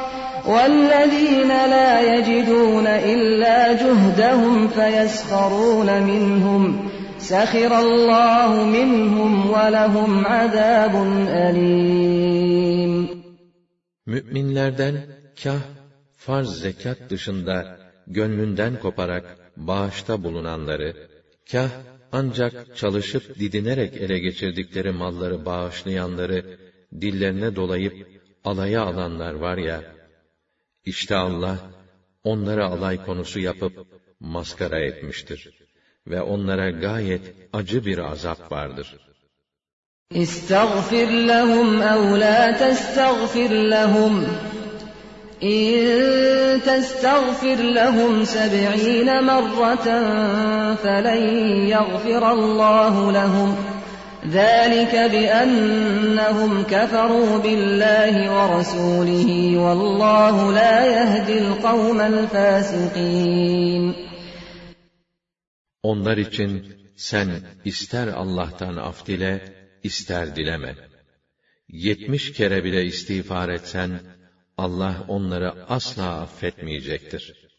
والذين 0.46 1.48
لا 1.48 1.90
يجدون 2.12 2.86
إلا 2.86 3.72
جهدهم 3.72 4.68
فيسخرون 4.68 6.02
منهم 6.02 6.88
سخر 7.22 7.72
الله 7.78 8.64
منهم 8.64 9.50
ولهم 9.50 10.26
عذاب 10.26 10.94
أليم 11.46 13.18
Müminlerden 14.06 14.96
kah 15.42 15.60
farz 16.16 16.60
zekat 16.60 17.10
dışında 17.10 17.78
gönlünden 18.06 18.80
koparak 18.80 19.24
bağışta 19.56 20.24
bulunanları, 20.24 20.94
kah 21.52 21.70
ancak 22.12 22.76
çalışıp 22.76 23.38
didinerek 23.38 23.96
ele 23.96 24.18
geçirdikleri 24.18 24.92
malları 24.92 25.46
bağışlayanları 25.46 26.58
dillerine 27.00 27.56
dolayıp 27.56 27.96
alaya 28.44 28.82
alanlar 28.82 29.34
var 29.34 29.58
ya, 29.58 29.82
işte 30.84 31.16
Allah 31.16 31.58
onları 32.24 32.64
alay 32.64 33.04
konusu 33.04 33.40
yapıp 33.40 33.86
maskara 34.20 34.80
etmiştir 34.80 35.61
ve 36.07 36.21
onlara 36.21 36.69
gayet 36.69 37.21
acı 37.53 37.85
bir 37.85 37.97
azap 37.97 38.51
vardır. 38.51 38.97
İstagfir 40.11 41.07
lehum 41.07 41.81
ev 41.81 42.19
la 42.19 42.57
testagfir 42.57 43.49
lehum 43.49 44.25
İn 45.41 46.59
testagfir 46.59 47.59
lehum 47.75 48.25
seb'ine 48.25 49.21
merraten 49.21 50.75
felen 50.83 51.23
yagfirallahu 51.67 53.13
lehum 53.13 53.55
ذلك 54.39 54.95
بأنهم 54.95 56.63
كفروا 56.63 57.37
بالله 57.37 58.15
ورسوله 58.35 59.57
والله 59.57 60.35
لا 60.51 60.85
يهدي 60.85 61.39
القوم 61.39 62.01
الفاسقين 62.01 63.83
Onlar 65.83 66.17
için 66.17 66.77
sen 66.95 67.29
ister 67.65 68.07
Allah'tan 68.07 68.75
af 68.75 69.07
dile, 69.07 69.53
ister 69.83 70.35
dileme. 70.35 70.75
Yetmiş 71.67 72.33
kere 72.33 72.63
bile 72.63 72.85
istiğfar 72.85 73.49
etsen, 73.49 74.01
Allah 74.57 75.05
onları 75.07 75.65
asla 75.65 76.21
affetmeyecektir. 76.21 77.49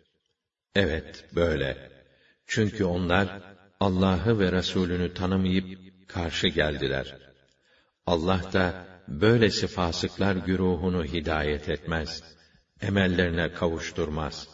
Evet, 0.75 1.25
böyle. 1.35 1.91
Çünkü 2.47 2.85
onlar, 2.85 3.43
Allah'ı 3.81 4.39
ve 4.39 4.53
Resulünü 4.53 5.15
tanımayıp, 5.15 5.79
karşı 6.09 6.49
geldiler. 6.49 7.17
Allah 8.07 8.53
da, 8.53 8.87
böylesi 9.09 9.67
fasıklar 9.67 10.37
güruhunu 10.37 11.05
hidayet 11.05 11.69
etmez. 11.69 12.23
Emellerine 12.81 13.53
kavuşturmaz. 13.53 14.54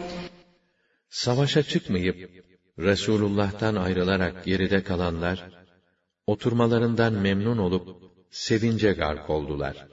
Savaşa 1.11 1.63
çıkmayıp, 1.63 2.45
Resulullah'tan 2.79 3.75
ayrılarak 3.75 4.45
geride 4.45 4.83
kalanlar, 4.83 5.49
oturmalarından 6.27 7.13
memnun 7.13 7.57
olup, 7.57 7.87
sevince 8.29 8.91
gark 8.91 9.29
oldular. 9.29 9.87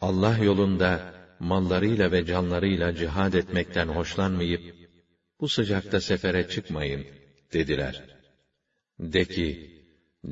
Allah 0.00 0.38
yolunda, 0.38 1.14
mallarıyla 1.40 2.12
ve 2.12 2.26
canlarıyla 2.26 2.94
cihad 2.94 3.32
etmekten 3.32 3.88
hoşlanmayıp, 3.88 4.74
bu 5.40 5.48
sıcakta 5.48 6.00
sefere 6.00 6.48
çıkmayın, 6.48 7.06
dediler. 7.52 8.18
De 8.98 9.24
ki, 9.24 9.48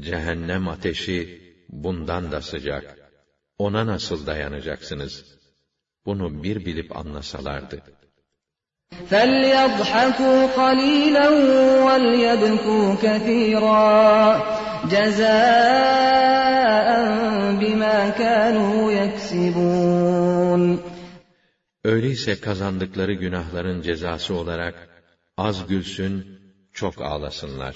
cehennem 0.01 0.68
ateşi 0.68 1.43
bundan 1.68 2.33
da 2.33 2.41
sıcak. 2.41 2.99
Ona 3.59 3.87
nasıl 3.87 4.27
dayanacaksınız? 4.27 5.39
Bunu 6.07 6.43
bir 6.43 6.66
bilip 6.66 6.97
anlasalardı. 6.97 7.95
فليضحكوا 9.12 10.39
قليلا 10.62 11.30
وليبكوا 11.86 12.95
كثيرا 13.04 13.82
جزاء 14.91 15.32
بما 17.62 18.10
كانوا 18.10 18.91
يكسبون 18.91 20.80
Öyleyse 21.86 22.39
kazandıkları 22.41 23.14
günahların 23.14 23.82
cezası 23.82 24.34
olarak 24.36 24.76
az 25.38 25.68
gülsün, 25.68 26.39
çok 26.74 27.02
ağlasınlar. 27.02 27.76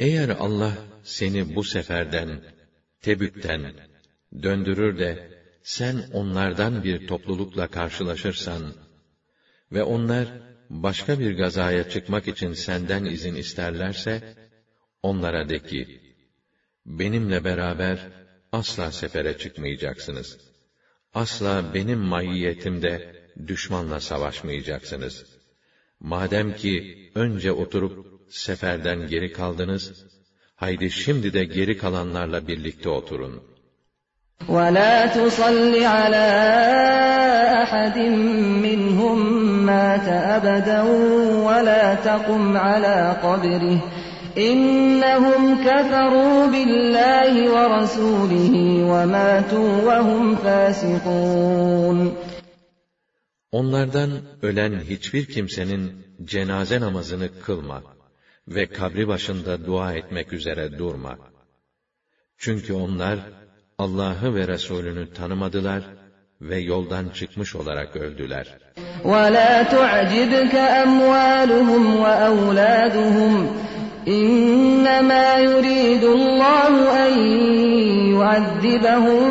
Eğer 0.00 0.28
Allah 0.28 0.72
seni 1.02 1.54
bu 1.54 1.64
seferden, 1.64 2.40
Tebük'ten 3.00 3.72
döndürür 4.42 4.98
de, 4.98 5.40
sen 5.62 5.96
onlardan 6.12 6.84
bir 6.84 7.08
toplulukla 7.08 7.66
karşılaşırsan 7.66 8.74
ve 9.72 9.82
onlar 9.82 10.28
başka 10.70 11.18
bir 11.18 11.36
gazaya 11.36 11.88
çıkmak 11.88 12.28
için 12.28 12.52
senden 12.52 13.04
izin 13.04 13.34
isterlerse, 13.34 14.34
onlara 15.02 15.48
de 15.48 15.58
ki, 15.58 16.00
benimle 16.86 17.44
beraber 17.44 17.98
asla 18.52 18.92
sefere 18.92 19.38
çıkmayacaksınız. 19.38 20.38
Asla 21.14 21.74
benim 21.74 21.98
mahiyetimde 21.98 23.22
düşmanla 23.46 24.00
savaşmayacaksınız. 24.00 25.24
Madem 26.00 26.56
ki 26.56 27.10
önce 27.14 27.52
oturup 27.52 28.19
seferden 28.29 29.07
geri 29.07 29.31
kaldınız, 29.31 30.05
haydi 30.55 30.91
şimdi 30.91 31.33
de 31.33 31.45
geri 31.45 31.77
kalanlarla 31.77 32.47
birlikte 32.47 32.89
oturun. 32.89 33.41
ولا 34.49 35.07
تصل 35.07 35.73
على 35.83 36.27
أحد 37.63 37.97
منهم 38.65 39.17
مات 39.65 40.07
أبدا 40.07 40.81
ولا 41.47 41.95
تقم 41.95 42.57
على 42.57 42.97
قبره 43.23 43.79
إنهم 44.37 45.41
كفروا 45.67 46.45
بالله 46.53 47.33
ورسوله 47.55 48.53
وماتوا 48.91 49.71
وهم 49.87 50.35
فاسقون 50.35 52.15
Onlardan 53.51 54.11
ölen 54.41 54.79
hiçbir 54.79 55.25
kimsenin 55.25 56.05
cenaze 56.23 56.81
namazını 56.81 57.29
kılma 57.41 57.83
ve 58.49 58.65
kabri 58.65 59.07
başında 59.07 59.65
dua 59.65 59.93
etmek 59.93 60.33
üzere 60.33 60.77
durma. 60.77 61.17
Çünkü 62.37 62.73
onlar 62.73 63.19
Allah'ı 63.77 64.35
ve 64.35 64.47
Resulünü 64.47 65.13
tanımadılar 65.13 65.83
ve 66.41 66.59
yoldan 66.59 67.09
çıkmış 67.09 67.55
olarak 67.55 67.95
öldüler. 67.95 68.57
وَلَا 69.03 69.63
تُعْجِبْكَ 69.75 70.55
أَمْوَالُهُمْ 70.83 71.83
وَأَوْلَادُهُمْ 72.03 73.33
إِنَّمَا 74.07 75.27
يُرِيدُ 75.49 76.03
اللَّهُ 76.17 76.73
أَن 77.05 77.13
يُعَذِّبَهُم 78.15 79.21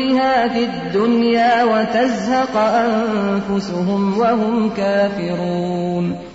بِهَا 0.00 0.36
فِي 0.54 0.62
الدُّنْيَا 0.70 1.54
وَتَزْهَقَ 1.72 2.54
أَنفُسُهُمْ 2.84 4.02
وَهُمْ 4.20 4.70
كَافِرُونَ 4.78 6.25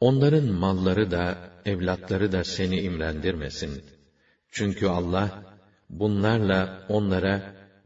Onların 0.00 0.44
malları 0.44 1.10
da, 1.10 1.34
evlatları 1.64 2.32
da 2.32 2.44
seni 2.44 2.80
imrendirmesin. 2.80 3.82
Çünkü 4.50 4.86
Allah, 4.86 5.30
bunlarla 5.90 6.84
onlara 6.88 7.42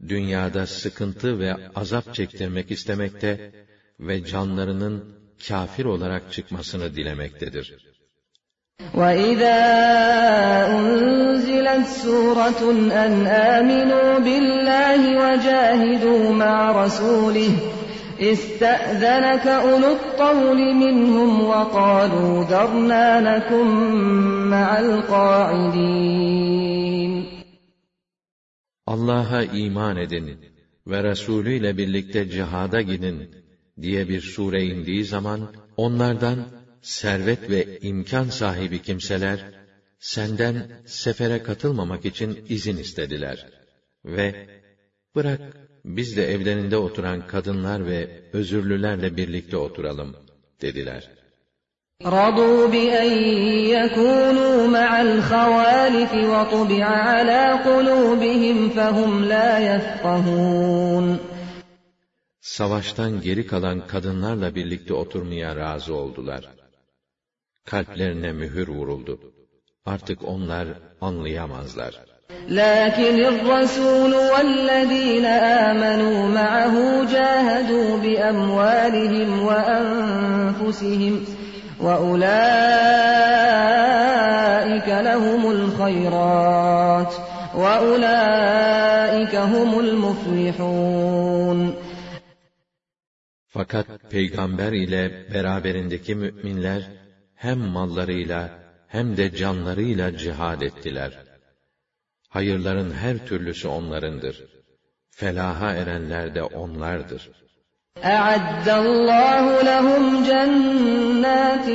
dünyada 0.07 0.67
sıkıntı 0.67 1.39
ve 1.39 1.55
azap 1.75 2.13
çektirmek 2.13 2.71
istemekte 2.71 3.51
ve 3.99 4.25
canlarının 4.25 5.15
kafir 5.47 5.85
olarak 5.85 6.31
çıkmasını 6.31 6.95
dilemektedir. 6.95 7.77
وَإِذَا 8.93 9.59
أُنْزِلَتْ 10.77 11.85
سُورَةٌ 12.03 12.61
أَنْ 13.05 13.13
آمِنُوا 13.55 14.11
بِاللَّهِ 14.25 15.01
وَجَاهِدُوا 15.21 16.23
مَعَ 16.43 16.85
رَسُولِهِ 16.85 17.78
استأذنك 18.19 19.47
أولو 19.47 19.91
الطول 19.91 20.73
منهم 20.73 21.41
وقالوا 21.41 22.43
ذرنا 22.43 23.19
نكن 23.19 23.67
مع 24.49 24.79
القاعدين 24.79 26.45
Allah'a 28.87 29.43
iman 29.43 29.97
edin 29.97 30.39
ve 30.87 31.03
Resulü 31.03 31.53
ile 31.53 31.77
birlikte 31.77 32.29
cihada 32.29 32.81
gidin 32.81 33.35
diye 33.81 34.09
bir 34.09 34.21
sure 34.21 34.63
indiği 34.63 35.05
zaman 35.05 35.53
onlardan 35.77 36.47
servet 36.81 37.49
ve 37.49 37.79
imkan 37.79 38.23
sahibi 38.23 38.81
kimseler 38.81 39.39
senden 39.99 40.71
sefere 40.85 41.43
katılmamak 41.43 42.05
için 42.05 42.45
izin 42.49 42.77
istediler 42.77 43.47
ve 44.05 44.47
bırak 45.15 45.58
biz 45.85 46.17
de 46.17 46.33
evlerinde 46.33 46.77
oturan 46.77 47.27
kadınlar 47.27 47.85
ve 47.85 48.09
özürlülerle 48.33 49.17
birlikte 49.17 49.57
oturalım 49.57 50.15
dediler. 50.61 51.15
رضوا 52.03 52.67
بأن 52.67 53.09
يكونوا 53.75 54.67
مع 54.67 55.01
الخوالف 55.01 56.13
وطبع 56.13 56.85
على 56.85 57.43
قلوبهم 57.67 58.69
فهم 58.69 59.11
لا 59.33 59.49
يفقهون 59.59 61.19
Savaştan 62.41 63.21
geri 63.21 63.47
kalan 63.47 63.87
kadınlarla 63.87 64.55
birlikte 64.55 64.93
oturmaya 64.93 65.55
razı 65.55 65.93
oldular. 65.95 66.49
Kalplerine 67.65 68.31
mühür 68.31 68.67
vuruldu. 68.67 69.19
Artık 69.85 70.23
onlar 70.23 70.67
anlayamazlar. 71.01 72.08
لكن 72.49 73.25
الرسول 73.25 74.13
والذين 74.13 75.25
آمنوا 75.25 76.27
معه 76.27 77.05
جاهدوا 77.11 77.97
بأموالهم 77.97 79.45
وأنفسهم 79.45 81.25
وأولئك 81.81 82.25
لهم 84.87 85.51
الخيرات 85.51 87.13
وأولئك 87.55 89.35
هم 89.35 89.79
المفلحون 89.79 91.75
Fakat 93.55 93.87
peygamber 94.11 94.71
ile 94.71 95.11
beraberindeki 95.33 96.15
müminler 96.15 96.81
hem 97.35 97.59
mallarıyla 97.59 98.49
hem 98.87 99.17
de 99.17 99.35
canlarıyla 99.35 100.17
cihad 100.17 100.61
ettiler. 100.61 101.11
Hayırların 102.29 102.91
her 102.91 103.27
türlüsü 103.27 103.67
onlarındır. 103.67 104.43
Felaha 105.09 105.73
erenler 105.73 106.35
de 106.35 106.43
onlardır. 106.43 107.29
أعد 108.03 108.69
الله 108.69 109.45
لهم 109.71 110.23
جنات 110.29 111.67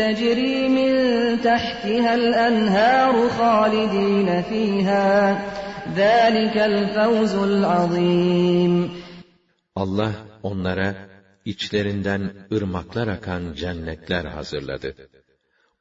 تجري 0.00 0.68
من 0.68 0.92
تحتها 1.40 2.14
الأنهار 2.14 3.28
خالدين 3.28 4.42
فيها 4.42 5.38
ذلك 5.96 6.56
الفوز 6.56 7.34
العظيم 7.34 8.90
Allah 9.76 10.12
onlara 10.42 10.94
içlerinden 11.44 12.30
ırmaklar 12.52 13.08
akan 13.08 13.52
cennetler 13.52 14.24
hazırladı. 14.24 14.94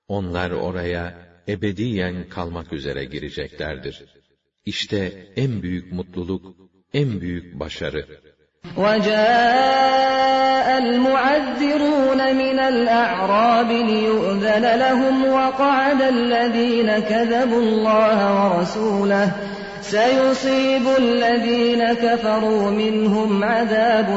Onlar 0.07 0.51
oraya 0.51 1.13
ebediyen 1.47 2.29
kalmak 2.29 2.73
üzere 2.73 3.05
gireceklerdir. 3.05 4.05
İşte 4.65 5.27
en 5.35 5.61
büyük 5.63 5.91
mutluluk, 5.91 6.55
en 6.93 7.21
büyük 7.21 7.59
başarı. 7.59 8.05
وجاء 8.83 10.67
المعذرون 10.83 12.21
من 12.43 12.57
الأعراب 12.59 13.71
ليؤذن 13.91 14.65
لهم 14.85 15.15
وقعد 15.37 16.01
الذين 16.01 16.89
كذبوا 16.99 17.61
الله 17.61 18.17
ورسوله 18.37 19.27
سيصيب 19.81 20.85
الذين 20.97 21.93
كفروا 21.93 22.71
منهم 22.71 23.43
عذاب 23.43 24.09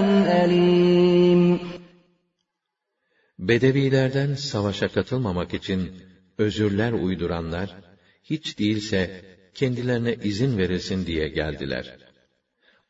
أليم 0.42 1.60
Bedevilerden 3.38 4.34
savaşa 4.34 4.88
katılmamak 4.88 5.54
için 5.54 5.90
özürler 6.37 6.91
uyduranlar, 6.91 7.75
hiç 8.23 8.59
değilse 8.59 9.21
kendilerine 9.53 10.13
izin 10.13 10.57
verilsin 10.57 11.05
diye 11.05 11.27
geldiler. 11.27 11.97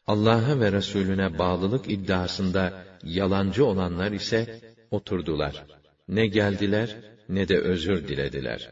Allah'a 0.07 0.59
ve 0.59 0.71
Resulüne 0.71 1.37
bağlılık 1.37 1.89
iddiasında 1.89 2.85
yalancı 3.03 3.65
olanlar 3.65 4.11
ise 4.11 4.59
oturdular. 4.91 5.65
Ne 6.07 6.27
geldiler 6.27 6.95
ne 7.29 7.47
de 7.47 7.59
özür 7.59 8.07
dilediler. 8.07 8.71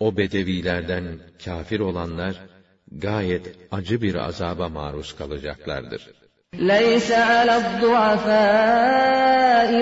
O 0.00 0.16
bedevilerden 0.16 1.18
kafir 1.44 1.80
olanlar 1.80 2.40
gayet 2.92 3.56
acı 3.70 4.02
bir 4.02 4.14
azaba 4.14 4.68
maruz 4.68 5.16
kalacaklardır. 5.16 6.21
ليس 6.58 7.12
على 7.12 7.56
الضعفاء 7.56 8.32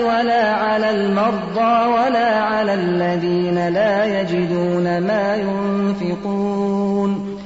ولا 0.01 0.51
على 0.51 0.89
المرضى 0.89 1.91
ولا 1.91 2.39
على 2.39 2.73
الذين 2.73 3.69
لا 3.69 4.21
يجدون 4.21 4.99
ما 4.99 5.35
ينفقون. 5.35 7.37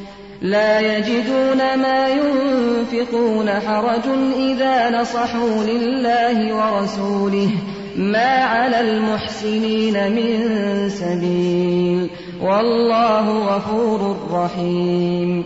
لا 0.41 0.97
يجدون 0.97 1.57
ما 1.57 2.07
ينفقون 2.07 3.49
حرج 3.49 4.07
إذا 4.37 5.01
نصحوا 5.01 5.63
لله 5.63 6.55
ورسوله 6.55 7.49
ما 7.95 8.43
على 8.43 8.79
المحسنين 8.79 10.11
من 10.11 10.49
سبيل. 10.89 12.09
والله 12.41 13.55
غفور 13.55 14.17
رحيم. 14.31 15.45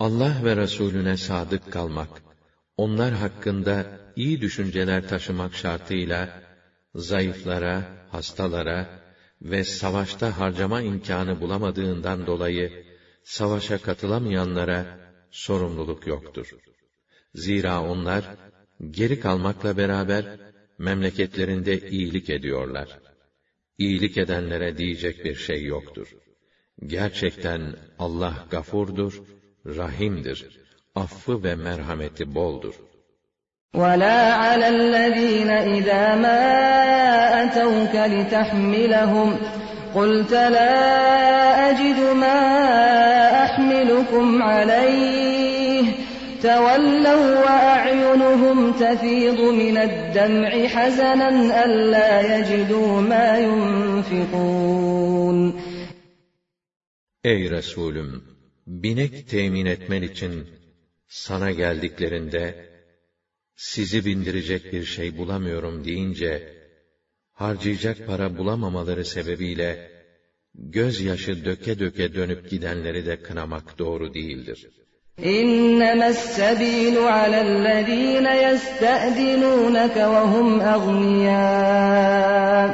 Allah 0.00 0.32
ve 0.44 0.56
Resulüne 0.56 1.16
sadık 1.16 1.72
kalmak, 1.72 2.08
onlar 2.76 3.12
hakkında 3.12 3.86
iyi 4.16 4.40
düşünceler 4.40 5.08
taşımak 5.08 5.54
şartıyla, 5.54 6.42
zayıflara, 6.94 8.08
hastalara 8.10 9.04
ve 9.42 9.64
savaşta 9.64 10.38
harcama 10.38 10.82
imkanı 10.82 11.40
bulamadığından 11.40 12.26
dolayı, 12.26 12.84
savaşa 13.24 13.78
katılamayanlara 13.78 14.86
sorumluluk 15.30 16.06
yoktur. 16.06 16.50
Zira 17.34 17.82
onlar, 17.82 18.24
geri 18.90 19.20
kalmakla 19.20 19.76
beraber, 19.76 20.24
memleketlerinde 20.78 21.88
iyilik 21.88 22.30
ediyorlar. 22.30 22.98
İyilik 23.78 24.18
edenlere 24.18 24.78
diyecek 24.78 25.24
bir 25.24 25.34
şey 25.34 25.64
yoktur. 25.64 26.08
Gerçekten 26.86 27.74
Allah 27.98 28.46
gafurdur, 28.50 29.22
rahimdir 29.66 30.63
Affı 30.95 31.43
ve 31.43 31.55
merhameti 31.55 32.35
boldur. 32.35 32.73
ولا 33.73 34.33
على 34.33 34.67
الذين 34.67 35.49
إذا 35.49 36.15
ما 36.15 36.41
أتوك 37.43 37.95
لتحملهم 38.13 39.37
قلت 39.95 40.31
لا 40.31 41.69
أجد 41.69 41.99
ما 42.23 42.39
أحملكم 43.45 44.43
عليه 44.43 45.83
تولوا 46.41 47.39
وأعينهم 47.39 48.71
تفيض 48.71 49.39
من 49.41 49.77
الدمع 49.77 50.67
حزنا 50.67 51.29
ألا 51.65 52.37
يجدوا 52.37 53.01
ما 53.01 53.37
ينفقون 53.37 54.89
Ey 57.23 57.49
Resulüm! 57.51 58.23
Binek 58.67 59.29
temin 59.29 59.65
etmen 59.65 60.01
için 60.01 60.47
sana 61.13 61.51
geldiklerinde 61.51 62.69
sizi 63.55 64.05
bindirecek 64.05 64.73
bir 64.73 64.85
şey 64.85 65.17
bulamıyorum 65.17 65.85
deyince 65.85 66.53
harcayacak 67.33 68.07
para 68.07 68.37
bulamamaları 68.37 69.05
sebebiyle 69.05 69.91
gözyaşı 70.55 71.45
döke 71.45 71.79
döke 71.79 72.13
dönüp 72.13 72.49
gidenleri 72.49 73.05
de 73.05 73.21
kınamak 73.21 73.79
doğru 73.79 74.13
değildir. 74.13 74.69
إنما 75.39 76.07
السبيل 76.07 76.97
على 76.97 77.41
الذين 77.41 78.25
يستأذنونك 78.25 79.95
وهم 79.97 80.61
أغنياء 80.75 82.69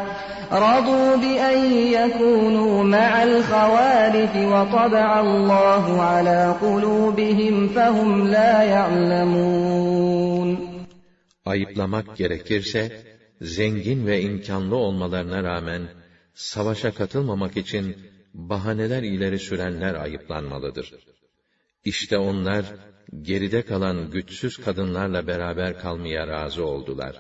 رضوا 0.52 1.16
بأن 1.16 1.58
يكونوا 1.74 2.84
مع 2.84 3.24
الخوالف 3.24 4.36
وطبع 4.36 5.20
الله 5.20 6.02
على 6.02 6.56
قلوبهم 6.62 7.68
فهم 7.68 8.28
لا 8.28 8.64
يعلمون 8.64 9.96
Ayıplamak 11.46 12.18
gerekirse, 12.18 13.04
zengin 13.42 14.08
ve 14.08 14.22
imkanlı 14.22 14.76
olmalarına 14.76 15.44
rağmen, 15.44 15.82
savaşa 16.34 16.92
katılmamak 16.92 17.58
için 17.58 17.98
bahaneler 18.34 19.04
ileri 19.04 19.40
sürenler 19.40 19.94
ayıplanmalıdır. 19.94 20.94
İşte 21.86 22.18
onlar, 22.18 22.66
geride 23.22 23.62
kalan 23.62 24.12
güçsüz 24.12 24.58
kadınlarla 24.58 25.28
beraber 25.28 25.80
kalmaya 25.80 26.28
razı 26.28 26.66
oldular. 26.66 27.16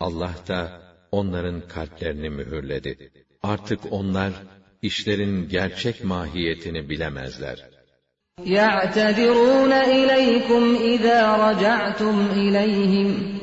Allah 0.00 0.34
da 0.48 0.85
onların 1.12 1.68
kalplerini 1.68 2.30
mühürledi. 2.30 3.10
Artık 3.42 3.80
onlar, 3.90 4.32
işlerin 4.82 5.48
gerçek 5.48 6.04
mahiyetini 6.04 6.88
bilemezler. 6.88 7.72
يعتذرون 8.46 9.72
إليكم 9.72 10.76
إذا 10.80 11.36
رجعتم 11.46 12.26
إليهم 12.36 13.38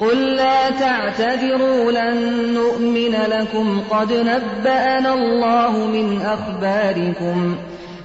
قل 0.00 0.36
لا 0.36 0.70
تعتذروا 0.70 1.92
لن 1.92 2.16
نؤمن 2.54 3.14
لكم 3.34 3.80
قد 3.90 4.12
نبأنا 4.12 5.14
الله 5.14 5.86
من 5.86 6.20
أخباركم 6.20 7.56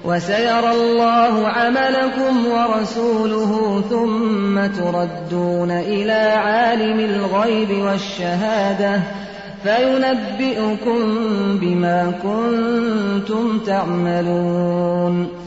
وسيرى 0.04 0.70
الله 0.70 1.48
عملكم 1.48 2.46
ورسوله 2.46 3.82
ثم 3.90 4.66
تردون 4.66 5.70
إلى 5.70 6.20
عالم 6.46 7.00
الغيب 7.00 7.70
والشهادة 7.70 9.02
فينبئكم 9.62 10.98
بما 11.58 12.00
كنتم 12.22 13.58
تعملون 13.58 15.38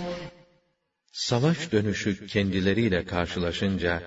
Savaş 1.13 1.71
dönüşü 1.71 2.27
kendileriyle 2.27 3.05
karşılaşınca, 3.05 4.01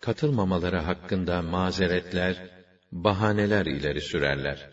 katılmamaları 0.00 0.78
hakkında 0.78 1.42
mazeretler, 1.42 2.50
bahaneler 2.92 3.66
ileri 3.66 4.00
sürerler. 4.00 4.70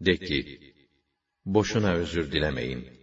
De 0.00 0.16
ki, 0.16 0.60
boşuna 1.44 1.92
özür 1.92 2.32
dilemeyin. 2.32 2.97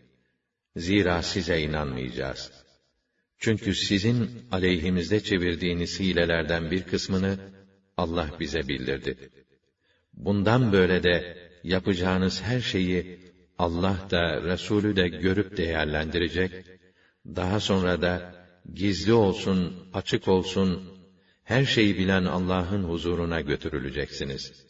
Zira 0.76 1.22
size 1.22 1.60
inanmayacağız. 1.60 2.52
Çünkü 3.38 3.74
sizin 3.74 4.30
aleyhimizde 4.50 5.20
çevirdiğiniz 5.20 6.00
hilelerden 6.00 6.70
bir 6.70 6.82
kısmını 6.82 7.38
Allah 7.96 8.30
bize 8.40 8.68
bildirdi. 8.68 9.30
Bundan 10.12 10.72
böyle 10.72 11.02
de 11.02 11.38
yapacağınız 11.64 12.42
her 12.42 12.60
şeyi 12.60 13.18
Allah 13.58 13.98
da 14.10 14.42
Resulü 14.42 14.96
de 14.96 15.08
görüp 15.08 15.56
değerlendirecek, 15.56 16.52
daha 17.26 17.60
sonra 17.60 18.02
da 18.02 18.34
gizli 18.74 19.12
olsun, 19.12 19.88
açık 19.92 20.28
olsun, 20.28 20.98
her 21.44 21.64
şeyi 21.64 21.98
bilen 21.98 22.24
Allah'ın 22.24 22.82
huzuruna 22.82 23.40
götürüleceksiniz. 23.40 24.66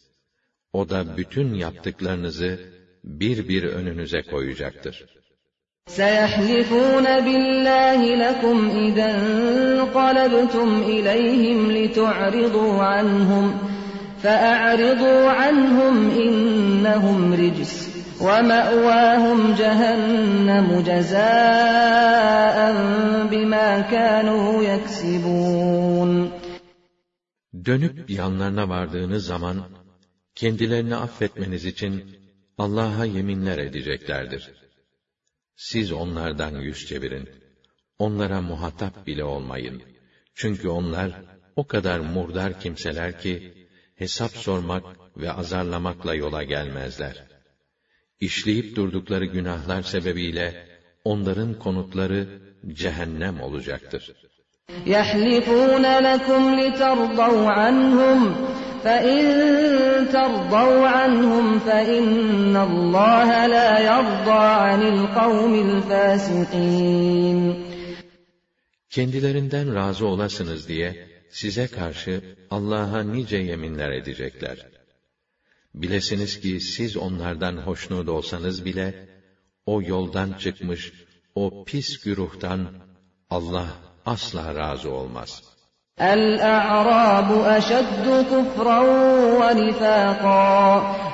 O 0.72 0.88
da 0.88 1.16
bütün 1.16 1.54
yaptıklarınızı 1.54 2.60
bir 3.04 3.48
bir 3.48 3.62
önünüze 3.62 4.22
koyacaktır. 4.22 5.15
سيحلفون 5.87 7.03
بالله 7.03 8.15
لكم 8.15 8.69
إذا 8.69 9.07
انقلبتم 9.15 10.81
إليهم 10.83 11.71
لتعرضوا 11.71 12.83
عنهم 12.83 13.57
فأعرضوا 14.23 15.29
عنهم 15.29 16.09
إنهم 16.09 17.33
رجس 17.33 17.91
ومأواهم 18.21 19.53
جهنم 19.53 20.83
جزاء 20.87 22.57
بما 23.31 23.81
كانوا 23.81 24.63
يكسبون 24.63 26.31
Dönüp 27.65 28.09
yanlarına 28.09 28.69
vardığınız 28.69 29.25
zaman, 29.25 29.57
kendilerini 30.35 30.95
affetmeniz 30.95 31.65
için 31.65 32.03
Allah'a 32.57 33.05
yeminler 33.05 33.57
edeceklerdir. 33.57 34.51
Siz 35.56 35.92
onlardan 35.92 36.60
yüz 36.60 36.86
çevirin. 36.86 37.28
Onlara 37.98 38.40
muhatap 38.40 39.06
bile 39.06 39.24
olmayın. 39.24 39.82
Çünkü 40.34 40.68
onlar 40.68 41.10
o 41.56 41.66
kadar 41.66 42.00
murdar 42.00 42.60
kimseler 42.60 43.18
ki, 43.18 43.52
hesap 43.94 44.30
sormak 44.30 44.82
ve 45.16 45.32
azarlamakla 45.32 46.14
yola 46.14 46.42
gelmezler. 46.42 47.22
İşleyip 48.20 48.76
durdukları 48.76 49.26
günahlar 49.26 49.82
sebebiyle, 49.82 50.54
onların 51.04 51.54
konutları 51.54 52.26
cehennem 52.74 53.40
olacaktır. 53.40 54.25
يحلفون 54.85 55.99
لكم 55.99 56.59
لترضوا 56.59 57.49
عنهم 57.49 58.35
فإن 58.83 59.21
ترضوا 60.11 60.87
عنهم 60.87 61.59
فإن 61.59 62.55
الله 62.55 63.47
لا 63.47 63.79
يرضى 63.79 64.45
عن 64.65 64.81
القوم 64.81 65.53
الفاسقين 65.69 67.71
Kendilerinden 68.89 69.75
razı 69.75 70.05
olasınız 70.05 70.67
diye 70.67 71.07
size 71.29 71.67
karşı 71.67 72.21
Allah'a 72.49 73.03
nice 73.03 73.37
yeminler 73.37 73.91
edecekler. 73.91 74.57
Bilesiniz 75.73 76.39
ki 76.39 76.59
siz 76.59 76.97
onlardan 76.97 77.57
hoşnut 77.57 78.09
olsanız 78.09 78.65
bile 78.65 79.09
o 79.65 79.81
yoldan 79.81 80.33
çıkmış 80.33 80.93
o 81.35 81.63
pis 81.63 82.03
güruhtan 82.03 82.67
Allah 83.29 83.84
asla 84.05 84.55
razı 84.55 84.91
olmaz. 84.91 85.51
الأعراب 86.01 87.29
أشد 87.57 88.05
كفرا 88.31 88.79
ونفاقا 89.39 90.47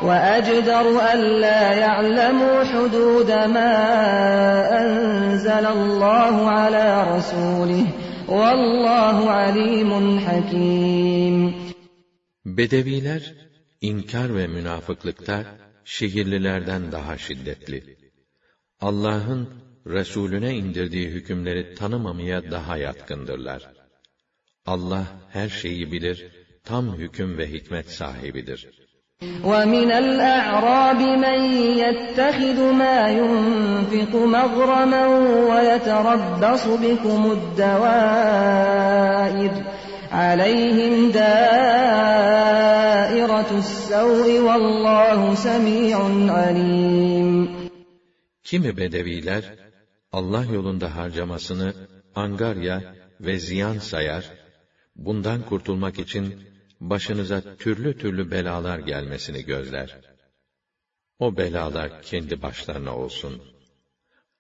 وأجدر 0.04 0.86
ألا 1.14 1.74
يعلموا 1.74 2.64
حدود 2.64 3.32
ما 3.32 3.74
أنزل 4.82 5.66
الله 5.78 6.50
على 6.50 7.18
رسوله 7.18 7.86
والله 8.28 9.32
عليم 9.32 10.20
حكيم 10.20 11.68
Bedeviler, 12.46 13.34
inkar 13.82 14.36
ve 14.36 14.48
münafıklıkta 14.48 15.46
şehirlilerden 15.86 16.92
daha 16.92 17.18
şiddetli. 17.18 17.98
Allah'ın 18.82 19.50
Resulüne 19.88 20.56
indirdiği 20.56 21.08
hükümleri 21.08 21.76
tanımamaya 21.76 22.52
daha 22.52 22.78
yatkındırlar. 22.78 23.62
Allah 24.66 25.06
her 25.30 25.50
şeyi 25.50 25.92
bilir, 25.92 26.32
tam 26.64 26.98
hüküm 26.98 27.38
ve 27.38 27.52
hikmet 27.52 27.92
sahibidir. 27.92 28.88
ومن 29.44 29.92
الأعراب 29.92 31.02
من 31.26 31.40
يتخذ 31.84 32.72
ما 32.72 33.10
ينفق 33.10 34.16
مغرما 34.16 35.08
ويتربص 35.50 36.68
بكم 36.68 37.32
الدوائر 37.32 38.44
عليهم 40.12 41.12
دائرة 41.12 41.98
السوء 43.58 44.40
والله 44.40 45.36
سميع 45.36 45.98
عليم 46.30 47.58
Kimi 48.44 48.78
bedeviler, 48.78 49.44
Allah 50.12 50.46
yolunda 50.46 50.96
harcamasını 50.96 51.74
angarya 52.16 52.96
ve 53.22 53.40
ziyan 53.40 53.78
sayar, 53.78 54.32
bundan 54.96 55.42
kurtulmak 55.42 56.00
için 56.00 56.48
başınıza 56.80 57.42
türlü 57.58 57.98
türlü 57.98 58.32
belalar 58.32 58.80
gelmesini 58.80 59.46
gözler. 59.46 59.98
O 61.20 61.38
belalar 61.38 62.02
kendi 62.02 62.42
başlarına 62.42 62.98
olsun. 62.98 63.42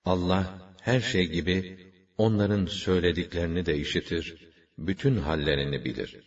Allah 0.05 0.43
her 0.81 1.01
şey 1.01 1.25
gibi 1.27 1.77
onların 2.17 2.65
söylediklerini 2.65 3.65
de 3.65 3.77
işitir, 3.77 4.47
bütün 4.77 5.17
hallerini 5.17 5.85
bilir. 5.85 6.17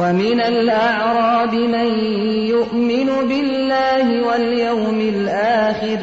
ومن 0.00 0.40
الأعراب 0.40 1.54
من 1.76 1.88
يؤمن 2.54 3.08
بالله 3.30 4.06
واليوم 4.28 5.00
الآخر 5.14 6.00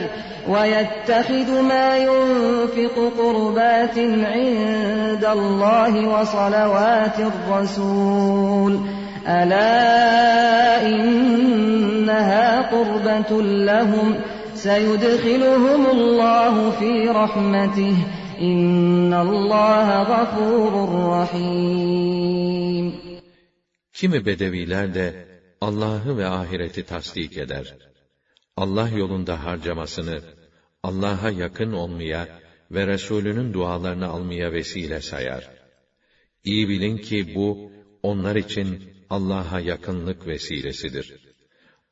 ويتخذ 0.49 1.61
ما 1.61 1.97
ينفق 1.97 3.13
قربات 3.17 3.97
عند 3.97 5.25
الله 5.25 6.07
وصلوات 6.07 7.19
الرسول 7.19 8.79
ألا 9.27 10.87
إنها 10.87 12.61
قربة 12.71 13.41
لهم 13.41 14.15
سيدخلهم 14.53 15.85
الله 15.85 16.71
في 16.71 17.09
رحمته 17.09 17.95
إن 18.41 19.13
الله 19.13 20.01
غفور 20.01 20.73
رحيم 21.09 22.89
Kimi 23.93 24.25
bedeviler 24.25 24.93
de 24.93 25.13
Allah'ı 25.61 26.17
ve 26.17 26.27
ahireti 26.27 26.85
tasdik 26.85 27.37
eder. 27.37 27.75
Allah 28.56 28.88
yolunda 28.88 29.44
harcamasını, 29.44 30.20
Allah'a 30.82 31.30
yakın 31.30 31.72
olmaya 31.72 32.40
ve 32.70 32.86
Resulünün 32.86 33.52
dualarını 33.52 34.06
almaya 34.06 34.52
vesile 34.52 35.00
sayar. 35.00 35.50
İyi 36.44 36.68
bilin 36.68 36.96
ki 36.96 37.34
bu, 37.34 37.72
onlar 38.02 38.36
için 38.36 38.94
Allah'a 39.10 39.60
yakınlık 39.60 40.26
vesilesidir. 40.26 41.14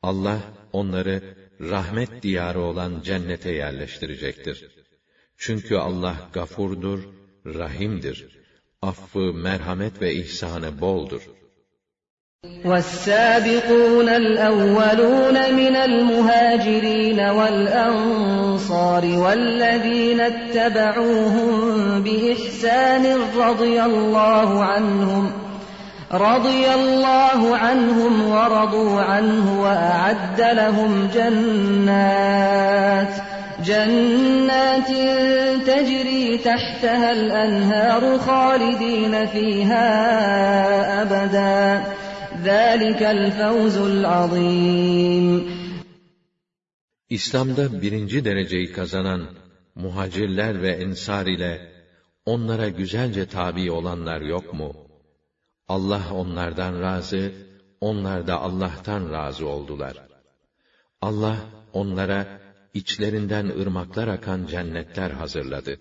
Allah, 0.03 0.41
onları 0.73 1.37
rahmet 1.61 2.23
diyarı 2.23 2.61
olan 2.61 3.01
cennete 3.05 3.53
yerleştirecektir. 3.53 4.67
Çünkü 5.37 5.77
Allah 5.77 6.31
gafurdur, 6.33 7.09
rahimdir. 7.47 8.27
Affı, 8.83 9.33
merhamet 9.35 10.01
ve 10.01 10.15
ihsanı 10.15 10.81
boldur. 10.81 11.23
والسابقون 12.65 14.09
الأولون 14.09 15.55
من 15.55 15.77
المهاجرين 15.77 17.21
والأنصار 17.21 19.05
والذين 19.05 20.21
اتبعوهم 20.21 22.03
بإحسان 22.03 23.19
رضي 23.37 23.83
الله 23.83 24.65
عنهم 24.65 25.33
رضي 26.13 26.75
الله 26.75 27.57
عنهم 27.57 28.29
ورضوا 28.29 29.01
عنه 29.01 29.63
وأعد 29.63 30.41
لهم 30.41 31.09
جنات 31.15 33.15
جنات 33.65 34.89
تجري 35.67 36.39
تحتها 36.39 37.13
الأنهار 37.13 38.19
خالدين 38.19 39.27
فيها 39.27 39.83
أبدا. 41.03 41.83
ذلك 42.44 43.02
الفوز 43.04 43.78
العظيم 43.78 45.58
İslam'da 47.10 47.82
birinci 47.82 48.26
dereceyi 48.26 48.72
kazanan 48.72 49.22
muhacirler 49.76 50.62
ve 50.62 50.72
ensar 50.72 51.26
ile 51.26 51.72
onlara 52.26 52.70
güzelce 52.70 53.26
tabi 53.28 53.72
olanlar 53.72 54.22
yok 54.22 54.54
mu? 54.54 54.74
Allah 55.68 56.14
onlardan 56.14 56.82
razı, 56.82 57.32
onlar 57.82 58.28
da 58.28 58.42
Allah'tan 58.42 59.12
razı 59.14 59.48
oldular. 59.48 59.98
Allah 61.02 61.38
onlara 61.74 62.40
içlerinden 62.74 63.48
ırmaklar 63.48 64.08
akan 64.08 64.46
cennetler 64.46 65.12
hazırladı. 65.12 65.80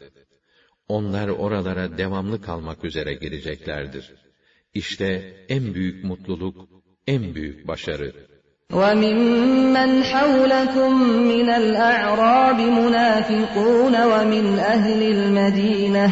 Onlar 0.88 1.28
oralara 1.28 1.98
devamlı 1.98 2.42
kalmak 2.42 2.84
üzere 2.84 3.14
gireceklerdir. 3.14 4.19
İşte 4.74 5.34
en 5.48 5.74
büyük 5.74 6.04
mutluluk, 6.04 6.68
en 7.06 7.34
büyük 7.34 7.68
başarı. 7.68 8.12
وَمِمَّنْ 8.72 10.02
حَوْلَكُمْ 10.12 10.92
مِنَ 11.32 11.48
الْأَعْرَابِ 11.62 12.58
مُنَافِقُونَ 12.80 13.94
وَمِنْ 14.12 14.58
أَهْلِ 14.58 15.00
الْمَدِينَةِ 15.16 16.06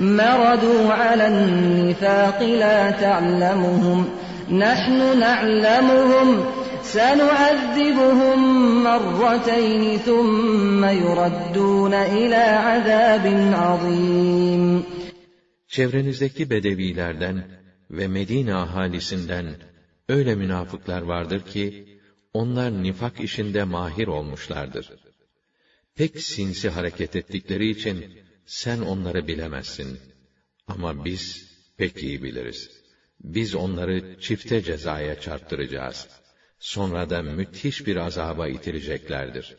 مَرَدُوا 0.00 0.92
عَلَى 0.92 1.26
النِّفَاقِ 1.28 2.42
لَا 2.42 2.90
تَعْلَمُهُمْ 2.90 4.00
نَحْنُ 4.50 4.98
نَعْلَمُهُمْ 5.24 6.28
سَنُعَذِّبُهُمْ 6.82 8.38
مَرَّتَيْنِ 8.84 9.98
ثُمَّ 9.98 10.84
يُرَدُّونَ 10.84 11.94
إِلَى 11.94 12.44
عَذَابٍ 12.66 13.26
عَظِيمٍ 13.54 14.82
Çevrenizdeki 15.68 16.50
bedevilerden 16.50 17.57
ve 17.90 18.08
Medine 18.08 18.54
ahalisinden 18.54 19.56
öyle 20.08 20.34
münafıklar 20.34 21.02
vardır 21.02 21.40
ki, 21.40 21.98
onlar 22.32 22.82
nifak 22.82 23.20
işinde 23.20 23.64
mahir 23.64 24.06
olmuşlardır. 24.06 24.92
Pek 25.94 26.20
sinsi 26.20 26.68
hareket 26.70 27.16
ettikleri 27.16 27.70
için, 27.70 28.18
sen 28.46 28.80
onları 28.80 29.26
bilemezsin. 29.26 29.98
Ama 30.66 31.04
biz 31.04 31.50
pek 31.76 32.02
iyi 32.02 32.22
biliriz. 32.22 32.70
Biz 33.20 33.54
onları 33.54 34.20
çifte 34.20 34.62
cezaya 34.62 35.20
çarptıracağız. 35.20 36.08
Sonra 36.58 37.10
da 37.10 37.22
müthiş 37.22 37.86
bir 37.86 37.96
azaba 37.96 38.48
itireceklerdir. 38.48 39.56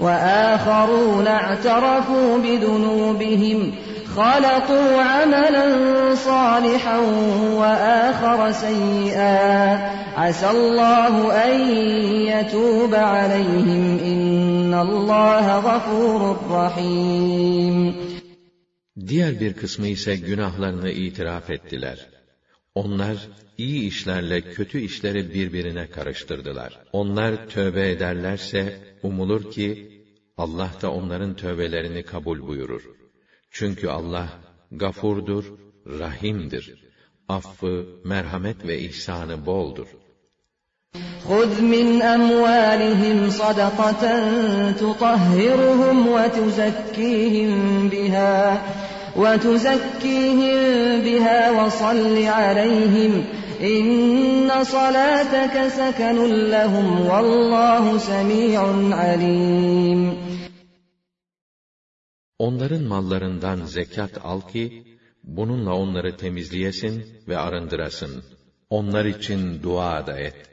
وآخرون 0.00 1.26
اعترفوا 1.26 2.38
بذنوبهم 2.44 3.72
خلقوا 4.16 5.02
عملا 5.02 5.66
صالحا 6.14 6.98
وآخر 7.60 8.52
سيئا 8.52 9.76
عسى 10.16 10.50
الله 10.50 11.32
أن 11.46 11.60
يتوب 12.32 12.94
عليهم 12.94 13.98
إن 13.98 14.74
الله 14.74 15.58
غفور 15.58 16.36
رحيم 16.50 17.94
Diğer 19.08 19.40
bir 19.40 19.52
kısmı 19.52 19.86
ise 19.86 20.16
günahlarını 20.16 20.90
itiraf 20.90 21.50
ettiler. 21.50 22.06
Onlar 22.74 23.16
iyi 23.58 23.88
işlerle 23.88 24.40
kötü 24.40 24.80
işleri 24.80 25.34
birbirine 25.34 25.86
karıştırdılar. 25.90 26.78
Onlar 26.92 27.48
tövbe 27.48 27.90
ederlerse 27.90 28.80
umulur 29.02 29.50
ki 29.50 30.00
Allah 30.36 30.70
da 30.82 30.92
onların 30.92 31.36
tövbelerini 31.36 32.02
kabul 32.02 32.46
buyurur. 32.46 32.82
Çünkü 33.54 33.88
Allah 33.88 34.28
gafurdur, 34.72 35.44
rahimdir. 35.86 36.74
Affı, 37.28 37.86
merhamet 38.04 38.66
ve 38.66 38.78
ihsanı 38.78 39.46
boldur. 39.46 39.86
خذ 41.28 41.52
من 41.62 42.02
أموالهم 42.02 43.30
صدقة 43.30 44.02
تطهرهم 44.82 45.96
وتزكيهم 46.08 47.88
بها 47.88 48.62
وتزكيهم 49.16 50.56
بها 51.00 51.40
وصل 51.50 52.26
عليهم 52.26 53.24
إن 53.62 54.50
صلاتك 54.62 55.68
سكن 55.68 56.16
لهم 56.50 57.06
والله 57.06 57.98
سميع 57.98 58.62
عليم 58.92 60.23
Onların 62.38 62.82
mallarından 62.82 63.64
zekat 63.66 64.24
al 64.24 64.40
ki, 64.40 64.84
bununla 65.24 65.74
onları 65.74 66.16
temizleyesin 66.16 67.06
ve 67.28 67.38
arındırasın. 67.38 68.24
Onlar 68.70 69.04
için 69.04 69.62
dua 69.62 70.06
da 70.06 70.18
et. 70.18 70.50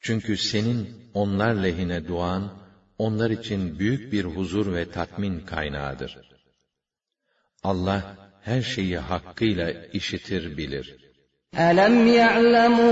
Çünkü 0.00 0.36
senin 0.36 0.88
onlar 1.14 1.54
lehine 1.54 2.08
duan, 2.08 2.52
onlar 2.98 3.30
için 3.30 3.78
büyük 3.78 4.12
bir 4.12 4.24
huzur 4.24 4.74
ve 4.74 4.90
tatmin 4.90 5.40
kaynağıdır. 5.40 6.18
Allah 7.62 8.16
her 8.42 8.62
şeyi 8.62 8.98
hakkıyla 8.98 9.70
işitir 9.92 10.56
bilir. 10.56 11.06
ألم 11.70 11.96
يعلموا 12.20 12.86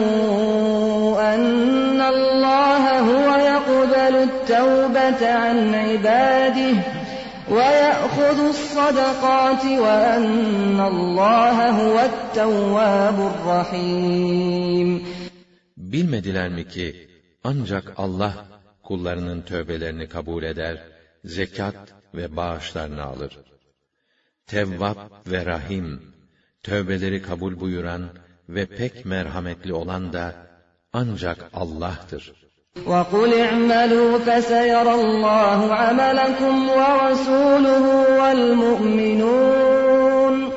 أن 1.35 2.01
الله 2.15 2.83
هو 3.11 3.27
يقبل 3.53 4.15
التوبة 4.29 5.23
عن 5.43 5.75
عباده 5.75 6.77
ويأخذ 7.51 8.39
الصدقات 8.55 9.65
وأن 9.65 10.81
الله 10.81 11.71
هو 11.71 11.97
التواب 12.01 13.19
الرحيم 13.33 15.07
Bilmediler 15.77 16.49
mi 16.49 16.69
ki 16.69 17.09
ancak 17.45 17.93
Allah 17.97 18.35
kullarının 18.83 19.43
tövbelerini 19.43 20.09
kabul 20.09 20.43
eder, 20.43 20.83
zekat 21.25 21.77
ve 22.15 22.37
bağışlarını 22.37 23.03
alır. 23.03 23.39
Tevvap 24.47 25.27
ve 25.27 25.47
Rahim, 25.47 26.03
tövbeleri 26.63 27.23
kabul 27.23 27.61
buyuran 27.61 28.09
ve 28.49 28.67
pek 28.67 29.05
merhametli 29.05 29.73
olan 29.73 30.13
da 30.13 30.35
ancak 30.93 31.51
Allah'tır. 31.53 32.38
وقل 32.87 33.35
اعملوا 33.35 34.19
فسيرى 34.19 34.95
الله 34.95 35.75
عملكم 35.75 36.69
ورسوله 36.69 37.87
والمؤمنون 38.21 39.75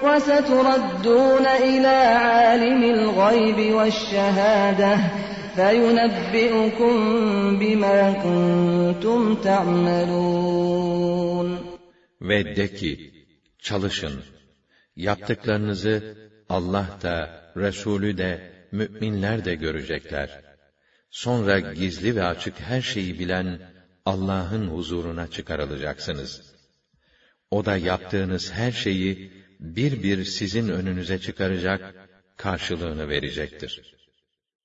وستردون 0.04 1.46
إلى 1.46 1.88
عالم 1.88 2.84
الغيب 2.84 3.74
والشهادة 3.76 4.98
فينبئكم 5.56 6.96
بما 7.60 8.14
كنتم 8.24 9.36
تعملون 9.36 10.78
Ve 12.22 12.56
de 12.56 12.74
ki, 12.74 13.12
çalışın. 13.60 14.24
Yaptıklarınızı 14.96 16.16
Allah 16.50 16.88
da, 17.04 17.30
Resulü 17.58 18.18
de, 18.18 18.52
müminler 18.72 19.46
de 19.46 19.56
görecekler. 19.56 20.30
Sonra 21.12 21.60
gizli 21.60 22.16
ve 22.16 22.24
açık 22.24 22.60
her 22.60 22.82
şeyi 22.82 23.20
bilen 23.20 23.60
Allah'ın 24.06 24.68
huzuruna 24.68 25.28
çıkarılacaksınız. 25.28 26.42
O 27.52 27.66
da 27.66 27.78
yaptığınız 27.78 28.52
her 28.52 28.72
şeyi 28.72 29.32
bir 29.60 30.04
bir 30.04 30.26
sizin 30.26 30.70
önünüze 30.70 31.20
çıkaracak, 31.20 31.96
karşılığını 32.38 33.10
verecektir. 33.10 33.98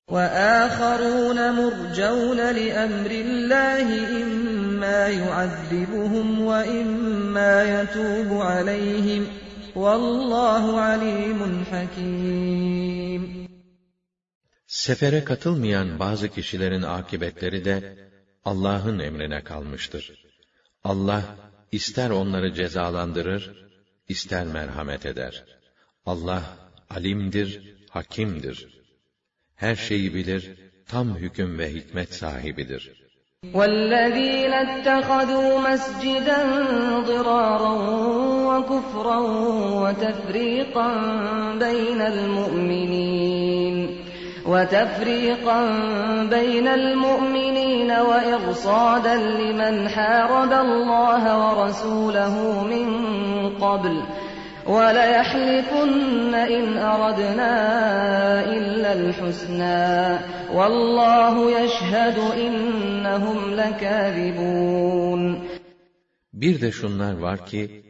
وآخرون 0.07 1.39
مرجون 1.51 2.37
لأمر 2.37 3.11
الله 3.11 3.87
إما 4.21 5.07
يعذبهم 5.07 6.41
وإما 6.41 7.53
يتوب 7.75 8.41
عليهم 8.41 9.27
والله 9.75 10.81
عليم 10.81 11.65
حكيم 11.71 13.36
Sefere 14.77 15.23
katılmayan 15.23 15.99
bazı 15.99 16.29
kişilerin 16.29 16.81
akibetleri 16.81 17.65
de 17.65 17.97
Allah'ın 18.45 18.99
emrine 18.99 19.43
kalmıştır. 19.43 20.23
Allah 20.83 21.23
ister 21.71 22.09
onları 22.09 22.53
cezalandırır, 22.53 23.65
ister 24.07 24.45
merhamet 24.45 25.05
eder. 25.05 25.43
Allah 26.05 26.43
alimdir, 26.89 27.75
hakimdir. 27.89 28.67
Her 29.55 29.75
şeyi 29.75 30.13
bilir, 30.13 30.51
tam 30.87 31.17
hüküm 31.17 31.59
ve 31.59 31.73
hikmet 31.73 32.13
sahibidir. 32.13 33.03
والذين 33.53 34.53
اتخذوا 34.53 35.59
مسجدا 35.67 36.39
ضرارا 37.09 37.75
وكفرا 38.49 39.19
وتفريقا 39.83 40.87
بين 41.63 42.01
المؤمنين 42.13 43.76
وتفريقا 44.47 45.65
بين 46.29 46.67
المؤمنين 46.67 47.91
وإرصادا 47.91 49.15
لمن 49.15 49.89
حارب 49.89 50.51
الله 50.53 51.23
ورسوله 51.43 52.63
من 52.63 52.87
قبل 53.49 54.03
وليحلفن 54.67 56.33
إن 56.35 56.77
أردنا 56.77 57.53
إلا 58.45 58.93
الحسنى 58.93 60.19
والله 60.53 61.61
يشهد 61.61 62.17
إنهم 62.37 63.55
لكاذبون 63.55 65.43
Bir 66.33 66.61
de 66.61 66.71
şunlar 66.71 67.13
var 67.17 67.45
ki, 67.45 67.83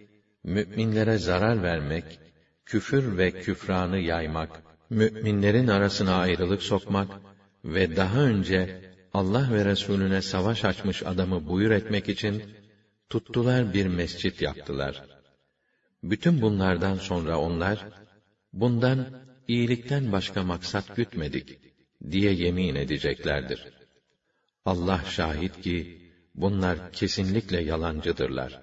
müminlere 0.44 1.18
zarar 1.18 1.64
vermek, 1.64 2.20
küfür 2.66 3.18
ve 3.18 3.32
küfranı 3.32 3.98
yaymak, 3.98 4.50
müminlerin 4.91 5.69
arasına 5.69 6.15
ayrılık 6.15 6.63
sokmak 6.63 7.09
ve 7.65 7.97
daha 7.97 8.21
önce 8.21 8.81
Allah 9.15 9.49
ve 9.53 9.65
Resulüne 9.65 10.23
savaş 10.23 10.65
açmış 10.65 11.03
adamı 11.03 11.49
buyur 11.49 11.71
etmek 11.71 12.09
için 12.09 12.43
tuttular 13.11 13.75
bir 13.75 13.87
mescit 13.87 14.43
yaptılar. 14.43 15.03
Bütün 16.03 16.43
bunlardan 16.43 16.95
sonra 16.95 17.39
onlar 17.39 17.87
bundan 18.53 19.07
iyilikten 19.49 20.13
başka 20.13 20.43
maksat 20.43 20.97
gütmedik 20.97 21.59
diye 22.11 22.33
yemin 22.33 22.75
edeceklerdir. 22.75 23.65
Allah 24.65 25.01
şahit 25.09 25.61
ki 25.61 25.99
bunlar 26.35 26.93
kesinlikle 26.93 27.61
yalancıdırlar. 27.61 28.61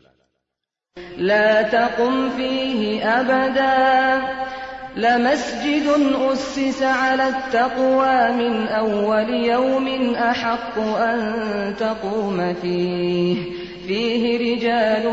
La 1.18 1.70
taqum 1.70 2.38
fihi 2.38 3.08
abada 3.08 4.56
لمسجد 4.97 5.87
أسس 6.15 6.83
على 6.83 7.29
التقوى 7.29 8.33
من 8.33 8.67
أول 8.69 9.31
يوم 9.31 10.15
أحق 10.15 10.79
أن 10.79 11.21
تقوم 11.77 12.55
فيه 12.55 13.37
فيه 13.87 14.23
رجال 14.39 15.05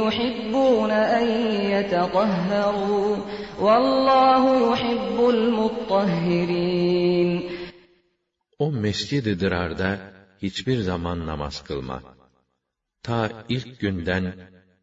يحبون 0.00 0.90
أن 0.90 1.26
يتطهروا 1.74 3.16
والله 3.60 4.72
يحب 4.72 5.28
المطهرين 5.28 6.80
O 8.58 8.70
mescid-i 8.72 9.40
Dırar'da 9.40 9.98
hiçbir 10.42 10.78
zaman 10.80 11.26
namaz 11.26 11.62
kılma. 11.64 12.02
Ta 13.02 13.30
ilk 13.48 13.80
günden 13.80 14.34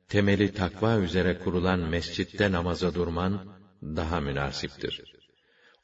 temeli 0.08 0.54
takva 0.54 0.98
üzere 0.98 1.40
kurulan 1.40 1.80
mescitte 1.80 2.52
namaza 2.52 2.94
durman 2.94 3.34
daha 3.82 4.20
münasiptir. 4.20 5.04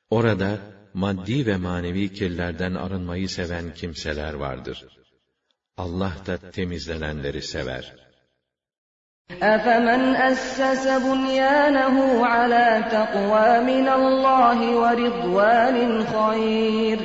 Orada 0.10 0.58
maddi 0.94 1.46
ve 1.46 1.58
manevi 1.58 2.14
kirlerden 2.14 2.74
arınmayı 2.74 3.30
seven 3.30 3.74
kimseler 3.74 4.34
vardır. 4.34 4.86
Allah 5.78 6.14
da 6.26 6.52
temizlenenleri 6.52 7.42
sever. 7.42 8.04
أفمن 9.42 10.16
أسس 10.16 10.88
بنيانه 10.88 12.26
على 12.26 12.84
تقوى 12.92 13.60
من 13.60 13.88
الله 13.90 14.60
ورضوان 14.78 16.06
خير 16.06 17.00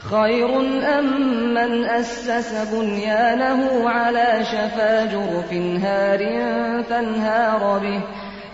خير 0.00 0.60
أم 0.98 1.06
من 1.54 1.84
أسس 1.84 2.52
بنيانه 2.72 3.90
على 3.90 4.44
شفا 4.44 5.04
جرف 5.04 5.52
هار 5.84 6.22
فانهار 6.88 7.78
به 7.78 8.00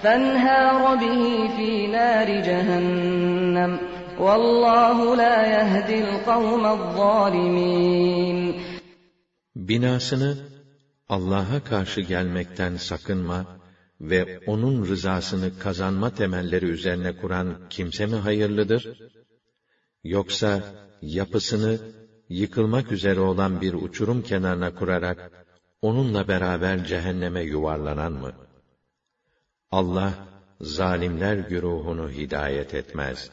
فانهار 0.02 0.96
به 0.96 1.48
في 1.56 1.86
نار 1.86 2.28
جهنم 2.48 3.72
والله 4.18 5.16
لا 5.16 5.36
يهدي 5.56 5.98
القوم 6.04 6.64
الظالمين 6.66 8.54
Binasını 9.56 10.36
Allah'a 11.08 11.64
karşı 11.64 12.00
gelmekten 12.00 12.76
sakınma 12.76 13.46
ve 14.00 14.40
onun 14.46 14.86
rızasını 14.86 15.58
kazanma 15.58 16.10
temelleri 16.10 16.66
üzerine 16.66 17.16
kuran 17.16 17.56
kimse 17.70 18.06
mi 18.06 18.16
hayırlıdır? 18.16 18.98
Yoksa 20.04 20.62
yapısını 21.02 21.78
yıkılmak 22.28 22.92
üzere 22.92 23.20
olan 23.20 23.60
bir 23.60 23.74
uçurum 23.74 24.22
kenarına 24.22 24.74
kurarak 24.74 25.30
onunla 25.82 26.28
beraber 26.28 26.84
cehenneme 26.84 27.42
yuvarlanan 27.42 28.12
mı? 28.12 28.32
Allah 29.70 30.12
zalimler 30.60 31.36
güruhunu 31.36 32.10
hidayet 32.10 32.74
etmez, 32.74 33.30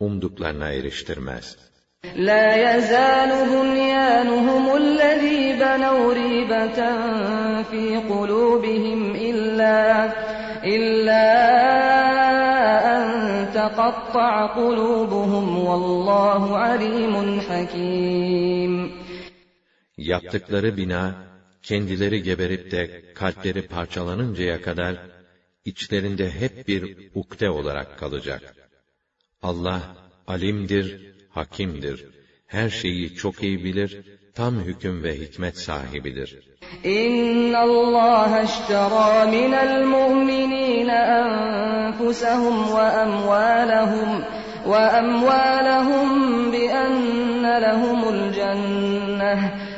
umduklarına 0.00 0.68
eriştirmez. 0.72 1.56
لا 2.28 2.48
يزال 2.66 3.30
بنيانهم 3.52 4.64
الذي 4.82 5.52
بنوا 5.52 6.14
ريبة 6.14 6.78
في 7.70 7.84
قلوبهم 8.12 9.00
إلا 9.28 9.78
إلا 10.64 11.26
أن 12.94 13.02
تقطع 13.54 14.46
قلوبهم 14.46 15.58
والله 15.58 16.58
عليم 16.58 17.40
حكيم 17.40 18.98
Yaptıkları 19.98 20.76
bina, 20.76 21.14
kendileri 21.62 22.22
geberip 22.22 22.70
de 22.70 23.12
kalpleri 23.14 23.66
parçalanıncaya 23.66 24.62
kadar, 24.62 24.96
içlerinde 25.65 26.31
hep 26.31 26.67
bir 26.67 26.97
ukde 27.15 27.49
olarak 27.49 27.99
kalacak. 27.99 28.55
Allah 29.41 29.81
alimdir, 30.27 31.13
hakimdir. 31.29 32.05
Her 32.47 32.69
şeyi 32.69 33.15
çok 33.15 33.43
iyi 33.43 33.63
bilir, 33.63 34.01
tam 34.35 34.55
hüküm 34.55 35.03
ve 35.03 35.19
hikmet 35.19 35.57
sahibidir. 35.57 36.39
İnna 36.83 37.59
Allah 37.59 38.41
eştera 38.43 39.25
minel 39.25 39.85
mu'minine 39.85 40.99
enfusuhum 41.19 42.77
ve 42.77 42.87
emvalahum 43.01 44.23
ve 44.71 44.97
emvalahum 44.97 46.53
bi 46.53 46.57
enne 46.57 47.61
lehumul 47.61 48.33
cenneh 48.33 49.62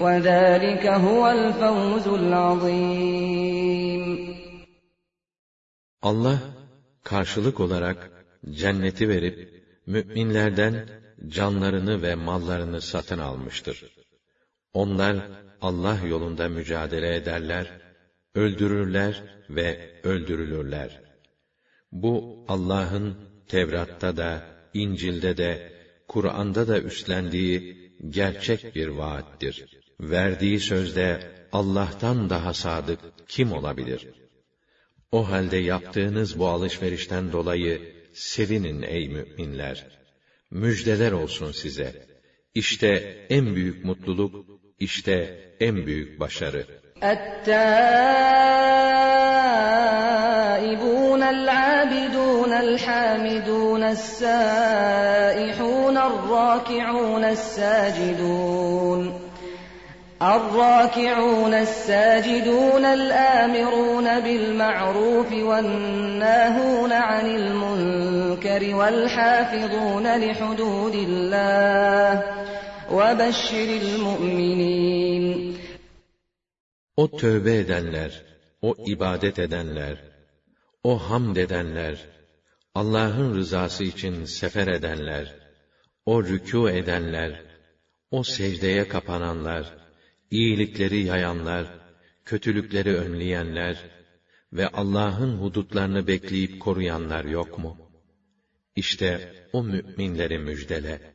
وذلك 0.00 0.86
هو 0.86 1.30
الفوز 1.30 2.08
العظيم 2.08 4.02
Allah 6.02 6.38
karşılık 7.04 7.60
olarak 7.60 8.10
cenneti 8.50 9.08
verip 9.08 9.64
müminlerden 9.86 10.88
canlarını 11.28 12.02
ve 12.02 12.14
mallarını 12.14 12.80
satın 12.80 13.18
almıştır. 13.18 13.84
Onlar 14.72 15.16
Allah 15.60 15.98
yolunda 16.06 16.48
mücadele 16.48 17.16
ederler, 17.16 17.80
öldürürler 18.34 19.22
ve 19.50 20.00
öldürülürler. 20.02 21.00
Bu 21.92 22.44
Allah'ın 22.48 23.16
Tevrat'ta 23.48 24.16
da, 24.16 24.42
İncil'de 24.74 25.36
de, 25.36 25.72
Kur'an'da 26.08 26.68
da 26.68 26.80
üstlendiği 26.80 27.92
gerçek 28.08 28.74
bir 28.74 28.88
vaattir. 28.88 29.75
Verdiği 30.00 30.60
sözde 30.60 31.20
Allah'tan 31.52 32.30
daha 32.30 32.54
sadık 32.54 33.00
kim 33.28 33.52
olabilir? 33.52 34.08
O 35.12 35.30
halde 35.30 35.56
yaptığınız 35.56 36.38
bu 36.38 36.48
alışverişten 36.48 37.32
dolayı 37.32 37.94
sevinin 38.12 38.82
ey 38.82 39.08
müminler. 39.08 39.86
Müjdeler 40.50 41.12
olsun 41.12 41.52
size. 41.52 42.06
İşte 42.54 42.88
en 43.30 43.54
büyük 43.54 43.84
mutluluk, 43.84 44.46
işte 44.78 45.40
en 45.60 45.86
büyük 45.86 46.20
başarı. 46.20 46.66
التائبون 47.02 48.02
العابدون 51.22 52.52
الحامدون 52.52 53.82
السائحون 53.82 55.16
الراكعون 55.96 57.24
الساجدون 57.24 59.15
الراكعون 60.22 61.54
الساجدون 61.54 62.84
الآمرون 62.84 64.20
بالمعروف 64.20 65.32
والناهون 65.32 66.92
عن 66.92 67.26
المنكر 67.26 68.74
والحافظون 68.74 70.06
لحدود 70.16 70.94
الله 70.94 72.22
وبشر 72.92 73.68
المؤمنين 73.82 75.52
O 76.96 77.08
tövbe 77.08 77.54
edenler, 77.58 78.22
o 78.62 78.74
ibadet 78.86 79.38
edenler, 79.38 79.96
o 80.84 80.98
hamd 80.98 81.36
edenler, 81.36 81.96
Allah'ın 82.74 83.34
rızası 83.36 83.84
için 83.84 84.24
sefer 84.24 84.66
edenler, 84.66 85.34
o 86.06 86.22
rükû 86.22 86.70
edenler, 86.70 87.32
o 88.10 88.22
secdeye 88.22 88.88
kapananlar, 88.88 89.64
iyilikleri 90.30 91.04
yayanlar, 91.04 91.66
kötülükleri 92.24 92.96
önleyenler 92.96 93.76
ve 94.52 94.68
Allah'ın 94.68 95.36
hudutlarını 95.38 96.06
bekleyip 96.06 96.60
koruyanlar 96.60 97.24
yok 97.24 97.58
mu? 97.58 97.76
İşte 98.76 99.32
o 99.52 99.62
müminleri 99.62 100.38
müjdele. 100.38 101.12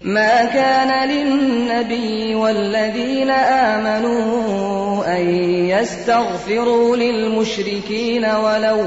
ما 0.00 0.44
كان 0.44 1.08
للنبي 1.08 2.34
والذين 2.34 3.30
آمنوا 3.70 5.16
أن 5.16 5.24
يستغفروا 5.72 6.96
للمشركين 6.96 8.24
ولو 8.24 8.80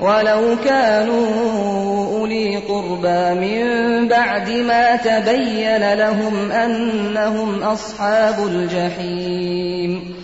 ولو 0.00 0.56
كانوا 0.64 1.26
أولي 2.18 2.56
قربى 2.56 3.22
من 3.44 3.64
بعد 4.08 4.50
ما 4.50 4.96
تبين 4.96 5.94
لهم 5.94 6.52
أنهم 6.52 7.62
أصحاب 7.62 8.46
الجحيم 8.48 10.16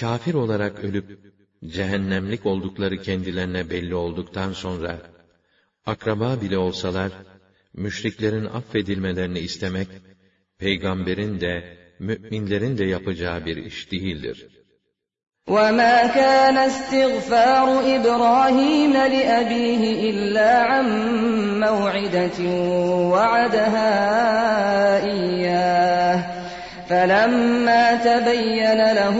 Kafir 0.00 0.34
olarak 0.34 0.84
ölüp 0.84 1.18
cehennemlik 1.66 2.46
oldukları 2.46 3.02
kendilerine 3.02 3.70
belli 3.70 3.94
olduktan 3.94 4.52
sonra 4.52 4.98
akraba 5.86 6.40
bile 6.42 6.58
olsalar 6.58 7.12
müşriklerin 7.74 8.44
affedilmelerini 8.44 9.38
istemek 9.38 9.88
peygamberin 10.58 11.40
de 11.40 11.76
müminlerin 11.98 12.78
de 12.78 12.84
yapacağı 12.84 13.46
bir 13.46 13.56
iş 13.56 13.92
değildir. 13.92 14.46
وما 15.47 16.07
كان 16.07 16.57
استغفار 16.57 17.95
إبراهيم 17.95 18.93
لأبيه 18.93 20.09
إلا 20.09 20.61
عن 20.61 20.85
موعدة 21.59 22.39
وعدها 23.11 23.91
إياه 25.03 26.19
فلما 26.89 27.95
تبين 27.95 28.91
له 28.93 29.17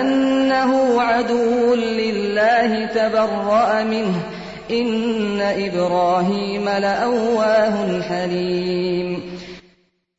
أنه 0.00 1.02
عدو 1.02 1.74
لله 1.74 2.86
تبرأ 2.86 3.82
منه 3.82 4.22
إن 4.70 5.40
إبراهيم 5.40 6.64
لأواه 6.68 8.00
حليم 8.02 9.34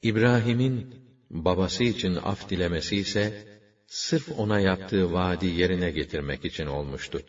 İbrahim'in 0.03 0.95
babası 1.29 1.83
için 1.83 2.15
af 2.15 2.49
dilemesi 2.49 2.95
ise 2.95 3.33
sırf 3.86 4.38
ona 4.38 4.60
yaptığı 4.60 5.12
vaadi 5.12 5.46
yerine 5.46 5.90
getirmek 5.90 6.44
için 6.44 6.66
olmuştu. 6.66 7.22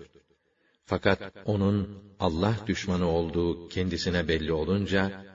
Fakat 0.85 1.21
onun 1.45 2.03
Allah 2.19 2.55
düşmanı 2.67 3.07
olduğu 3.07 3.69
kendisine 3.69 4.27
belli 4.27 4.53
olunca 4.53 5.25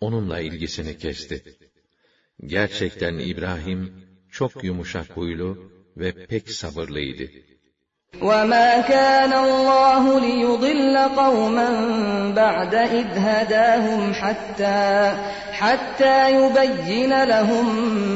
onunla 0.00 0.40
ilgisini 0.40 0.98
kesti. 0.98 1.44
Gerçekten 2.46 3.18
İbrahim 3.18 3.92
çok 4.30 4.64
yumuşak 4.64 5.16
huylu 5.16 5.72
ve 5.96 6.26
pek 6.26 6.50
sabırlıydı. 6.50 7.30
وما 8.22 8.80
كان 8.80 9.32
الله 9.32 10.20
ليضل 10.20 10.96
قوما 11.22 11.70
بعد 12.42 12.74
إذ 12.74 13.06
هداهم 13.28 14.12
حتى 14.12 15.12
حتى 15.52 16.30
يبين 16.38 17.24
لهم 17.24 17.66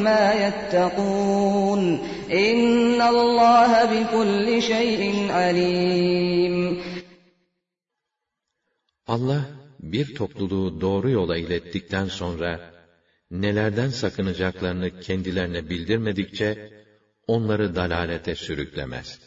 ما 0.03 0.33
يتقون 0.45 2.01
إن 2.31 3.03
الله 3.03 3.85
بكل 3.85 4.63
شيء 4.63 5.03
عليم 5.31 6.85
Allah 9.07 9.45
bir 9.81 10.15
topluluğu 10.15 10.81
doğru 10.81 11.11
yola 11.11 11.37
ilettikten 11.37 12.07
sonra 12.07 12.61
nelerden 13.31 13.89
sakınacaklarını 13.89 15.01
kendilerine 15.01 15.71
bildirmedikçe 15.71 16.71
onları 17.27 17.77
dalalete 17.77 18.35
sürüklemez. 18.35 19.21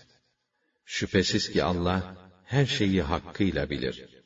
Şüphesiz 0.85 1.51
ki 1.51 1.63
Allah 1.63 2.15
her 2.45 2.65
şeyi 2.65 3.01
hakkıyla 3.01 3.69
bilir. 3.69 4.17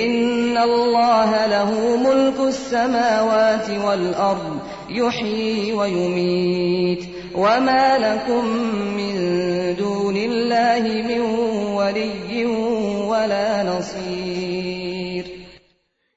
إن 0.00 0.56
الله 0.56 1.46
له 1.46 1.96
ملك 1.96 2.38
السماوات 2.54 3.68
والأرض 3.70 4.58
يحيي 4.88 5.72
ويميت 5.72 7.02
وما 7.34 7.98
لكم 7.98 8.44
من 8.96 9.14
دون 9.76 10.16
الله 10.16 10.82
من 11.08 11.20
ولي 11.78 12.46
ولا 13.10 13.62
نصير 13.62 15.24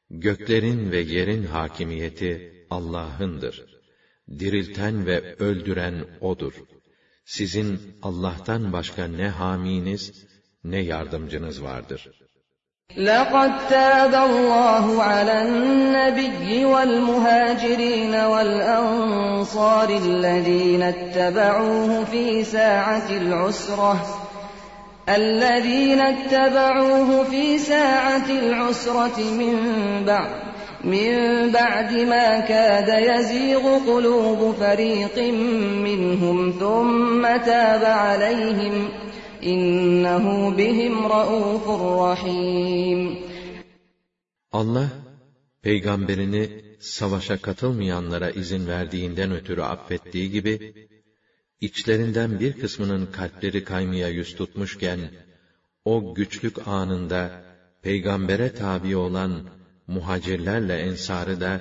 Göklerin 0.09 0.91
ve 0.91 0.99
yerin 0.99 1.43
hakimiyeti 1.43 2.31
Allah'ındır. 2.69 3.65
Dirilten 4.39 5.05
ve 5.05 5.35
öldüren 5.39 6.05
O'dur. 6.21 6.53
Sizin 7.25 7.79
Allah'tan 8.01 8.73
başka 8.73 9.07
ne 9.07 9.29
haminiz, 9.29 10.27
ne 10.63 10.79
yardımcınız 10.79 11.63
vardır. 11.63 12.20
لقد 12.97 13.52
تاب 13.70 14.14
الله 14.14 15.02
على 15.02 15.43
النبي 15.43 16.64
والمهاجرين 16.64 18.14
والأنصار 18.14 19.89
الذين 19.89 20.82
اتبعوه 20.82 22.05
في 22.05 22.44
ساعة 22.44 23.10
العسرة 23.10 24.06
الذين 25.09 26.01
اتبعوه 26.01 27.24
في 27.24 27.59
ساعة 27.59 28.31
العسرة 28.31 29.19
من 29.19 29.56
بعد 30.06 30.52
من 30.85 31.51
بعد 31.51 31.93
ما 31.93 32.40
كاد 32.40 32.89
يزيغ 32.89 33.78
قلوب 33.86 34.55
فريق 34.60 35.19
منهم 35.85 36.55
ثم 36.60 37.23
تاب 37.47 37.85
عليهم. 37.85 38.89
İnnehu 39.43 40.59
bihim 40.59 41.05
raufur 41.05 41.81
rahim. 42.06 43.19
Allah 44.52 44.90
peygamberini 45.62 46.64
savaşa 46.81 47.36
katılmayanlara 47.36 48.31
izin 48.31 48.66
verdiğinden 48.66 49.32
ötürü 49.32 49.62
affettiği 49.62 50.31
gibi 50.31 50.74
içlerinden 51.60 52.40
bir 52.40 52.52
kısmının 52.52 53.06
kalpleri 53.06 53.64
kaymaya 53.64 54.09
yüz 54.09 54.36
tutmuşken 54.36 55.01
o 55.85 56.14
güçlük 56.14 56.69
anında 56.69 57.44
peygambere 57.82 58.55
tabi 58.55 58.97
olan 58.97 59.32
muhacirlerle 59.86 60.77
ensarı 60.78 61.40
da 61.40 61.60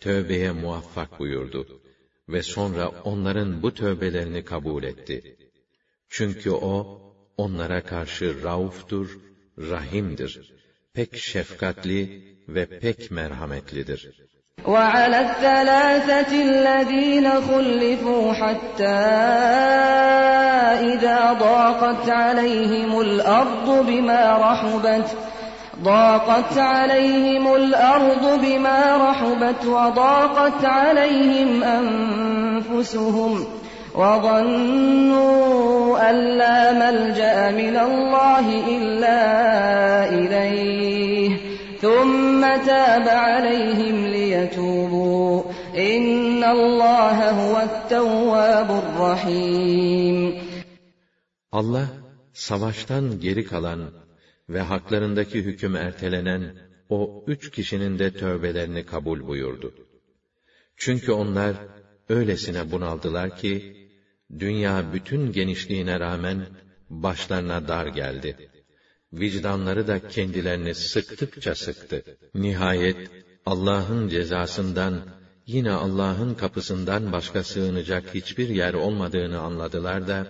tövbeye 0.00 0.52
muvaffak 0.52 1.18
buyurdu 1.18 1.80
ve 2.28 2.42
sonra 2.42 2.88
onların 2.88 3.62
bu 3.62 3.74
tövbelerini 3.74 4.44
kabul 4.44 4.82
etti. 4.82 5.36
Çünkü 6.08 6.50
o 6.50 6.99
onlara 7.39 7.83
karşı 7.83 8.43
rauftur, 8.43 9.07
rahimdir. 9.57 10.53
Pek 10.93 11.17
şefkatli 11.17 12.23
ve 12.47 12.79
pek 12.79 13.11
merhametlidir. 13.11 14.01
وعلى 14.67 15.19
الثلاثة 15.27 16.31
الذين 16.49 17.27
خلفوا 17.49 18.33
حتى 18.33 19.05
إذا 20.93 21.33
ضاقت 21.33 22.09
عليهم 22.09 22.91
الأرض 23.01 23.85
بما 23.87 24.37
رحبت 24.37 25.07
ضاقت 25.83 26.57
عليهم 26.57 27.55
الأرض 27.55 28.41
بما 28.41 28.81
رحبت 29.09 29.65
وضاقت 29.65 30.65
عليهم 30.65 31.63
أنفسهم 31.63 33.45
وظنوا 33.95 35.55
أن 36.09 36.15
لا 36.37 36.59
ملجأ 36.71 37.51
من 37.51 37.75
الله 37.77 38.45
إلا 38.77 39.19
إليه 40.19 41.29
ثم 41.81 42.41
تاب 42.41 43.07
عليهم 43.07 44.05
ليتوبوا 44.05 45.43
إن 45.77 46.43
الله 46.43 47.17
هو 47.29 47.55
التواب 47.69 48.69
الرحيم 48.83 50.45
Allah 51.51 51.87
savaştan 52.33 53.19
geri 53.19 53.45
kalan 53.45 53.81
ve 54.49 54.61
haklarındaki 54.61 55.43
hüküm 55.43 55.75
ertelenen 55.75 56.43
o 56.89 57.23
üç 57.27 57.51
kişinin 57.51 57.99
de 57.99 58.13
tövbelerini 58.13 58.85
kabul 58.85 59.27
buyurdu. 59.27 59.73
Çünkü 60.77 61.11
onlar 61.11 61.55
öylesine 62.09 62.71
bunaldılar 62.71 63.37
ki, 63.37 63.78
dünya 64.38 64.92
bütün 64.92 65.32
genişliğine 65.32 66.00
rağmen 66.00 66.46
başlarına 66.90 67.68
dar 67.68 67.86
geldi. 67.86 68.50
Vicdanları 69.12 69.86
da 69.86 70.08
kendilerini 70.08 70.74
sıktıkça 70.74 71.54
sıktı. 71.54 72.04
Nihayet 72.34 72.96
Allah'ın 73.46 74.08
cezasından, 74.08 75.00
yine 75.46 75.70
Allah'ın 75.70 76.34
kapısından 76.34 77.12
başka 77.12 77.42
sığınacak 77.44 78.14
hiçbir 78.14 78.48
yer 78.48 78.74
olmadığını 78.74 79.40
anladılar 79.40 80.08
da, 80.08 80.26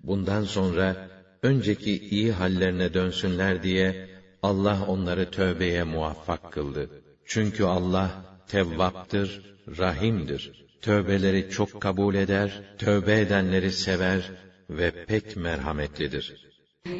bundan 0.00 0.44
sonra 0.44 1.10
önceki 1.42 2.08
iyi 2.08 2.32
hallerine 2.32 2.94
dönsünler 2.94 3.62
diye 3.62 4.10
Allah 4.42 4.86
onları 4.86 5.30
tövbeye 5.30 5.84
muvaffak 5.84 6.52
kıldı. 6.52 6.90
Çünkü 7.24 7.64
Allah 7.64 8.10
tevvaptır, 8.48 9.56
rahimdir 9.78 10.59
tövbeleri 10.82 11.50
çok 11.50 11.80
kabul 11.80 12.14
eder, 12.14 12.62
tövbe 12.78 13.20
edenleri 13.20 13.72
sever 13.72 14.30
ve 14.70 15.04
pek 15.04 15.36
merhametlidir. 15.36 16.50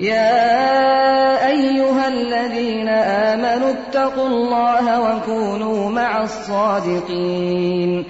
Ya 0.00 1.50
eyyühellezîne 1.50 3.04
âmenü 3.04 3.72
ittakullâhe 3.72 4.96
ve 5.04 5.14
kûnû 5.26 5.92
ma'as-sâdikîn. 5.92 8.06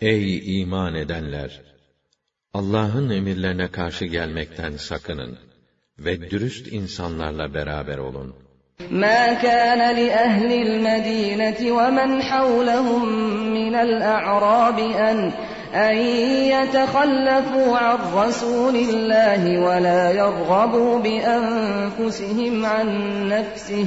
Ey 0.00 0.60
iman 0.60 0.94
edenler! 0.94 1.62
Allah'ın 2.54 3.10
emirlerine 3.10 3.70
karşı 3.70 4.04
gelmekten 4.04 4.76
sakının 4.76 5.38
ve 5.98 6.30
dürüst 6.30 6.72
insanlarla 6.72 7.54
beraber 7.54 7.98
olun.'' 7.98 8.47
ما 8.90 9.32
كان 9.32 9.96
لأهل 9.96 10.52
المدينة 10.52 11.72
ومن 11.72 12.22
حولهم 12.22 13.08
من 13.52 13.74
الأعراب 13.74 14.78
أن 14.78 15.32
أن 15.74 15.96
يتخلفوا 15.96 17.78
عن 17.78 17.98
رسول 18.14 18.76
الله 18.76 19.58
ولا 19.58 20.10
يرغبوا 20.10 20.98
بأنفسهم 20.98 22.66
عن 22.66 22.88
نفسه. 23.28 23.86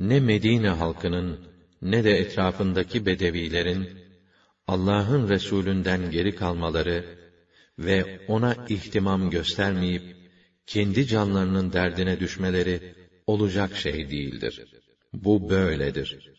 Ne 0.00 0.20
Medine 0.20 0.68
halkının 0.68 1.38
ne 1.82 2.04
de 2.04 2.18
etrafındaki 2.18 3.06
bedevilerin 3.06 3.88
Allah'ın 4.66 5.28
Resulünden 5.28 6.10
geri 6.10 6.34
kalmaları 6.34 7.04
ve 7.78 8.20
ona 8.28 8.56
ihtimam 8.68 9.30
göstermeyip 9.30 10.02
kendi 10.66 11.06
canlarının 11.06 11.72
derdine 11.72 12.20
düşmeleri 12.20 12.94
olacak 13.26 13.76
şey 13.76 14.10
değildir. 14.10 14.64
Bu 15.12 15.50
böyledir. 15.50 16.30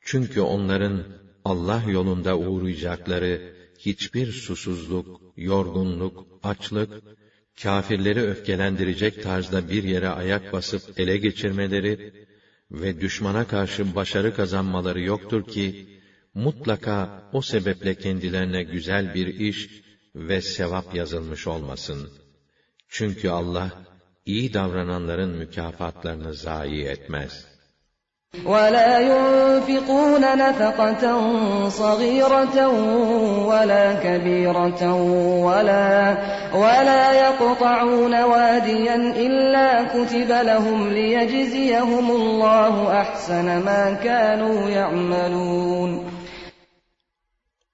Çünkü 0.00 0.40
onların 0.40 1.04
Allah 1.44 1.84
yolunda 1.88 2.38
uğrayacakları 2.38 3.54
hiçbir 3.78 4.32
susuzluk, 4.32 5.20
yorgunluk, 5.36 6.26
açlık, 6.42 6.90
kâfirleri 7.62 8.20
öfkelendirecek 8.20 9.22
tarzda 9.22 9.70
bir 9.70 9.82
yere 9.82 10.08
ayak 10.08 10.52
basıp 10.52 11.00
ele 11.00 11.16
geçirmeleri 11.16 12.19
ve 12.70 13.00
düşmana 13.00 13.46
karşı 13.46 13.94
başarı 13.94 14.34
kazanmaları 14.34 15.00
yoktur 15.00 15.46
ki, 15.46 15.88
mutlaka 16.34 17.30
o 17.32 17.42
sebeple 17.42 17.94
kendilerine 17.94 18.62
güzel 18.62 19.14
bir 19.14 19.26
iş 19.26 19.82
ve 20.14 20.40
sevap 20.40 20.94
yazılmış 20.94 21.46
olmasın. 21.46 22.10
Çünkü 22.88 23.28
Allah, 23.28 23.84
iyi 24.26 24.54
davrananların 24.54 25.30
mükafatlarını 25.30 26.34
zayi 26.34 26.84
etmez.'' 26.84 27.59
ولا 28.45 28.99
ينفقون 28.99 30.21
نفقة 30.21 31.03
صغيرة 31.69 32.67
ولا 33.47 33.93
كبيرة 33.93 34.93
ولا 35.45 36.17
ولا 36.53 37.11
يقطعون 37.11 38.23
واديا 38.23 38.95
إلا 38.95 39.83
كتب 39.83 40.29
لهم 40.29 40.89
ليجزيهم 40.89 42.11
الله 42.11 43.01
أحسن 43.01 43.45
ما 43.45 43.93
كانوا 44.03 44.69
يعملون 44.69 46.15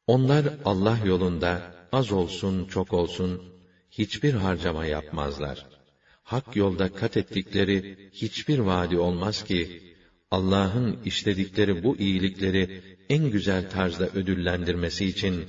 Onlar 0.08 0.46
Allah 0.66 0.98
yolunda 1.06 1.62
az 1.92 2.12
olsun 2.12 2.66
çok 2.66 2.94
olsun 2.94 3.42
hiçbir 3.92 4.34
harcama 4.34 4.86
yapmazlar. 4.86 5.66
Hak 6.24 6.56
yolda 6.56 6.94
kat 6.94 7.18
ettikleri 7.18 8.10
hiçbir 8.14 8.60
vaadi 8.60 8.98
olmaz 8.98 9.44
ki 9.44 9.92
Allah'ın 10.32 11.00
işledikleri 11.06 11.84
bu 11.84 11.98
iyilikleri 11.98 12.82
en 13.10 13.30
güzel 13.30 13.70
tarzda 13.70 14.06
ödüllendirmesi 14.08 15.06
için 15.06 15.46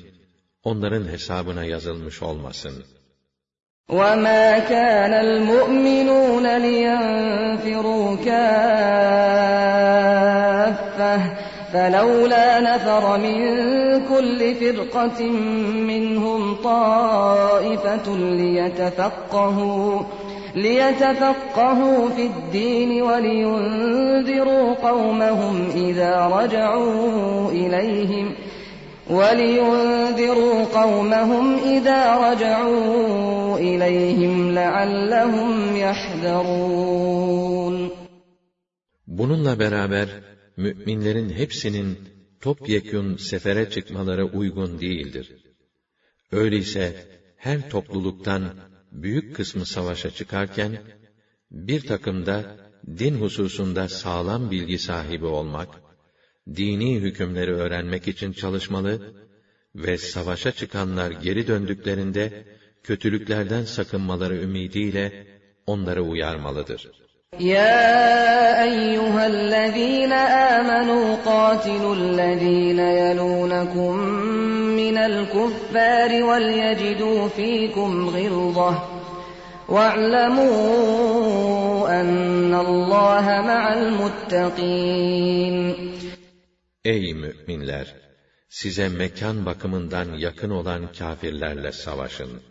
onların 0.63 1.09
hesabına 1.09 1.65
yazılmış 1.65 2.23
olmasın. 2.23 2.85
وَمَا 3.89 4.45
كَانَ 4.73 5.13
الْمُؤْمِنُونَ 5.27 6.47
لِيَنْفِرُوا 6.67 8.09
كَافَّةً 8.29 9.13
فَلَوْلَا 11.73 12.49
نَفَرَ 12.69 13.05
مِنْ 13.27 13.39
كُلِّ 14.11 14.41
فِرْقَةٍ 14.61 15.21
مِّنْهُمْ 15.91 16.41
طَائِفَةٌ 16.71 18.07
لِيَتَفَقَّهُوا 18.41 19.93
ليتفقهوا 20.57 22.09
في 22.09 22.27
الدين 22.27 23.03
ولينذروا 23.03 24.75
قومهم 24.75 25.71
إذا 25.71 26.27
رجعوا 26.27 27.51
إليهم 27.51 28.35
ولينذروا 29.11 30.65
قومهم 30.65 31.55
إذا 31.59 32.17
رجعوا 32.17 33.59
إليهم 33.59 34.55
لعلهم 34.55 35.77
يحذرون 35.77 37.23
Bununla 39.07 39.59
beraber 39.59 40.09
müminlerin 40.57 41.31
hepsinin 41.31 41.99
topyekün 42.41 43.17
sefere 43.17 43.71
çıkmaları 43.71 44.25
uygun 44.25 44.81
değildir. 44.81 45.33
Öyleyse 46.33 46.95
her 47.37 47.71
topluluktan 47.71 48.43
büyük 48.97 49.37
kısmı 49.37 49.67
savaşa 49.67 50.11
çıkarken, 50.11 50.79
bir 51.51 51.87
takım 51.87 52.27
da 52.27 52.57
din 52.99 53.15
hususunda 53.15 53.89
sağlam 53.89 54.51
bilgi 54.51 54.79
sahibi 54.79 55.27
olmak, 55.27 55.69
dini 56.57 57.01
hükümleri 57.01 57.55
öğrenmek 57.55 58.09
için 58.09 58.33
çalışmalı 58.33 59.15
ve 59.75 59.99
savaşa 59.99 60.53
çıkanlar 60.53 61.11
geri 61.11 61.47
döndüklerinde 61.47 62.45
kötülüklerden 62.83 63.65
sakınmaları 63.65 64.37
ümidiyle 64.37 65.27
onları 65.67 66.03
uyarmalıdır. 66.03 67.03
يا 67.41 68.63
أيها 68.69 69.27
الذين 69.27 70.13
آمنوا 70.13 71.17
قاتلوا 71.31 71.95
الذين 71.95 72.79
يلونكم 72.79 73.95
من 74.87 74.97
الكفار 74.97 76.23
وليجدوا 76.23 77.29
فيكم 77.29 78.09
غلظة 78.09 78.89
واعلموا 79.69 81.21
أن 82.01 82.55
الله 82.55 83.23
مع 83.23 83.73
المتقين 83.75 85.73
Ey 86.85 87.15
müminler! 87.15 87.95
Size 88.49 88.89
mekan 88.89 89.47
bakımından 89.47 90.13
yakın 90.13 90.51
olan 90.51 90.93
kâfirlerle 90.93 91.73
savaşın. 91.73 92.43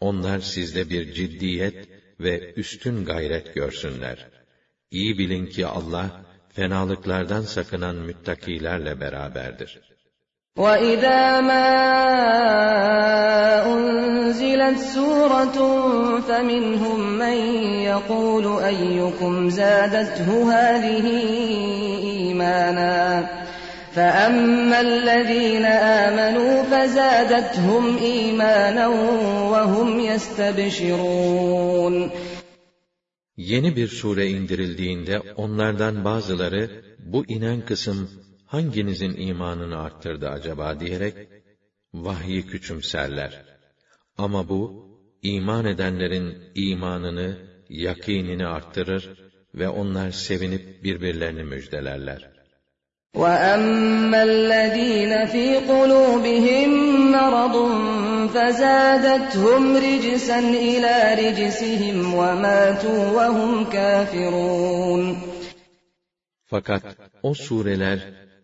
Onlar 0.00 0.38
sizde 0.38 0.90
bir 0.90 1.12
ciddiyet 1.12 1.88
ve 2.20 2.54
üstün 2.54 3.04
gayret 3.04 3.54
görsünler. 3.54 4.28
İyi 4.90 5.18
bilin 5.18 5.46
ki 5.46 5.66
Allah, 5.66 6.24
fenalıklardan 6.48 7.42
sakınan 7.42 7.96
müttakilerle 7.96 9.00
beraberdir. 9.00 9.80
وَإِذَا 10.56 11.40
مَا 11.40 11.68
أُنْزِلَتْ 13.74 14.78
سُورَةٌ 14.78 15.58
فَمِنْهُمْ 16.20 17.00
مَنْ 17.18 17.38
يَقُولُ 17.92 18.62
أَيُّكُمْ 18.64 19.50
زَادَتْهُ 19.50 20.28
هَذِهِ 20.52 21.06
إِيمَانًا 22.12 23.28
فَأَمَّا 23.92 24.80
الَّذِينَ 24.80 25.64
آمَنُوا 26.04 26.62
فَزَادَتْهُمْ 26.62 27.84
إِيمَانًا 27.98 28.86
وَهُمْ 29.52 30.00
يَسْتَبْشِرُونَ 30.00 31.94
Yeni 33.36 33.76
bir 33.76 33.88
sure 33.88 34.26
indirildiğinde 34.26 35.20
onlardan 35.36 36.04
bazıları 36.04 36.70
bu 37.06 37.24
inen 37.26 37.60
kısım 37.64 38.26
hanginizin 38.50 39.14
imanını 39.16 39.78
arttırdı 39.78 40.28
acaba 40.28 40.80
diyerek 40.80 41.14
vahyi 41.94 42.46
küçümserler. 42.46 43.44
Ama 44.18 44.48
bu 44.48 44.86
iman 45.22 45.64
edenlerin 45.64 46.38
imanını, 46.54 47.38
yakinini 47.68 48.46
arttırır 48.46 49.26
ve 49.54 49.68
onlar 49.68 50.10
sevinip 50.10 50.84
birbirlerini 50.84 51.44
müjdelerler. 51.44 52.36
وَأَمَّا 53.22 54.22
الَّذِينَ 54.32 55.12
فِي 55.32 55.46
قُلُوبِهِم 55.70 56.70
مَّرَضٌ 57.16 57.56
فَزَادَتْهُمْ 58.34 59.62
رِجْسًا 59.88 60.40
إِلَى 60.70 60.96
رِجْسِهِمْ 61.22 61.96
وَمَاتُوا 62.20 63.02
وَهُمْ 63.16 63.52
كَافِرُونَ 63.74 65.16
Fakat 66.46 66.84
o 67.22 67.34
sureler 67.34 67.98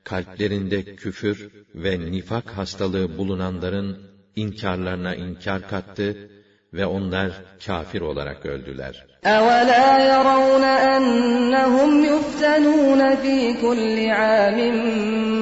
kalplerinde 0.06 0.82
küfür 0.82 1.51
ve 1.74 2.01
nifak 2.01 2.51
hastalığı 2.51 3.19
bulunanların 3.19 3.98
inkarlarına 4.36 5.14
inkar 5.14 5.69
kattı 5.69 6.28
ve 6.74 6.86
onlar 6.86 7.31
kafir 7.66 8.01
olarak 8.01 8.47
öldüler. 8.47 9.06
أَوَلَا 9.24 9.89
يَرَوْنَ 10.12 10.64
أَنَّهُمْ 10.94 11.90
يُفْتَنُونَ 12.12 13.02
فِي 13.23 13.36
كُلِّ 13.64 13.97
عَامٍ 14.20 14.59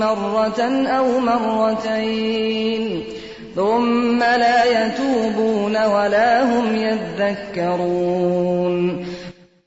مَّرَّةً 0.02 0.60
أَوْ 0.98 1.06
مَرَّتَيْنِ 1.28 2.84
ثُمَّ 3.56 4.20
لَا 4.44 4.58
يَتُوبُونَ 4.76 5.74
وَلَا 5.94 6.30
هُمْ 6.50 6.66
يَذَّكَّرُونَ 6.86 8.74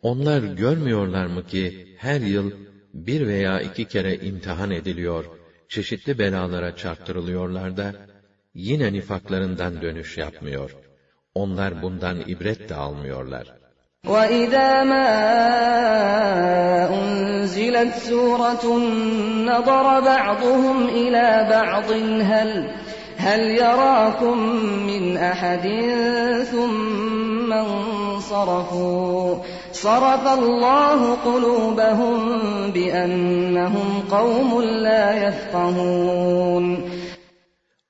Onlar 0.02 0.44
görmüyorlar 0.44 1.26
mı 1.26 1.46
ki 1.46 1.88
her 1.98 2.22
yıl 2.22 2.52
bir 2.94 3.28
veya 3.28 3.62
iki 3.62 3.86
kere 3.86 4.16
imtihan 4.16 4.72
ediliyor, 4.72 5.26
çeşitli 5.70 6.20
belalara 6.20 6.76
çarptırılıyorlar 6.76 7.78
da, 7.78 7.94
yine 8.54 8.94
nifaklarından 8.94 9.82
dönüş 9.82 10.18
yapmıyor. 10.18 10.76
Onlar 11.36 11.82
bundan 11.82 12.18
ibret 12.28 12.70
de 12.70 12.76
almıyorlar. 12.76 13.48
وَإِذَا 14.08 14.72
مَا 14.92 15.08
أُنْزِلَتْ 17.00 17.94
سُورَةٌ 18.10 18.66
نَظَرَ 19.50 19.88
بَعْضُهُمْ 20.12 20.78
إِلَى 21.02 21.28
بَعْضٍ 21.54 21.90
هَلْ 22.32 22.52
هَلْ 23.26 23.42
يَرَاكُمْ 23.64 24.38
مِنْ 24.90 25.18
أَحَدٍ 25.18 25.66
ثُمَّ 26.52 27.27
انصَرَفُوا 27.66 29.44
صَرَفَ 29.86 30.24
اللَّهُ 30.40 31.00
قُلُوبَهُم 31.28 32.18
بِأَنَّهُمْ 32.76 33.90
قَوْمٌ 34.16 34.50
لَّا 34.86 35.06
يَفْقَهُونَ 35.26 36.66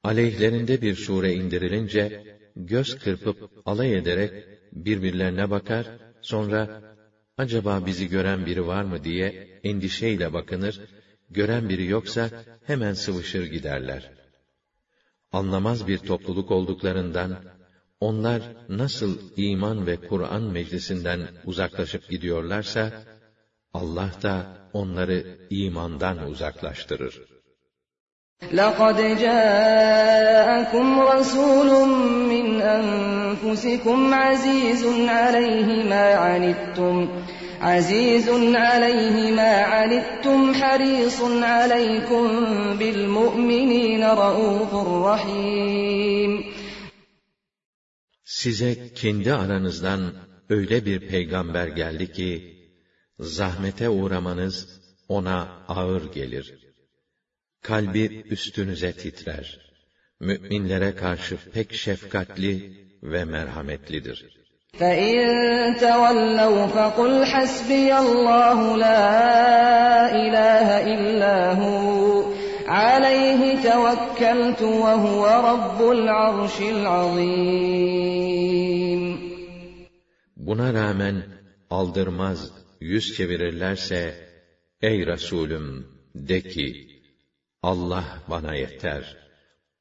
Aleyhlerinde 0.03 0.81
bir 0.81 0.95
sure 0.95 1.33
indirilince, 1.33 2.23
göz 2.55 2.99
kırpıp 2.99 3.37
alay 3.65 3.97
ederek 3.97 4.31
birbirlerine 4.73 5.49
bakar, 5.49 5.85
sonra 6.21 6.81
acaba 7.37 7.85
bizi 7.85 8.07
gören 8.09 8.45
biri 8.45 8.67
var 8.67 8.83
mı 8.83 9.03
diye 9.03 9.47
endişeyle 9.63 10.33
bakınır, 10.33 10.81
gören 11.29 11.69
biri 11.69 11.85
yoksa 11.85 12.29
hemen 12.65 12.93
sıvışır 12.93 13.45
giderler. 13.45 14.11
Anlamaz 15.31 15.87
bir 15.87 15.97
topluluk 15.97 16.51
olduklarından, 16.51 17.37
onlar 17.99 18.41
nasıl 18.69 19.17
iman 19.37 19.87
ve 19.87 19.95
Kur'an 20.07 20.41
meclisinden 20.41 21.27
uzaklaşıp 21.45 22.09
gidiyorlarsa, 22.09 22.91
Allah 23.73 24.11
da 24.23 24.47
onları 24.73 25.37
imandan 25.49 26.17
uzaklaştırır. 26.31 27.21
لَقَدْ 28.51 28.97
جَاءَكُمْ 29.25 30.87
رَسُولٌ 31.13 31.71
مِّنْ 32.33 32.47
أَنفُسِكُمْ 32.61 34.13
عَزِيزٌ 34.13 34.83
عَلَيْهِ 35.09 35.69
مَا 35.91 36.07
عَنِتُّمْ 36.25 36.95
عَزِيزٌ 37.61 38.27
عَلَيْهِ 38.55 39.15
مَا 39.39 39.53
عَنِتُّمْ 39.73 40.53
حَرِيصٌ 40.53 41.19
عَلَيْكُمْ 41.43 42.25
بِالْمُؤْمِنِينَ 42.79 44.03
رَءُوفٌ 44.03 44.71
رَحِيمٌ 45.09 46.46
Size 48.27 48.93
kendi 48.95 49.33
aranızdan 49.33 50.13
öyle 50.49 50.85
bir 50.85 50.99
peygamber 51.07 51.67
geldi 51.67 52.11
ki, 52.11 52.57
zahmete 53.19 53.89
uğramanız 53.89 54.81
ona 55.07 55.65
ağır 55.67 56.11
gelir. 56.11 56.53
Kalbi 57.61 58.23
üstünüze 58.29 58.93
titrer. 58.93 59.59
Müminlere 60.19 60.95
karşı 60.95 61.37
pek 61.53 61.73
şefkatli 61.73 62.85
ve 63.03 63.25
merhametlidir. 63.25 64.43
فَإِن 64.79 65.19
تَوَلَّوْا 65.85 66.67
فَقُلْ 66.75 67.13
حَسْبِيَ 67.33 67.89
اللَّهُ 68.05 68.59
لَا 68.83 69.01
إِلَٰهَ 70.23 70.67
إِلَّا 70.93 71.37
هُوَ 71.59 72.36
عَلَيْهِ 72.67 73.41
تَوَكَّلْتُ 73.69 74.61
وَهُوَ 74.61 75.23
رَبُّ 75.49 75.79
الْعَرْشِ 75.91 76.57
الْعَظِيمِ 76.75 77.83
Buna 80.37 80.73
rağmen 80.73 81.23
aldırmaz, 81.69 82.51
yüz 82.79 83.15
çevirirlerse, 83.15 84.29
Ey 84.81 85.05
Resulüm, 85.05 85.87
de 86.15 86.41
ki, 86.41 86.87
Allah 87.63 88.23
bana 88.29 88.55
yeter. 88.55 89.17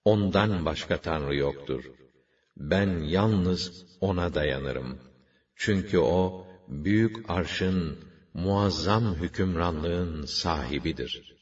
Ondan 0.04 0.64
başka 0.64 0.96
Tanrı 0.96 1.36
yoktur. 1.36 1.84
Ben 2.56 3.02
yalnız 3.02 3.86
O'na 4.00 4.34
dayanırım. 4.34 4.98
Çünkü 5.56 5.98
O, 5.98 6.46
büyük 6.68 7.30
arşın, 7.30 7.98
muazzam 8.34 9.14
hükümranlığın 9.14 10.24
sahibidir.'' 10.26 11.35